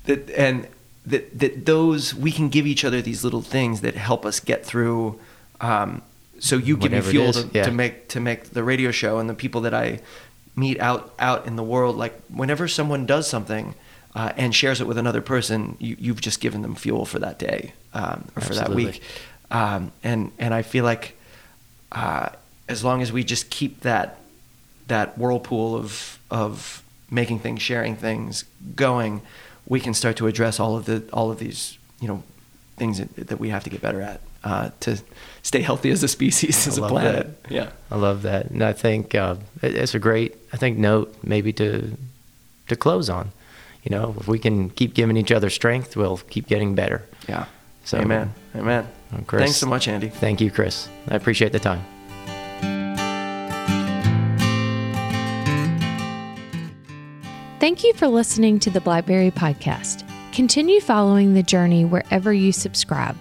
that 0.06 0.30
and 0.32 0.68
that 1.06 1.38
that 1.40 1.66
those 1.66 2.14
we 2.14 2.32
can 2.32 2.50
give 2.50 2.68
each 2.68 2.86
other 2.86 3.02
these 3.02 3.24
little 3.24 3.42
things 3.42 3.82
that 3.82 3.96
help 3.96 4.26
us 4.26 4.40
get 4.40 4.66
through 4.66 5.20
um, 5.62 6.02
so 6.40 6.58
you 6.58 6.78
give 6.78 6.92
me 6.92 7.02
fuel 7.02 7.34
to, 7.34 7.50
yeah. 7.54 7.64
to 7.64 7.72
make 7.72 8.08
to 8.10 8.20
make 8.20 8.52
the 8.52 8.64
radio 8.64 8.92
show 8.92 9.20
and 9.20 9.30
the 9.30 9.34
people 9.34 9.62
that 9.62 9.74
I 9.74 10.00
meet 10.56 10.80
out 10.80 11.14
out 11.20 11.46
in 11.46 11.56
the 11.56 11.64
world 11.64 11.96
like 11.96 12.20
whenever 12.30 12.68
someone 12.68 13.06
does 13.06 13.30
something 13.30 13.76
uh, 14.16 14.34
and 14.38 14.54
shares 14.54 14.82
it 14.82 14.88
with 14.88 14.98
another 14.98 15.22
person 15.22 15.78
you, 15.80 15.96
you've 16.00 16.22
just 16.22 16.40
given 16.40 16.62
them 16.62 16.76
fuel 16.76 17.06
for 17.06 17.20
that 17.20 17.38
day 17.38 17.74
um, 17.94 18.28
or 18.36 18.42
for 18.42 18.56
that 18.56 18.70
week 18.70 19.02
um, 19.52 19.92
and 20.04 20.32
and 20.38 20.54
I 20.54 20.62
feel 20.62 20.84
like 20.84 21.16
uh, 21.92 22.30
as 22.68 22.84
long 22.84 23.02
as 23.02 23.12
we 23.12 23.24
just 23.24 23.50
keep 23.50 23.82
that 23.82 24.20
that 24.88 25.18
whirlpool 25.18 25.76
of 25.76 26.20
of 26.30 26.84
making 27.10 27.40
things, 27.40 27.62
sharing 27.62 27.96
things 27.96 28.44
going, 28.76 29.22
we 29.66 29.80
can 29.80 29.94
start 29.94 30.18
to 30.18 30.28
address 30.28 30.60
all 30.60 30.76
of 30.76 30.86
the 30.86 31.04
all 31.14 31.32
of 31.32 31.40
these 31.40 31.78
you 32.00 32.08
know 32.08 32.24
things 32.76 33.00
that, 33.00 33.28
that 33.28 33.40
we 33.40 33.50
have 33.50 33.64
to 33.64 33.70
get 33.70 33.82
better 33.82 34.02
at 34.02 34.22
uh, 34.44 34.70
to 34.82 35.00
stay 35.44 35.62
healthy 35.62 35.90
as 35.92 36.04
a 36.04 36.08
species, 36.08 36.68
as 36.68 36.78
a 36.78 36.82
love 36.82 36.92
planet. 36.92 37.28
Yeah. 37.50 37.72
I 37.92 37.96
love 37.96 38.24
that, 38.24 38.48
and 38.48 38.64
I 38.64 38.74
think 38.74 39.16
uh, 39.16 39.36
it's 39.62 39.96
a 39.96 40.00
great, 40.00 40.36
I 40.54 40.58
think, 40.58 40.78
note 40.78 41.16
maybe 41.24 41.54
to 41.54 41.98
to 42.68 42.76
close 42.76 43.10
on. 43.10 43.32
You 43.84 43.96
know, 43.96 44.16
if 44.20 44.28
we 44.28 44.40
can 44.40 44.70
keep 44.70 44.94
giving 44.94 45.16
each 45.16 45.32
other 45.32 45.50
strength, 45.50 45.96
we'll 45.96 46.18
keep 46.18 46.48
getting 46.48 46.76
better. 46.76 47.06
Yeah. 47.30 47.46
So, 47.86 48.00
Amen. 48.00 48.34
Amen. 48.54 48.86
Chris, 49.28 49.44
Thanks 49.44 49.58
so 49.58 49.68
much, 49.68 49.88
Andy. 49.88 50.10
Thank 50.10 50.42
you, 50.42 50.52
Chris. 50.52 50.90
I 51.08 51.16
appreciate 51.16 51.54
the 51.54 51.60
time. 51.60 51.86
Thank 57.60 57.84
you 57.84 57.94
for 57.94 58.08
listening 58.08 58.60
to 58.60 58.70
the 58.70 58.82
Blackberry 58.82 59.32
Podcast. 59.32 60.04
Continue 60.32 60.80
following 60.80 61.34
the 61.34 61.42
journey 61.42 61.86
wherever 61.86 62.32
you 62.32 62.52
subscribe. 62.52 63.18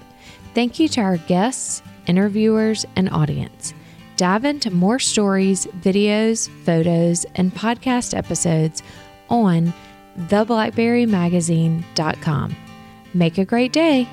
Thank 0.55 0.79
you 0.79 0.89
to 0.89 1.01
our 1.01 1.17
guests, 1.17 1.83
interviewers, 2.07 2.85
and 2.97 3.09
audience. 3.11 3.75
Dive 4.17 4.45
into 4.45 4.71
more 4.71 4.99
stories, 4.99 5.67
videos, 5.67 6.49
photos, 6.65 7.25
and 7.35 7.55
podcast 7.55 8.17
episodes 8.17 8.83
on 9.29 9.75
theblackberrymagazine.com. 10.19 12.57
Make 13.15 13.39
a 13.39 13.45
great 13.45 13.73
day. 13.73 14.09